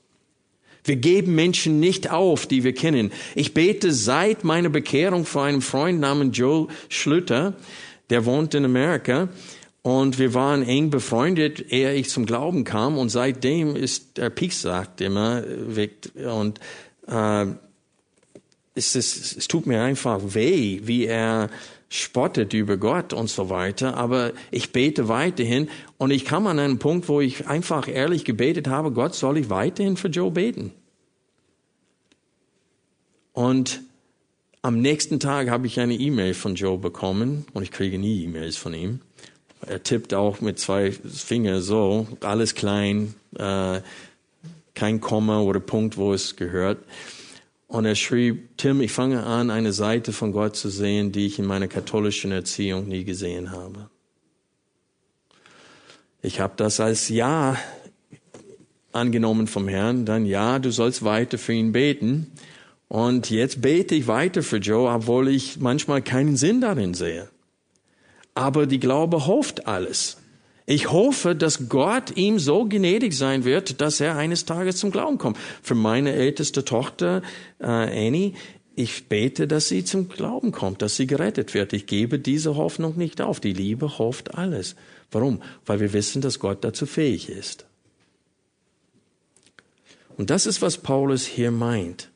Wir 0.84 0.96
geben 0.96 1.34
Menschen 1.34 1.80
nicht 1.80 2.10
auf, 2.10 2.46
die 2.46 2.64
wir 2.64 2.74
kennen. 2.74 3.12
Ich 3.34 3.54
bete 3.54 3.92
seit 3.92 4.42
meiner 4.42 4.68
Bekehrung 4.68 5.24
vor 5.24 5.44
einem 5.44 5.62
Freund 5.62 6.00
namens 6.00 6.36
Joe 6.36 6.66
Schlüter, 6.88 7.54
der 8.10 8.26
wohnt 8.26 8.54
in 8.54 8.64
Amerika. 8.64 9.28
Und 9.82 10.18
wir 10.18 10.32
waren 10.32 10.62
eng 10.62 10.90
befreundet, 10.90 11.72
ehe 11.72 11.92
ich 11.94 12.08
zum 12.08 12.24
Glauben 12.24 12.64
kam. 12.64 12.98
Und 12.98 13.08
seitdem 13.08 13.74
ist 13.74 14.16
der 14.16 14.32
sagt 14.50 15.00
immer 15.00 15.42
weg. 15.44 16.10
Und 16.14 16.60
äh, 17.08 17.46
es, 18.74 18.94
ist, 18.94 19.36
es 19.36 19.48
tut 19.48 19.66
mir 19.66 19.82
einfach 19.82 20.20
weh, 20.22 20.80
wie 20.84 21.06
er 21.06 21.50
spottet 21.92 22.54
über 22.54 22.78
Gott 22.78 23.12
und 23.12 23.28
so 23.28 23.50
weiter, 23.50 23.98
aber 23.98 24.32
ich 24.50 24.72
bete 24.72 25.08
weiterhin 25.08 25.68
und 25.98 26.10
ich 26.10 26.24
kam 26.24 26.46
an 26.46 26.58
einen 26.58 26.78
Punkt, 26.78 27.06
wo 27.06 27.20
ich 27.20 27.48
einfach 27.48 27.86
ehrlich 27.86 28.24
gebetet 28.24 28.66
habe, 28.66 28.92
Gott, 28.92 29.14
soll 29.14 29.36
ich 29.36 29.50
weiterhin 29.50 29.98
für 29.98 30.08
Joe 30.08 30.30
beten? 30.30 30.72
Und 33.34 33.82
am 34.62 34.80
nächsten 34.80 35.20
Tag 35.20 35.50
habe 35.50 35.66
ich 35.66 35.80
eine 35.80 35.94
E-Mail 35.94 36.32
von 36.32 36.54
Joe 36.54 36.78
bekommen 36.78 37.44
und 37.52 37.62
ich 37.62 37.70
kriege 37.70 37.98
nie 37.98 38.24
E-Mails 38.24 38.56
von 38.56 38.72
ihm. 38.72 39.00
Er 39.66 39.82
tippt 39.82 40.12
auch 40.14 40.40
mit 40.40 40.58
zwei 40.58 40.90
Fingern 40.90 41.60
so, 41.60 42.06
alles 42.20 42.54
klein, 42.54 43.14
äh, 43.38 43.80
kein 44.74 45.00
Komma 45.00 45.40
oder 45.40 45.60
Punkt, 45.60 45.96
wo 45.96 46.12
es 46.12 46.36
gehört. 46.36 46.78
Und 47.68 47.84
er 47.84 47.94
schrieb, 47.94 48.56
Tim, 48.58 48.80
ich 48.80 48.92
fange 48.92 49.22
an, 49.22 49.50
eine 49.50 49.72
Seite 49.72 50.12
von 50.12 50.32
Gott 50.32 50.56
zu 50.56 50.68
sehen, 50.68 51.12
die 51.12 51.26
ich 51.26 51.38
in 51.38 51.46
meiner 51.46 51.68
katholischen 51.68 52.32
Erziehung 52.32 52.88
nie 52.88 53.04
gesehen 53.04 53.50
habe. 53.50 53.88
Ich 56.20 56.38
habe 56.38 56.54
das 56.56 56.80
als 56.80 57.08
Ja 57.08 57.56
angenommen 58.92 59.46
vom 59.46 59.68
Herrn, 59.68 60.04
dann 60.04 60.26
ja, 60.26 60.58
du 60.58 60.70
sollst 60.70 61.02
weiter 61.02 61.38
für 61.38 61.54
ihn 61.54 61.72
beten. 61.72 62.30
Und 62.88 63.30
jetzt 63.30 63.62
bete 63.62 63.94
ich 63.94 64.06
weiter 64.06 64.42
für 64.42 64.58
Joe, 64.58 64.92
obwohl 64.92 65.28
ich 65.28 65.58
manchmal 65.58 66.02
keinen 66.02 66.36
Sinn 66.36 66.60
darin 66.60 66.92
sehe. 66.92 67.28
Aber 68.34 68.66
die 68.66 68.80
Glaube 68.80 69.26
hofft 69.26 69.66
alles. 69.66 70.18
Ich 70.64 70.92
hoffe, 70.92 71.34
dass 71.34 71.68
Gott 71.68 72.16
ihm 72.16 72.38
so 72.38 72.64
gnädig 72.64 73.16
sein 73.16 73.44
wird, 73.44 73.80
dass 73.80 74.00
er 74.00 74.16
eines 74.16 74.44
Tages 74.44 74.76
zum 74.76 74.90
Glauben 74.90 75.18
kommt. 75.18 75.36
Für 75.62 75.74
meine 75.74 76.12
älteste 76.12 76.64
Tochter, 76.64 77.22
äh, 77.58 77.66
Annie, 77.66 78.34
ich 78.74 79.08
bete, 79.08 79.46
dass 79.46 79.68
sie 79.68 79.84
zum 79.84 80.08
Glauben 80.08 80.52
kommt, 80.52 80.80
dass 80.80 80.96
sie 80.96 81.06
gerettet 81.06 81.52
wird. 81.52 81.72
Ich 81.72 81.86
gebe 81.86 82.18
diese 82.18 82.56
Hoffnung 82.56 82.96
nicht 82.96 83.20
auf. 83.20 83.40
Die 83.40 83.52
Liebe 83.52 83.98
hofft 83.98 84.34
alles. 84.34 84.76
Warum? 85.10 85.42
Weil 85.66 85.80
wir 85.80 85.92
wissen, 85.92 86.22
dass 86.22 86.38
Gott 86.38 86.64
dazu 86.64 86.86
fähig 86.86 87.28
ist. 87.28 87.66
Und 90.16 90.30
das 90.30 90.46
ist, 90.46 90.62
was 90.62 90.78
Paulus 90.78 91.26
hier 91.26 91.50
meint. 91.50 92.08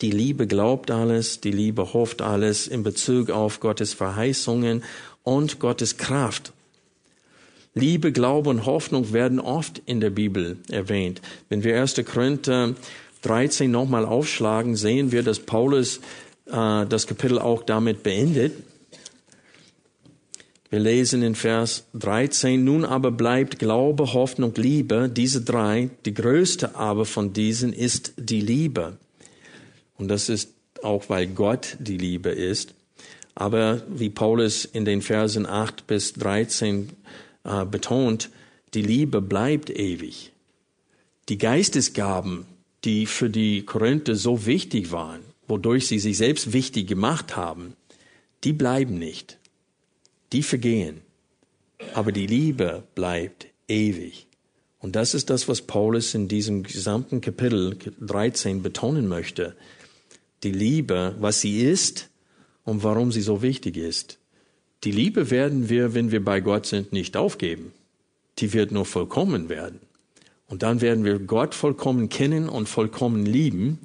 Die 0.00 0.12
Liebe 0.12 0.46
glaubt 0.46 0.92
alles, 0.92 1.40
die 1.40 1.50
Liebe 1.50 1.92
hofft 1.92 2.22
alles 2.22 2.68
in 2.68 2.84
Bezug 2.84 3.30
auf 3.30 3.58
Gottes 3.58 3.94
Verheißungen 3.94 4.84
und 5.36 5.60
Gottes 5.60 5.96
Kraft 5.96 6.52
Liebe, 7.78 8.12
Glaube 8.12 8.50
und 8.50 8.66
Hoffnung 8.66 9.12
werden 9.12 9.38
oft 9.38 9.80
in 9.86 10.00
der 10.00 10.10
Bibel 10.10 10.58
erwähnt. 10.68 11.20
Wenn 11.48 11.62
wir 11.62 11.80
1. 11.80 12.02
Korinther 12.04 12.74
13 13.22 13.70
nochmal 13.70 14.04
aufschlagen, 14.04 14.76
sehen 14.76 15.12
wir, 15.12 15.22
dass 15.22 15.38
Paulus 15.38 15.98
äh, 16.46 16.86
das 16.86 17.06
Kapitel 17.06 17.38
auch 17.38 17.62
damit 17.62 18.02
beendet. 18.02 18.52
Wir 20.70 20.80
lesen 20.80 21.22
in 21.22 21.34
Vers 21.34 21.84
13, 21.94 22.62
nun 22.62 22.84
aber 22.84 23.10
bleibt 23.10 23.58
Glaube, 23.58 24.12
Hoffnung, 24.12 24.52
Liebe, 24.56 25.08
diese 25.08 25.40
drei, 25.42 25.88
die 26.04 26.14
größte 26.14 26.74
aber 26.74 27.06
von 27.06 27.32
diesen 27.32 27.72
ist 27.72 28.12
die 28.16 28.40
Liebe. 28.40 28.98
Und 29.96 30.08
das 30.08 30.28
ist 30.28 30.52
auch, 30.82 31.08
weil 31.08 31.26
Gott 31.28 31.76
die 31.78 31.96
Liebe 31.96 32.30
ist. 32.30 32.74
Aber 33.40 33.82
wie 33.88 34.10
Paulus 34.10 34.64
in 34.64 34.84
den 34.84 35.00
Versen 35.00 35.46
8 35.46 35.86
bis 35.86 36.12
13 36.14 36.88
äh, 37.44 37.64
betont, 37.64 38.30
die 38.74 38.82
Liebe 38.82 39.22
bleibt 39.22 39.70
ewig. 39.70 40.32
Die 41.28 41.38
Geistesgaben, 41.38 42.46
die 42.82 43.06
für 43.06 43.30
die 43.30 43.62
Korinther 43.62 44.16
so 44.16 44.44
wichtig 44.44 44.90
waren, 44.90 45.20
wodurch 45.46 45.86
sie 45.86 46.00
sich 46.00 46.16
selbst 46.16 46.52
wichtig 46.52 46.88
gemacht 46.88 47.36
haben, 47.36 47.74
die 48.42 48.52
bleiben 48.52 48.98
nicht. 48.98 49.38
Die 50.32 50.42
vergehen. 50.42 51.00
Aber 51.94 52.10
die 52.10 52.26
Liebe 52.26 52.82
bleibt 52.96 53.46
ewig. 53.68 54.26
Und 54.80 54.96
das 54.96 55.14
ist 55.14 55.30
das, 55.30 55.46
was 55.46 55.62
Paulus 55.62 56.12
in 56.12 56.26
diesem 56.26 56.64
gesamten 56.64 57.20
Kapitel 57.20 57.78
13 58.00 58.62
betonen 58.62 59.06
möchte. 59.06 59.54
Die 60.42 60.50
Liebe, 60.50 61.14
was 61.20 61.40
sie 61.40 61.60
ist 61.60 62.08
und 62.68 62.84
warum 62.84 63.12
sie 63.12 63.22
so 63.22 63.40
wichtig 63.40 63.78
ist. 63.78 64.18
Die 64.84 64.92
Liebe 64.92 65.30
werden 65.30 65.70
wir, 65.70 65.94
wenn 65.94 66.12
wir 66.12 66.22
bei 66.22 66.40
Gott 66.40 66.66
sind, 66.66 66.92
nicht 66.92 67.16
aufgeben. 67.16 67.72
Die 68.38 68.52
wird 68.52 68.72
nur 68.72 68.84
vollkommen 68.84 69.48
werden. 69.48 69.80
Und 70.48 70.62
dann 70.62 70.82
werden 70.82 71.02
wir 71.02 71.18
Gott 71.18 71.54
vollkommen 71.54 72.10
kennen 72.10 72.46
und 72.48 72.68
vollkommen 72.68 73.24
lieben, 73.24 73.78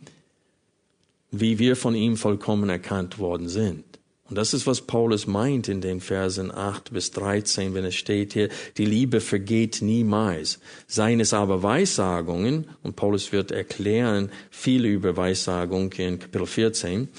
wie 1.31 1.59
wir 1.59 1.77
von 1.77 1.95
ihm 1.95 2.17
vollkommen 2.17 2.69
erkannt 2.69 3.19
worden 3.19 3.47
sind. 3.47 3.85
Und 4.29 4.37
das 4.37 4.53
ist, 4.53 4.67
was 4.67 4.81
Paulus 4.81 5.27
meint 5.27 5.69
in 5.69 5.79
den 5.79 6.01
Versen 6.01 6.51
8 6.51 6.91
bis 6.91 7.11
13, 7.11 7.73
wenn 7.73 7.85
es 7.85 7.95
steht 7.95 8.33
hier, 8.33 8.49
die 8.77 8.85
Liebe 8.85 9.21
vergeht 9.21 9.81
niemals. 9.81 10.59
Seien 10.87 11.21
es 11.21 11.33
aber 11.33 11.63
Weissagungen, 11.63 12.67
und 12.83 12.97
Paulus 12.97 13.31
wird 13.31 13.51
erklären 13.51 14.29
viel 14.49 14.85
über 14.85 15.15
Weissagung 15.15 15.91
in 15.93 16.19
Kapitel 16.19 16.47
14, 16.47 17.09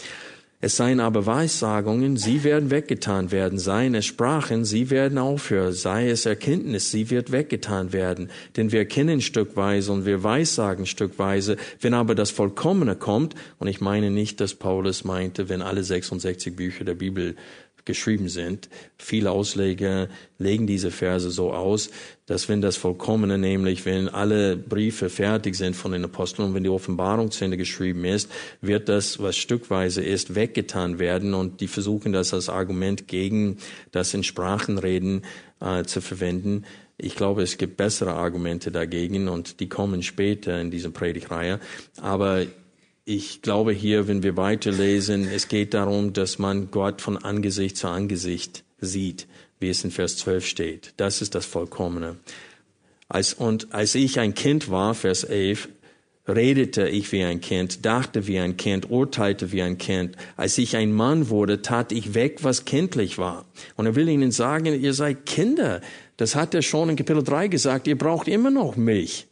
es 0.65 0.77
seien 0.79 0.99
aber 0.99 1.27
Weissagungen, 1.27 2.17
sie 2.17 2.43
werden 2.43 2.71
weggetan 2.71 3.31
werden. 3.31 3.59
Seien 3.59 3.95
es 3.95 4.07
Sprachen, 4.07 4.65
sie 4.65 4.89
werden 4.89 5.19
aufhören. 5.19 5.75
Sei 5.75 6.09
es 6.09 6.25
Erkenntnis, 6.25 6.91
sie 6.91 7.11
wird 7.11 7.33
weggetan 7.33 7.93
werden. 7.93 8.31
Denn 8.57 8.73
wir 8.73 8.87
kennen 8.87 9.21
stückweise 9.21 9.93
und 9.93 10.07
wir 10.07 10.25
weissagen 10.25 10.87
stückweise. 10.87 11.59
Wenn 11.83 11.93
aber 11.93 12.15
das 12.15 12.31
Vollkommene 12.31 12.97
kommt, 12.97 13.35
und 13.59 13.69
ich 13.69 13.83
meine 13.83 14.11
nicht, 14.11 14.41
dass 14.41 14.55
Paulus 14.55 15.05
meinte, 15.05 15.51
wenn 15.51 15.61
alle 15.61 15.85
66 15.85 16.57
Bücher 16.57 16.85
der 16.85 16.95
Bibel 16.95 17.37
geschrieben 17.85 18.29
sind. 18.29 18.69
Viele 18.97 19.31
Ausleger 19.31 20.09
legen 20.39 20.67
diese 20.67 20.91
Verse 20.91 21.31
so 21.31 21.53
aus, 21.53 21.91
dass 22.27 22.49
wenn 22.49 22.61
das 22.63 22.77
Vollkommene, 22.77 23.37
nämlich 23.37 23.85
wenn 23.85 24.09
alle 24.09 24.57
Briefe 24.57 25.11
fertig 25.11 25.57
sind 25.57 25.77
von 25.77 25.93
den 25.93 26.05
Aposteln 26.05 26.49
und 26.49 26.55
wenn 26.55 26.63
die 26.63 26.71
Offenbarung 26.71 27.31
zu 27.31 27.45
Ende 27.45 27.57
geschrieben 27.57 28.05
ist, 28.05 28.31
wird 28.61 28.89
das, 28.89 29.19
was 29.21 29.37
stückweise 29.37 30.03
ist, 30.03 30.35
weggetan 30.35 30.99
werden 30.99 31.35
und 31.35 31.61
die 31.61 31.69
versuchen 31.69 32.13
das 32.13 32.33
als 32.33 32.49
Argument 32.49 33.09
gegen 33.09 33.59
das 33.91 34.15
in 34.15 34.23
Sprachenreden 34.25 35.23
äh, 35.61 35.85
zu 35.85 36.01
verwenden. 36.01 36.65
Ich 36.97 37.17
glaube, 37.17 37.43
es 37.43 37.59
gibt 37.59 37.77
bessere 37.77 38.15
Argumente 38.15 38.71
dagegen 38.71 39.29
und 39.29 39.61
die 39.61 39.69
kommen 39.69 40.03
später 40.03 40.61
in 40.61 40.71
dieser 40.71 40.91
Predigreihe. 40.91 41.59
Aber 42.01 42.47
ich 43.05 43.43
glaube 43.43 43.73
hier, 43.73 44.09
wenn 44.09 44.23
wir 44.23 44.37
weiterlesen, 44.37 45.29
es 45.29 45.49
geht 45.49 45.75
darum, 45.75 46.15
dass 46.15 46.39
man 46.39 46.71
Gott 46.71 47.03
von 47.03 47.19
Angesicht 47.19 47.77
zu 47.77 47.89
Angesicht 47.89 48.65
sieht, 48.81 49.27
wie 49.65 49.71
es 49.71 49.83
in 49.83 49.91
Vers 49.91 50.19
12 50.19 50.47
steht. 50.47 50.95
Das 50.99 51.23
ist 51.23 51.35
das 51.35 51.47
Vollkommene. 51.47 52.17
Als, 53.09 53.33
und 53.33 53.73
als 53.73 53.95
ich 53.95 54.21
ein 54.21 54.35
Kind 54.35 54.71
war, 54.71 54.95
Vers 54.95 55.25
11, 55.25 55.71
redete 56.29 56.87
ich 56.87 57.11
wie 57.13 57.25
ein 57.25 57.41
Kind, 57.41 57.87
dachte 57.87 58.27
wie 58.27 58.39
ein 58.39 58.59
Kind, 58.59 58.91
urteilte 58.91 59.53
wie 59.53 59.63
ein 59.63 59.79
Kind. 59.79 60.17
Als 60.37 60.59
ich 60.59 60.77
ein 60.77 60.93
Mann 60.93 61.31
wurde, 61.31 61.63
tat 61.63 61.93
ich 61.93 62.13
weg, 62.13 62.41
was 62.43 62.67
kindlich 62.67 63.17
war. 63.17 63.47
Und 63.77 63.87
er 63.87 63.95
will 63.95 64.09
ihnen 64.09 64.33
sagen, 64.33 64.67
ihr 64.67 64.93
seid 64.93 65.25
Kinder. 65.25 65.81
Das 66.19 66.35
hat 66.35 66.53
er 66.53 66.61
schon 66.61 66.91
in 66.91 66.97
Kapitel 66.97 67.23
3 67.23 67.49
gesagt. 67.49 67.87
Ihr 67.87 67.97
braucht 67.97 68.29
immer 68.29 68.51
noch 68.51 68.77
Milch 68.77 69.27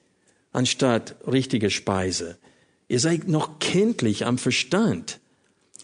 anstatt 0.52 1.16
richtige 1.26 1.70
Speise. 1.70 2.38
Ihr 2.88 3.00
seid 3.00 3.28
noch 3.28 3.58
kindlich 3.58 4.26
am 4.26 4.38
Verstand. 4.38 5.20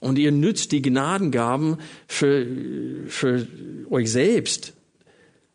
Und 0.01 0.19
ihr 0.19 0.31
nützt 0.31 0.73
die 0.73 0.83
Gnadengaben 0.83 1.79
für, 2.07 2.47
für 3.09 3.47
euch 3.91 4.11
selbst, 4.11 4.75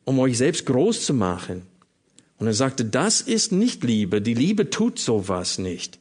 um 0.03 0.19
euch 0.19 0.37
selbst 0.37 0.65
groß 0.65 1.05
zu 1.05 1.13
machen. 1.13 1.63
Und 2.39 2.47
er 2.47 2.53
sagte, 2.53 2.83
das 2.83 3.21
ist 3.21 3.51
nicht 3.51 3.83
Liebe. 3.83 4.21
Die 4.21 4.33
Liebe 4.33 4.69
tut 4.69 4.99
sowas 4.99 5.59
nicht. 5.59 5.99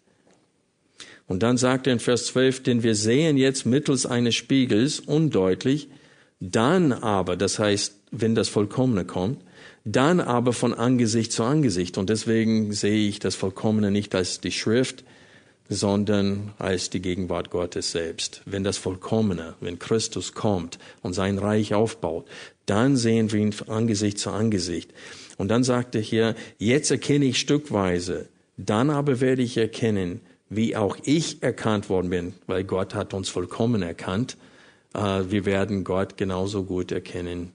Und 1.28 1.42
dann 1.42 1.56
sagt 1.56 1.86
er 1.86 1.92
in 1.92 2.00
Vers 2.00 2.26
12, 2.26 2.64
denn 2.64 2.82
wir 2.82 2.94
sehen 2.94 3.36
jetzt 3.36 3.64
mittels 3.64 4.06
eines 4.06 4.34
Spiegels 4.34 5.00
undeutlich, 5.00 5.88
dann 6.40 6.92
aber, 6.92 7.36
das 7.36 7.58
heißt, 7.58 7.94
wenn 8.10 8.34
das 8.34 8.48
Vollkommene 8.48 9.04
kommt, 9.04 9.40
dann 9.84 10.20
aber 10.20 10.52
von 10.52 10.74
Angesicht 10.74 11.32
zu 11.32 11.44
Angesicht. 11.44 11.96
Und 11.98 12.10
deswegen 12.10 12.72
sehe 12.72 13.08
ich 13.08 13.18
das 13.18 13.34
Vollkommene 13.34 13.90
nicht 13.90 14.14
als 14.14 14.40
die 14.40 14.52
Schrift, 14.52 15.04
sondern 15.72 16.52
als 16.58 16.90
die 16.90 17.00
Gegenwart 17.00 17.50
Gottes 17.50 17.92
selbst. 17.92 18.42
Wenn 18.44 18.64
das 18.64 18.78
Vollkommene, 18.78 19.54
wenn 19.60 19.78
Christus 19.78 20.32
kommt 20.32 20.78
und 21.02 21.12
sein 21.14 21.38
Reich 21.38 21.74
aufbaut, 21.74 22.26
dann 22.66 22.96
sehen 22.96 23.32
wir 23.32 23.40
ihn 23.40 23.54
Angesicht 23.66 24.18
zu 24.18 24.30
Angesicht. 24.30 24.92
Und 25.38 25.48
dann 25.48 25.64
sagt 25.64 25.94
er 25.94 26.00
hier, 26.00 26.34
jetzt 26.58 26.90
erkenne 26.90 27.24
ich 27.24 27.40
stückweise, 27.40 28.28
dann 28.56 28.90
aber 28.90 29.20
werde 29.20 29.42
ich 29.42 29.56
erkennen, 29.56 30.20
wie 30.48 30.76
auch 30.76 30.96
ich 31.02 31.42
erkannt 31.42 31.88
worden 31.88 32.10
bin, 32.10 32.34
weil 32.46 32.64
Gott 32.64 32.94
hat 32.94 33.14
uns 33.14 33.28
vollkommen 33.28 33.82
erkannt. 33.82 34.36
Äh, 34.94 35.24
wir 35.28 35.46
werden 35.46 35.84
Gott 35.84 36.16
genauso 36.16 36.64
gut 36.64 36.92
erkennen, 36.92 37.52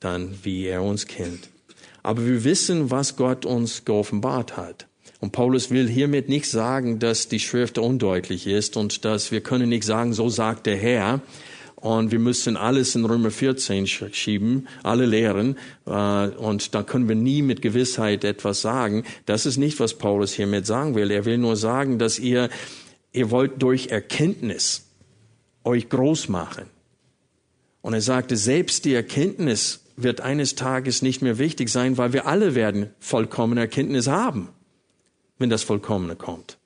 dann 0.00 0.34
wie 0.42 0.66
er 0.66 0.82
uns 0.82 1.06
kennt. 1.06 1.48
Aber 2.02 2.26
wir 2.26 2.44
wissen, 2.44 2.90
was 2.90 3.16
Gott 3.16 3.46
uns 3.46 3.84
geoffenbart 3.84 4.56
hat. 4.56 4.89
Und 5.20 5.32
Paulus 5.32 5.70
will 5.70 5.86
hiermit 5.86 6.30
nicht 6.30 6.48
sagen, 6.48 6.98
dass 6.98 7.28
die 7.28 7.40
Schrift 7.40 7.76
undeutlich 7.76 8.46
ist 8.46 8.78
und 8.78 9.04
dass 9.04 9.30
wir 9.30 9.42
können 9.42 9.68
nicht 9.68 9.84
sagen, 9.84 10.14
so 10.14 10.30
sagt 10.30 10.66
der 10.66 10.76
Herr. 10.76 11.20
Und 11.76 12.10
wir 12.10 12.18
müssen 12.18 12.56
alles 12.56 12.94
in 12.94 13.04
Römer 13.04 13.30
14 13.30 13.86
schieben, 13.86 14.68
alle 14.82 15.06
Lehren. 15.06 15.56
Äh, 15.86 16.28
und 16.28 16.74
da 16.74 16.82
können 16.82 17.08
wir 17.08 17.14
nie 17.14 17.42
mit 17.42 17.62
Gewissheit 17.62 18.24
etwas 18.24 18.60
sagen. 18.60 19.04
Das 19.26 19.46
ist 19.46 19.56
nicht, 19.56 19.78
was 19.80 19.94
Paulus 19.94 20.32
hiermit 20.32 20.66
sagen 20.66 20.94
will. 20.94 21.10
Er 21.10 21.24
will 21.24 21.38
nur 21.38 21.56
sagen, 21.56 21.98
dass 21.98 22.18
ihr, 22.18 22.50
ihr 23.12 23.30
wollt 23.30 23.62
durch 23.62 23.88
Erkenntnis 23.88 24.86
euch 25.64 25.88
groß 25.88 26.28
machen. 26.28 26.64
Und 27.82 27.94
er 27.94 28.02
sagte, 28.02 28.36
selbst 28.36 28.84
die 28.84 28.94
Erkenntnis 28.94 29.84
wird 29.96 30.20
eines 30.20 30.54
Tages 30.54 31.00
nicht 31.00 31.22
mehr 31.22 31.38
wichtig 31.38 31.70
sein, 31.70 31.98
weil 31.98 32.12
wir 32.12 32.26
alle 32.26 32.54
werden 32.54 32.90
vollkommene 33.00 33.62
Erkenntnis 33.62 34.06
haben 34.06 34.48
wenn 35.40 35.50
das 35.50 35.64
Vollkommene 35.64 36.14
kommt. 36.14 36.58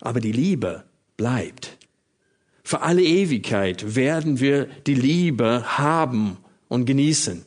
Aber 0.00 0.20
die 0.20 0.32
Liebe 0.32 0.82
bleibt. 1.16 1.78
Für 2.64 2.80
alle 2.80 3.02
Ewigkeit 3.02 3.94
werden 3.94 4.40
wir 4.40 4.66
die 4.86 4.94
Liebe 4.94 5.78
haben 5.78 6.38
und 6.68 6.86
genießen. 6.86 7.44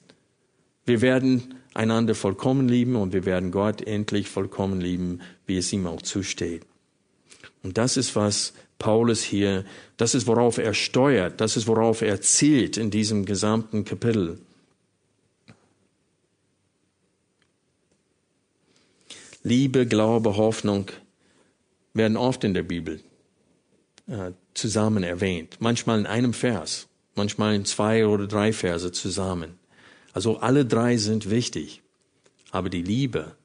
Wir 0.85 1.01
werden 1.01 1.55
einander 1.73 2.15
vollkommen 2.15 2.69
lieben 2.69 2.95
und 2.95 3.11
wir 3.11 3.25
werden 3.25 3.51
Gott 3.51 3.81
endlich 3.81 4.29
vollkommen 4.29 4.79
lieben, 4.79 5.19
wie 5.45 5.57
es 5.57 5.73
ihm 5.73 5.87
auch 5.87 6.01
zusteht. 6.01 6.61
Und 7.63 7.77
das 7.77 7.97
ist, 7.97 8.15
was 8.15 8.53
Paulus 8.77 9.23
hier, 9.23 9.65
das 9.97 10.13
ist, 10.13 10.27
worauf 10.27 10.57
er 10.59 10.73
steuert, 10.73 11.41
das 11.41 11.57
ist, 11.57 11.67
worauf 11.67 12.01
er 12.01 12.21
zielt 12.21 12.77
in 12.77 12.91
diesem 12.91 13.25
gesamten 13.25 13.83
Kapitel. 13.85 14.39
Liebe, 19.45 19.85
Glaube, 19.85 20.37
Hoffnung 20.37 20.87
werden 21.93 22.17
oft 22.17 22.43
in 22.43 22.55
der 22.55 22.63
Bibel 22.63 22.99
äh, 24.07 24.31
zusammen 24.55 25.03
erwähnt. 25.03 25.57
Manchmal 25.59 25.99
in 25.99 26.07
einem 26.07 26.33
Vers, 26.33 26.87
manchmal 27.13 27.53
in 27.53 27.63
zwei 27.63 28.07
oder 28.07 28.25
drei 28.25 28.51
Verse 28.53 28.91
zusammen. 28.91 29.59
Also 30.13 30.37
alle 30.37 30.65
drei 30.65 30.97
sind 30.97 31.29
wichtig. 31.29 31.83
Aber 32.49 32.71
die 32.71 32.81
Liebe 32.81 33.35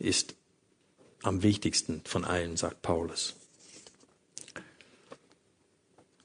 ist 0.00 0.34
am 1.22 1.44
wichtigsten 1.44 2.00
von 2.04 2.24
allen, 2.24 2.56
sagt 2.56 2.82
Paulus. 2.82 3.36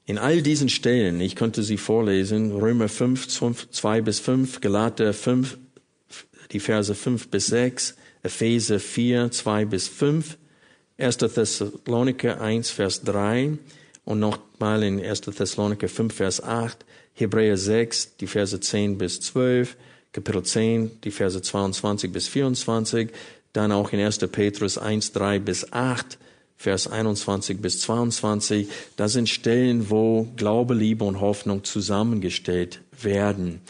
In 0.06 0.18
all 0.18 0.42
diesen 0.42 0.70
Stellen, 0.70 1.20
ich 1.20 1.36
könnte 1.36 1.62
sie 1.62 1.76
vorlesen, 1.76 2.50
Römer 2.50 2.88
5, 2.88 3.28
2 3.28 4.00
bis 4.00 4.18
5, 4.18 4.60
Galater 4.60 5.14
5, 5.14 5.56
die 6.50 6.60
Verse 6.60 6.92
5 6.92 7.28
bis 7.28 7.46
6, 7.46 7.94
Epheser 8.26 8.80
4, 8.80 9.30
2 9.30 9.64
bis 9.64 9.88
5, 9.88 10.36
1. 10.98 11.16
Thessaloniker 11.18 12.40
1, 12.40 12.70
Vers 12.70 13.02
3 13.02 13.58
und 14.04 14.18
nochmal 14.18 14.82
in 14.82 15.00
1. 15.02 15.20
Thessaloniker 15.22 15.88
5, 15.88 16.12
Vers 16.12 16.42
8, 16.42 16.84
Hebräer 17.14 17.56
6, 17.56 18.16
die 18.16 18.26
Verse 18.26 18.58
10 18.58 18.98
bis 18.98 19.20
12, 19.20 19.76
Kapitel 20.12 20.42
10, 20.42 21.00
die 21.02 21.10
Verse 21.10 21.40
22 21.40 22.12
bis 22.12 22.26
24, 22.28 23.10
dann 23.52 23.70
auch 23.72 23.92
in 23.92 24.00
1. 24.00 24.18
Petrus 24.32 24.76
1, 24.76 25.12
3 25.12 25.38
bis 25.38 25.72
8, 25.72 26.18
Vers 26.56 26.88
21 26.88 27.60
bis 27.60 27.80
22. 27.82 28.68
Da 28.96 29.08
sind 29.08 29.28
Stellen, 29.28 29.90
wo 29.90 30.26
Glaube, 30.36 30.74
Liebe 30.74 31.04
und 31.04 31.20
Hoffnung 31.20 31.64
zusammengestellt 31.64 32.80
werden. 33.02 33.60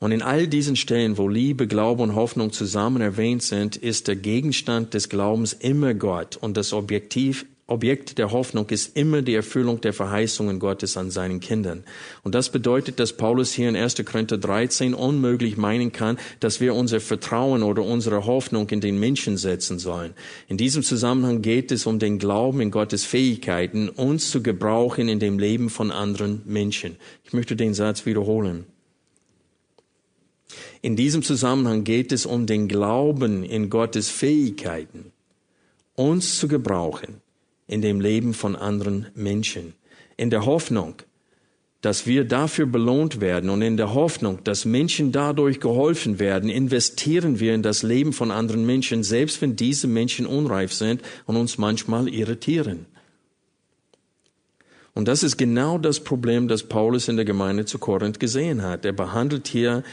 Und 0.00 0.12
in 0.12 0.22
all 0.22 0.46
diesen 0.46 0.76
Stellen, 0.76 1.18
wo 1.18 1.28
Liebe, 1.28 1.66
Glaube 1.66 2.02
und 2.02 2.14
Hoffnung 2.14 2.52
zusammen 2.52 3.02
erwähnt 3.02 3.42
sind, 3.42 3.76
ist 3.76 4.06
der 4.06 4.16
Gegenstand 4.16 4.94
des 4.94 5.08
Glaubens 5.08 5.52
immer 5.52 5.94
Gott 5.94 6.36
und 6.36 6.56
das 6.56 6.72
Objektiv, 6.72 7.46
Objekt 7.70 8.16
der 8.16 8.32
Hoffnung 8.32 8.66
ist 8.70 8.96
immer 8.96 9.20
die 9.20 9.34
Erfüllung 9.34 9.82
der 9.82 9.92
Verheißungen 9.92 10.58
Gottes 10.58 10.96
an 10.96 11.10
seinen 11.10 11.38
Kindern. 11.38 11.84
Und 12.22 12.34
das 12.34 12.50
bedeutet, 12.50 12.98
dass 12.98 13.12
Paulus 13.12 13.52
hier 13.52 13.68
in 13.68 13.76
1. 13.76 13.96
Korinther 14.06 14.38
13 14.38 14.94
unmöglich 14.94 15.58
meinen 15.58 15.92
kann, 15.92 16.18
dass 16.40 16.62
wir 16.62 16.74
unser 16.74 16.98
Vertrauen 16.98 17.62
oder 17.62 17.82
unsere 17.82 18.24
Hoffnung 18.24 18.70
in 18.70 18.80
den 18.80 18.98
Menschen 18.98 19.36
setzen 19.36 19.78
sollen. 19.78 20.14
In 20.48 20.56
diesem 20.56 20.82
Zusammenhang 20.82 21.42
geht 21.42 21.70
es 21.70 21.84
um 21.84 21.98
den 21.98 22.18
Glauben 22.18 22.62
in 22.62 22.70
Gottes 22.70 23.04
Fähigkeiten, 23.04 23.90
uns 23.90 24.30
zu 24.30 24.42
gebrauchen 24.42 25.10
in 25.10 25.20
dem 25.20 25.38
Leben 25.38 25.68
von 25.68 25.90
anderen 25.90 26.40
Menschen. 26.46 26.96
Ich 27.24 27.34
möchte 27.34 27.54
den 27.54 27.74
Satz 27.74 28.06
wiederholen. 28.06 28.64
In 30.80 30.96
diesem 30.96 31.22
Zusammenhang 31.22 31.84
geht 31.84 32.12
es 32.12 32.26
um 32.26 32.46
den 32.46 32.68
Glauben 32.68 33.42
in 33.42 33.68
Gottes 33.70 34.10
Fähigkeiten, 34.10 35.12
uns 35.94 36.38
zu 36.38 36.46
gebrauchen 36.46 37.20
in 37.66 37.82
dem 37.82 38.00
Leben 38.00 38.32
von 38.34 38.56
anderen 38.56 39.06
Menschen, 39.14 39.74
in 40.16 40.30
der 40.30 40.46
Hoffnung, 40.46 40.94
dass 41.80 42.06
wir 42.06 42.24
dafür 42.24 42.66
belohnt 42.66 43.20
werden 43.20 43.50
und 43.50 43.62
in 43.62 43.76
der 43.76 43.94
Hoffnung, 43.94 44.42
dass 44.42 44.64
Menschen 44.64 45.12
dadurch 45.12 45.60
geholfen 45.60 46.18
werden, 46.18 46.50
investieren 46.50 47.38
wir 47.38 47.54
in 47.54 47.62
das 47.62 47.82
Leben 47.82 48.12
von 48.12 48.30
anderen 48.30 48.66
Menschen, 48.66 49.04
selbst 49.04 49.40
wenn 49.42 49.54
diese 49.54 49.86
Menschen 49.86 50.26
unreif 50.26 50.72
sind 50.72 51.02
und 51.26 51.36
uns 51.36 51.58
manchmal 51.58 52.08
irritieren. 52.08 52.86
Und 54.94 55.06
das 55.06 55.22
ist 55.22 55.36
genau 55.36 55.78
das 55.78 56.00
Problem, 56.00 56.48
das 56.48 56.64
Paulus 56.64 57.06
in 57.06 57.14
der 57.14 57.24
Gemeinde 57.24 57.64
zu 57.64 57.78
Korinth 57.78 58.18
gesehen 58.18 58.62
hat. 58.62 58.84
Er 58.84 58.92
behandelt 58.92 59.46
hier 59.46 59.84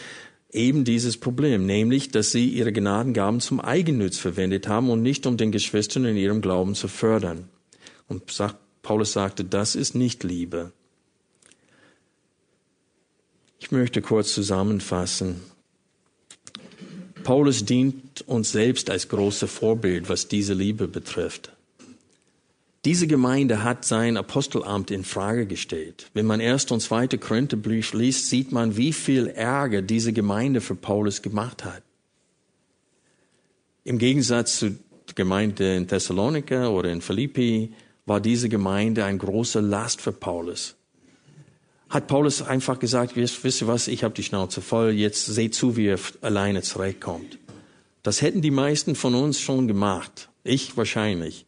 eben 0.56 0.86
dieses 0.86 1.18
Problem, 1.18 1.66
nämlich, 1.66 2.10
dass 2.10 2.32
sie 2.32 2.48
ihre 2.48 2.72
Gnadengaben 2.72 3.40
zum 3.40 3.60
Eigennutz 3.60 4.18
verwendet 4.18 4.68
haben 4.68 4.90
und 4.90 5.02
nicht 5.02 5.26
um 5.26 5.38
den 5.38 5.52
Geschwistern 5.52 6.06
in 6.06 6.18
ihrem 6.18 6.42
Glauben 6.42 6.76
zu 6.76 6.88
fördern. 6.88 7.50
Und 8.08 8.32
sagt, 8.32 8.58
Paulus 8.82 9.14
sagte, 9.14 9.44
das 9.44 9.76
ist 9.76 9.96
nicht 9.96 10.24
Liebe. 10.24 10.72
Ich 13.60 13.72
möchte 13.72 14.02
kurz 14.02 14.34
zusammenfassen. 14.34 15.42
Paulus 17.24 17.66
dient 17.66 18.22
uns 18.28 18.52
selbst 18.52 18.92
als 18.92 19.10
großes 19.10 19.50
Vorbild, 19.50 20.08
was 20.10 20.28
diese 20.28 20.54
Liebe 20.54 20.88
betrifft. 20.88 21.55
Diese 22.86 23.08
Gemeinde 23.08 23.64
hat 23.64 23.84
sein 23.84 24.16
Apostelamt 24.16 24.92
in 24.92 25.04
Frage 25.04 25.48
gestellt. 25.48 26.12
Wenn 26.14 26.28
man 26.28 26.40
erst 26.40 26.72
und 26.72 26.82
zweite 26.82 27.18
Korintherbrief 27.18 27.94
liest, 27.94 28.30
sieht 28.30 28.52
man, 28.52 28.78
wie 28.78 28.94
viel 28.94 29.26
Ärger 29.26 29.82
diese 29.82 30.14
Gemeinde 30.14 30.62
für 30.62 30.76
Paulus 30.76 31.24
gemacht 31.24 31.66
hat. 31.66 31.82
Im 33.84 33.98
Gegensatz 33.98 34.60
zur 34.60 34.74
Gemeinde 35.16 35.76
in 35.76 35.88
Thessalonika 35.88 36.68
oder 36.68 36.92
in 36.92 37.02
Philippi 37.02 37.74
war 38.06 38.22
diese 38.22 38.50
Gemeinde 38.50 39.04
ein 39.04 39.18
großer 39.18 39.64
Last 39.64 40.00
für 40.00 40.12
Paulus. 40.12 40.76
Hat 41.90 42.06
Paulus 42.06 42.44
einfach 42.44 42.78
gesagt, 42.78 43.16
wisst 43.16 43.62
ihr 43.62 43.68
was, 43.68 43.88
ich 43.88 44.04
habe 44.04 44.14
die 44.14 44.24
Schnauze 44.24 44.62
voll, 44.62 44.92
jetzt 44.92 45.26
seht 45.26 45.56
zu, 45.56 45.76
wie 45.76 45.86
ihr 45.86 46.00
alleine 46.22 46.62
zurechtkommt. 46.62 47.40
Das 48.04 48.22
hätten 48.22 48.44
die 48.44 48.52
meisten 48.52 48.94
von 48.94 49.16
uns 49.16 49.40
schon 49.40 49.68
gemacht. 49.68 50.30
Ich 50.44 50.78
wahrscheinlich. 50.78 51.48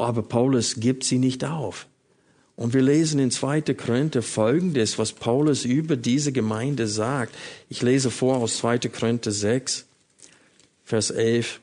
Aber 0.00 0.22
Paulus 0.22 0.76
gibt 0.76 1.04
sie 1.04 1.18
nicht 1.18 1.44
auf. 1.44 1.86
Und 2.56 2.74
wir 2.74 2.82
lesen 2.82 3.20
in 3.20 3.30
2. 3.30 3.62
Korinther 3.74 4.22
folgendes, 4.22 4.98
was 4.98 5.12
Paulus 5.12 5.64
über 5.64 5.96
diese 5.96 6.30
Gemeinde 6.30 6.86
sagt. 6.86 7.34
Ich 7.68 7.80
lese 7.80 8.10
vor 8.10 8.36
aus 8.36 8.58
2. 8.58 8.80
Korinther 8.90 9.32
6, 9.32 9.86
Vers 10.84 11.10
11. 11.10 11.60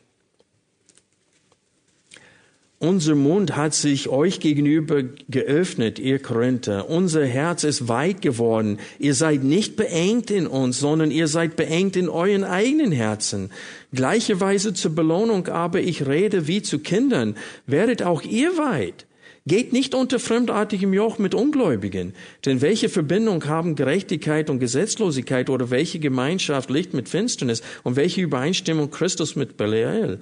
Unser 2.80 3.16
Mund 3.16 3.56
hat 3.56 3.74
sich 3.74 4.08
euch 4.08 4.40
gegenüber 4.40 5.02
geöffnet, 5.30 5.98
ihr 5.98 6.20
Korinther. 6.20 6.88
Unser 6.88 7.26
Herz 7.26 7.64
ist 7.64 7.88
weit 7.88 8.22
geworden. 8.22 8.78
Ihr 9.00 9.16
seid 9.16 9.44
nicht 9.44 9.78
beengt 9.78 10.30
in 10.30 10.46
uns, 10.46 10.80
sondern 10.80 11.10
ihr 11.10 11.28
seid 11.28 11.56
beengt 11.56 11.96
in 11.96 12.08
euren 12.08 12.44
eigenen 12.44 12.92
Herzen. 12.92 13.50
Gleiche 13.94 14.40
Weise 14.42 14.76
zur 14.76 14.94
Belohnung 14.94 15.48
aber 15.48 15.82
ich 15.82 16.06
rede 16.06 16.48
wie 16.48 16.62
zu 16.62 16.78
Kindern. 16.78 17.36
Werdet 17.66 18.04
auch 18.04 18.22
ihr 18.22 18.60
weit. 18.60 19.08
Geht 19.48 19.74
nicht 19.74 19.96
unter 19.96 20.20
fremdartigem 20.20 20.94
Joch 20.94 21.18
mit 21.18 21.34
Ungläubigen. 21.34 22.14
Denn 22.46 22.62
welche 22.62 22.90
Verbindung 22.90 23.44
haben 23.46 23.76
Gerechtigkeit 23.76 24.52
und 24.52 24.60
Gesetzlosigkeit 24.60 25.50
oder 25.50 25.72
welche 25.72 25.98
Gemeinschaft 25.98 26.70
Licht 26.70 26.94
mit 26.94 27.10
Finsternis 27.10 27.64
und 27.82 27.96
welche 27.96 28.22
Übereinstimmung 28.22 28.92
Christus 28.92 29.36
mit 29.36 29.58
Belial? 29.58 30.20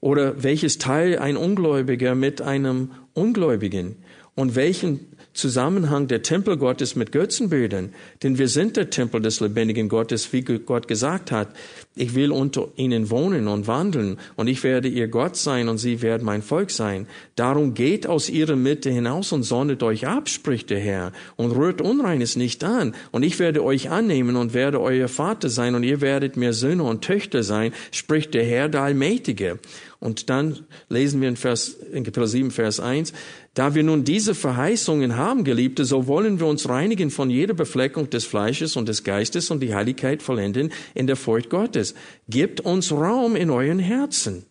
Oder 0.00 0.42
welches 0.42 0.78
Teil 0.78 1.18
ein 1.18 1.36
Ungläubiger 1.36 2.14
mit 2.14 2.40
einem 2.40 2.92
Ungläubigen? 3.14 3.96
Und 4.34 4.54
welchen 4.54 5.00
Zusammenhang 5.38 6.08
der 6.08 6.22
Tempel 6.22 6.56
Gottes 6.56 6.96
mit 6.96 7.12
Götzenbildern. 7.12 7.94
Denn 8.24 8.38
wir 8.38 8.48
sind 8.48 8.76
der 8.76 8.90
Tempel 8.90 9.20
des 9.20 9.38
lebendigen 9.38 9.88
Gottes, 9.88 10.32
wie 10.32 10.42
Gott 10.42 10.88
gesagt 10.88 11.30
hat. 11.30 11.48
Ich 11.94 12.16
will 12.16 12.32
unter 12.32 12.68
ihnen 12.76 13.08
wohnen 13.08 13.46
und 13.46 13.68
wandeln 13.68 14.18
und 14.34 14.48
ich 14.48 14.64
werde 14.64 14.88
ihr 14.88 15.06
Gott 15.06 15.36
sein 15.36 15.68
und 15.68 15.78
sie 15.78 16.02
werden 16.02 16.24
mein 16.24 16.42
Volk 16.42 16.72
sein. 16.72 17.06
Darum 17.36 17.74
geht 17.74 18.06
aus 18.06 18.28
ihrer 18.28 18.56
Mitte 18.56 18.90
hinaus 18.90 19.30
und 19.30 19.44
sonnet 19.44 19.82
euch 19.84 20.08
ab, 20.08 20.28
spricht 20.28 20.70
der 20.70 20.80
Herr, 20.80 21.12
und 21.36 21.52
rührt 21.52 21.80
Unreines 21.80 22.34
nicht 22.34 22.64
an. 22.64 22.94
Und 23.12 23.22
ich 23.22 23.38
werde 23.38 23.62
euch 23.62 23.90
annehmen 23.90 24.34
und 24.34 24.54
werde 24.54 24.80
euer 24.80 25.08
Vater 25.08 25.48
sein 25.48 25.76
und 25.76 25.84
ihr 25.84 26.00
werdet 26.00 26.36
mir 26.36 26.52
Söhne 26.52 26.82
und 26.82 27.02
Töchter 27.02 27.44
sein, 27.44 27.72
spricht 27.92 28.34
der 28.34 28.44
Herr, 28.44 28.68
der 28.68 28.82
Allmächtige. 28.82 29.60
Und 30.00 30.30
dann 30.30 30.60
lesen 30.88 31.20
wir 31.20 31.28
in, 31.28 31.36
Vers, 31.36 31.76
in 31.92 32.04
Kapitel 32.04 32.28
7, 32.28 32.50
Vers 32.52 32.78
1, 32.78 33.12
da 33.54 33.74
wir 33.74 33.82
nun 33.82 34.04
diese 34.04 34.34
Verheißungen 34.34 35.16
haben, 35.16 35.42
Geliebte, 35.42 35.84
so 35.84 36.06
wollen 36.06 36.38
wir 36.38 36.46
uns 36.46 36.68
reinigen 36.68 37.10
von 37.10 37.28
jeder 37.30 37.54
Befleckung 37.54 38.08
des 38.08 38.24
Fleisches 38.24 38.76
und 38.76 38.88
des 38.88 39.04
Geistes 39.04 39.50
und 39.50 39.60
die 39.60 39.74
Heiligkeit 39.74 40.22
vollenden 40.22 40.72
in 40.94 41.06
der 41.06 41.16
Furcht 41.16 41.50
Gottes. 41.50 41.94
Gebt 42.28 42.60
uns 42.60 42.92
Raum 42.92 43.34
in 43.34 43.50
euren 43.50 43.80
Herzen. 43.80 44.44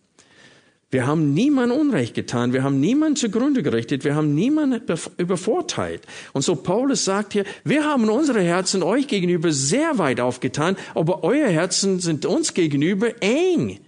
Wir 0.90 1.06
haben 1.06 1.34
niemand 1.34 1.70
Unrecht 1.70 2.14
getan, 2.14 2.54
wir 2.54 2.62
haben 2.62 2.80
niemand 2.80 3.18
zugrunde 3.18 3.62
gerichtet, 3.62 4.04
wir 4.04 4.14
haben 4.14 4.34
niemand 4.34 4.82
übervorteilt. 5.18 6.06
Und 6.32 6.42
so 6.42 6.56
Paulus 6.56 7.04
sagt 7.04 7.34
hier, 7.34 7.44
wir 7.62 7.84
haben 7.84 8.08
unsere 8.08 8.40
Herzen 8.40 8.82
euch 8.82 9.06
gegenüber 9.06 9.52
sehr 9.52 9.98
weit 9.98 10.18
aufgetan, 10.18 10.76
aber 10.94 11.24
euer 11.24 11.48
Herzen 11.48 12.00
sind 12.00 12.24
uns 12.24 12.54
gegenüber 12.54 13.22
eng. 13.22 13.80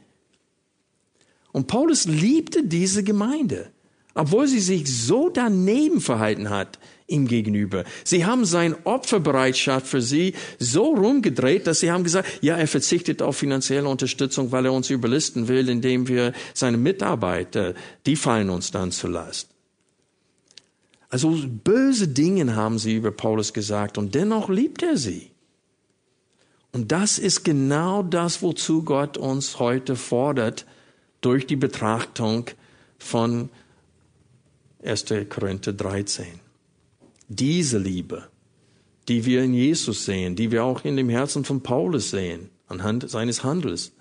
Und 1.53 1.69
Paulus 1.69 2.05
liebte 2.05 2.65
diese 2.65 3.03
Gemeinde, 3.03 3.73
obwohl 4.15 4.47
sie 4.47 4.61
sich 4.61 4.87
so 4.87 5.29
daneben 5.29 6.01
verhalten 6.01 6.51
hat 6.51 6.79
ihm 7.07 7.27
gegenüber. 7.27 7.85
Sie 8.05 8.25
haben 8.25 8.45
seine 8.45 8.77
Opferbereitschaft 8.85 9.87
für 9.87 10.01
sie 10.01 10.35
so 10.59 10.95
rumgedreht, 10.95 11.67
dass 11.67 11.81
sie 11.81 11.91
haben 11.91 12.05
gesagt, 12.05 12.29
ja, 12.41 12.57
er 12.57 12.69
verzichtet 12.69 13.21
auf 13.21 13.37
finanzielle 13.37 13.89
Unterstützung, 13.89 14.53
weil 14.53 14.67
er 14.67 14.73
uns 14.73 14.91
überlisten 14.91 15.49
will, 15.49 15.69
indem 15.69 16.09
wir 16.09 16.33
seine 16.55 16.77
Mitarbeiter, 16.77 17.75
die 18.07 18.17
fallen 18.17 18.51
uns 18.51 18.71
dann 18.71 18.93
zu 18.93 19.09
Last. 19.09 19.49
Also 21.09 21.37
böse 21.65 22.07
Dinge 22.07 22.55
haben 22.55 22.79
sie 22.79 22.95
über 22.95 23.11
Paulus 23.11 23.53
gesagt 23.53 23.99
und 23.99 24.15
dennoch 24.15 24.49
liebt 24.49 24.83
er 24.83 24.97
sie. 24.97 25.33
Und 26.73 26.93
das 26.93 27.19
ist 27.19 27.43
genau 27.43 28.05
das, 28.05 28.43
wozu 28.43 28.85
Gott 28.85 29.19
uns 29.19 29.59
heute 29.59 29.97
fordert, 29.97 30.67
durch 31.21 31.47
die 31.47 31.57
Betrachtung 31.57 32.47
von 32.99 33.51
1. 34.83 35.05
Korinther 35.29 35.73
13. 35.73 36.41
Diese 37.29 37.79
Liebe, 37.79 38.29
die 39.09 39.25
wir 39.25 39.43
in 39.43 39.55
Jesus 39.55 40.05
sehen, 40.05 40.37
die 40.37 40.51
wir 40.51 40.65
auch 40.65 40.85
in 40.85 40.97
dem 40.97 41.09
Herzen 41.09 41.45
von 41.45 41.63
Paulus 41.63 42.11
sehen, 42.11 42.51
anhand 42.67 43.09
seines 43.11 43.45
Handels, 43.45 43.93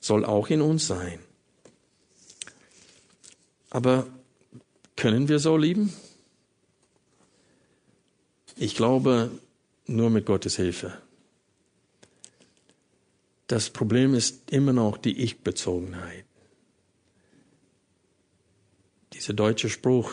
soll 0.00 0.24
auch 0.24 0.48
in 0.48 0.60
uns 0.60 0.86
sein. 0.86 1.20
Aber 3.70 4.06
können 4.96 5.28
wir 5.28 5.38
so 5.38 5.56
lieben? 5.56 5.92
Ich 8.56 8.74
glaube, 8.74 9.30
nur 9.86 10.10
mit 10.10 10.26
Gottes 10.26 10.56
Hilfe. 10.56 11.00
Das 13.46 13.70
Problem 13.70 14.14
ist 14.14 14.50
immer 14.50 14.72
noch 14.72 14.98
die 14.98 15.18
Ich-Bezogenheit. 15.22 16.27
Dieser 19.18 19.34
deutsche 19.34 19.68
Spruch, 19.68 20.12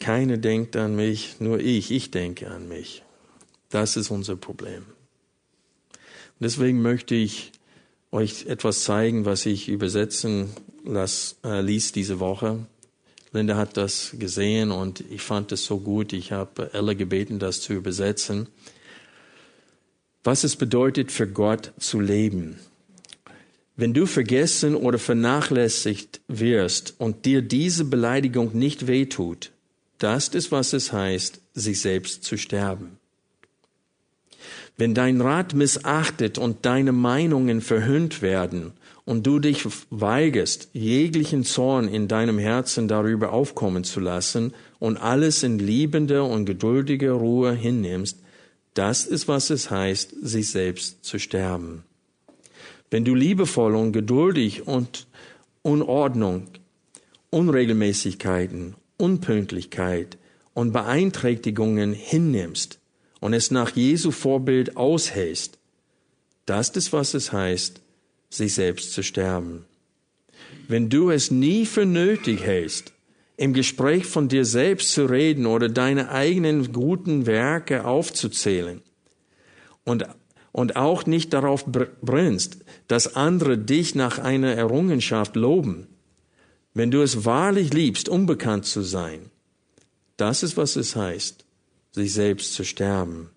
keiner 0.00 0.36
denkt 0.36 0.74
an 0.74 0.96
mich, 0.96 1.36
nur 1.38 1.60
ich, 1.60 1.92
ich 1.92 2.10
denke 2.10 2.50
an 2.50 2.66
mich. 2.66 3.04
Das 3.68 3.96
ist 3.96 4.10
unser 4.10 4.34
Problem. 4.34 4.86
Und 5.92 6.40
deswegen 6.40 6.82
möchte 6.82 7.14
ich 7.14 7.52
euch 8.10 8.46
etwas 8.46 8.82
zeigen, 8.82 9.24
was 9.24 9.46
ich 9.46 9.68
übersetzen 9.68 10.50
las, 10.84 11.36
äh, 11.44 11.60
ließ 11.60 11.92
diese 11.92 12.18
Woche. 12.18 12.66
Linda 13.32 13.56
hat 13.56 13.76
das 13.76 14.16
gesehen 14.18 14.72
und 14.72 15.04
ich 15.10 15.20
fand 15.20 15.52
es 15.52 15.64
so 15.66 15.78
gut. 15.78 16.12
Ich 16.14 16.32
habe 16.32 16.72
Ella 16.72 16.94
gebeten, 16.94 17.38
das 17.38 17.60
zu 17.60 17.74
übersetzen 17.74 18.48
was 20.28 20.44
es 20.44 20.56
bedeutet, 20.56 21.10
für 21.10 21.26
Gott 21.26 21.72
zu 21.78 22.00
leben. 22.00 22.58
Wenn 23.80 23.94
du 23.94 24.06
vergessen 24.06 24.74
oder 24.74 24.98
vernachlässigt 24.98 26.20
wirst 26.26 26.96
und 26.98 27.24
dir 27.26 27.42
diese 27.42 27.84
Beleidigung 27.84 28.50
nicht 28.58 28.88
wehtut, 28.88 29.52
das 29.98 30.26
ist, 30.26 30.50
was 30.50 30.72
es 30.72 30.92
heißt, 30.92 31.40
sich 31.54 31.80
selbst 31.80 32.24
zu 32.24 32.36
sterben. 32.36 32.98
Wenn 34.76 34.94
dein 34.94 35.20
Rat 35.20 35.54
missachtet 35.54 36.38
und 36.38 36.66
deine 36.66 36.90
Meinungen 36.90 37.60
verhöhnt 37.60 38.20
werden 38.20 38.72
und 39.04 39.24
du 39.28 39.38
dich 39.38 39.64
weigerst, 39.90 40.70
jeglichen 40.72 41.44
Zorn 41.44 41.86
in 41.86 42.08
deinem 42.08 42.40
Herzen 42.40 42.88
darüber 42.88 43.32
aufkommen 43.32 43.84
zu 43.84 44.00
lassen 44.00 44.54
und 44.80 44.96
alles 44.96 45.44
in 45.44 45.60
liebender 45.60 46.24
und 46.24 46.46
geduldiger 46.46 47.12
Ruhe 47.12 47.52
hinnimmst, 47.52 48.18
das 48.74 49.04
ist, 49.04 49.28
was 49.28 49.50
es 49.50 49.70
heißt, 49.70 50.16
sich 50.20 50.50
selbst 50.50 51.04
zu 51.04 51.20
sterben. 51.20 51.84
Wenn 52.90 53.04
du 53.04 53.14
liebevoll 53.14 53.74
und 53.74 53.92
geduldig 53.92 54.66
und 54.66 55.06
Unordnung, 55.62 56.48
Unregelmäßigkeiten, 57.30 58.74
Unpünktlichkeit 58.96 60.16
und 60.54 60.72
Beeinträchtigungen 60.72 61.92
hinnimmst 61.92 62.78
und 63.20 63.34
es 63.34 63.50
nach 63.50 63.76
Jesu 63.76 64.10
Vorbild 64.10 64.76
aushältst, 64.76 65.58
das 66.46 66.70
ist, 66.70 66.92
was 66.92 67.12
es 67.12 67.32
heißt, 67.32 67.82
sich 68.30 68.54
selbst 68.54 68.92
zu 68.92 69.02
sterben. 69.02 69.66
Wenn 70.66 70.88
du 70.88 71.10
es 71.10 71.30
nie 71.30 71.66
für 71.66 71.84
nötig 71.84 72.42
hältst, 72.42 72.92
im 73.36 73.52
Gespräch 73.52 74.04
von 74.04 74.28
dir 74.28 74.44
selbst 74.44 74.92
zu 74.92 75.06
reden 75.06 75.46
oder 75.46 75.68
deine 75.68 76.10
eigenen 76.10 76.72
guten 76.72 77.26
Werke 77.26 77.84
aufzuzählen 77.84 78.82
und, 79.84 80.06
und 80.58 80.74
auch 80.74 81.06
nicht 81.06 81.32
darauf 81.32 81.64
brennst, 81.66 82.64
dass 82.88 83.14
andere 83.14 83.56
dich 83.56 83.94
nach 83.94 84.18
einer 84.18 84.52
Errungenschaft 84.54 85.36
loben, 85.36 85.86
wenn 86.74 86.90
du 86.90 87.00
es 87.00 87.24
wahrlich 87.24 87.72
liebst, 87.72 88.08
unbekannt 88.08 88.66
zu 88.66 88.82
sein, 88.82 89.30
das 90.16 90.42
ist, 90.42 90.56
was 90.56 90.74
es 90.74 90.96
heißt, 90.96 91.44
sich 91.92 92.12
selbst 92.12 92.54
zu 92.54 92.64
sterben. 92.64 93.30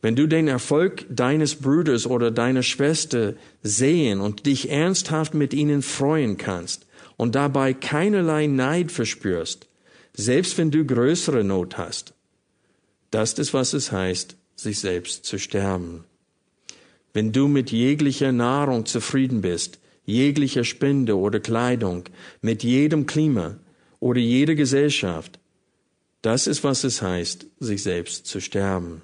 Wenn 0.00 0.16
du 0.16 0.26
den 0.26 0.48
Erfolg 0.48 1.04
deines 1.10 1.56
Bruders 1.56 2.06
oder 2.06 2.30
deiner 2.30 2.62
Schwester 2.62 3.34
sehen 3.62 4.20
und 4.20 4.46
dich 4.46 4.70
ernsthaft 4.70 5.34
mit 5.34 5.52
ihnen 5.52 5.82
freuen 5.82 6.38
kannst, 6.38 6.86
und 7.18 7.34
dabei 7.34 7.72
keinerlei 7.74 8.46
Neid 8.46 8.92
verspürst, 8.92 9.66
selbst 10.14 10.56
wenn 10.58 10.70
du 10.70 10.84
größere 10.84 11.44
Not 11.44 11.76
hast. 11.76 12.14
Das 13.10 13.34
ist, 13.34 13.54
was 13.54 13.72
es 13.72 13.92
heißt, 13.92 14.36
sich 14.56 14.80
selbst 14.80 15.24
zu 15.24 15.38
sterben. 15.38 16.04
Wenn 17.12 17.32
du 17.32 17.48
mit 17.48 17.70
jeglicher 17.70 18.32
Nahrung 18.32 18.86
zufrieden 18.86 19.40
bist, 19.40 19.78
jeglicher 20.04 20.64
Spende 20.64 21.16
oder 21.16 21.40
Kleidung, 21.40 22.04
mit 22.40 22.62
jedem 22.62 23.06
Klima 23.06 23.58
oder 24.00 24.20
jeder 24.20 24.54
Gesellschaft, 24.54 25.38
das 26.22 26.46
ist, 26.46 26.64
was 26.64 26.84
es 26.84 27.02
heißt, 27.02 27.46
sich 27.60 27.82
selbst 27.82 28.26
zu 28.26 28.40
sterben. 28.40 29.02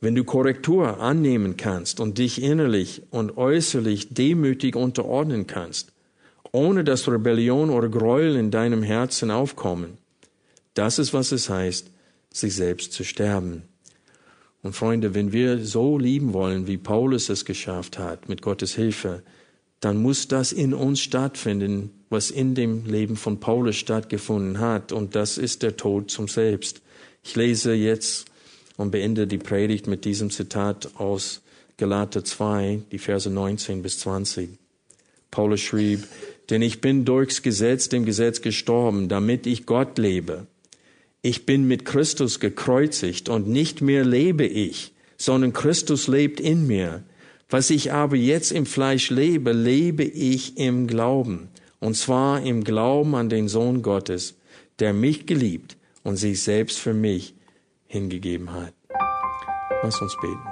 Wenn 0.00 0.14
du 0.14 0.24
Korrektur 0.24 1.00
annehmen 1.00 1.56
kannst 1.56 2.00
und 2.00 2.18
dich 2.18 2.42
innerlich 2.42 3.02
und 3.10 3.36
äußerlich 3.36 4.12
demütig 4.12 4.74
unterordnen 4.74 5.46
kannst, 5.46 5.92
ohne 6.52 6.84
dass 6.84 7.08
Rebellion 7.08 7.70
oder 7.70 7.88
Gräuel 7.88 8.36
in 8.36 8.50
deinem 8.50 8.82
Herzen 8.82 9.30
aufkommen. 9.30 9.96
Das 10.74 10.98
ist, 10.98 11.14
was 11.14 11.32
es 11.32 11.48
heißt, 11.48 11.90
sich 12.30 12.54
selbst 12.54 12.92
zu 12.92 13.04
sterben. 13.04 13.62
Und 14.62 14.74
Freunde, 14.74 15.14
wenn 15.14 15.32
wir 15.32 15.64
so 15.64 15.98
lieben 15.98 16.32
wollen, 16.32 16.66
wie 16.66 16.78
Paulus 16.78 17.28
es 17.28 17.44
geschafft 17.44 17.98
hat, 17.98 18.28
mit 18.28 18.42
Gottes 18.42 18.74
Hilfe, 18.74 19.22
dann 19.80 20.00
muss 20.00 20.28
das 20.28 20.52
in 20.52 20.72
uns 20.72 21.00
stattfinden, 21.00 21.90
was 22.08 22.30
in 22.30 22.54
dem 22.54 22.86
Leben 22.86 23.16
von 23.16 23.40
Paulus 23.40 23.76
stattgefunden 23.76 24.60
hat. 24.60 24.92
Und 24.92 25.16
das 25.16 25.38
ist 25.38 25.64
der 25.64 25.76
Tod 25.76 26.10
zum 26.10 26.28
Selbst. 26.28 26.80
Ich 27.24 27.34
lese 27.34 27.72
jetzt 27.72 28.26
und 28.76 28.92
beende 28.92 29.26
die 29.26 29.38
Predigt 29.38 29.88
mit 29.88 30.04
diesem 30.04 30.30
Zitat 30.30 30.90
aus 30.96 31.42
Galater 31.78 32.24
2, 32.24 32.82
die 32.92 32.98
Verse 32.98 33.28
19 33.28 33.82
bis 33.82 33.98
20. 33.98 34.50
Paulus 35.32 35.60
schrieb, 35.60 36.06
denn 36.50 36.62
ich 36.62 36.80
bin 36.80 37.04
durchs 37.04 37.42
Gesetz 37.42 37.88
dem 37.88 38.04
Gesetz 38.04 38.42
gestorben, 38.42 39.08
damit 39.08 39.46
ich 39.46 39.66
Gott 39.66 39.98
lebe. 39.98 40.46
Ich 41.24 41.46
bin 41.46 41.68
mit 41.68 41.84
Christus 41.84 42.40
gekreuzigt 42.40 43.28
und 43.28 43.46
nicht 43.46 43.80
mehr 43.80 44.04
lebe 44.04 44.44
ich, 44.44 44.92
sondern 45.16 45.52
Christus 45.52 46.08
lebt 46.08 46.40
in 46.40 46.66
mir. 46.66 47.04
Was 47.48 47.70
ich 47.70 47.92
aber 47.92 48.16
jetzt 48.16 48.50
im 48.50 48.66
Fleisch 48.66 49.08
lebe, 49.08 49.52
lebe 49.52 50.02
ich 50.02 50.58
im 50.58 50.88
Glauben. 50.88 51.48
Und 51.78 51.96
zwar 51.96 52.42
im 52.42 52.64
Glauben 52.64 53.14
an 53.14 53.28
den 53.28 53.46
Sohn 53.46 53.82
Gottes, 53.82 54.34
der 54.80 54.92
mich 54.92 55.26
geliebt 55.26 55.76
und 56.02 56.16
sich 56.16 56.42
selbst 56.42 56.78
für 56.78 56.94
mich 56.94 57.34
hingegeben 57.86 58.52
hat. 58.52 58.74
Lass 59.82 60.00
uns 60.00 60.16
beten. 60.20 60.51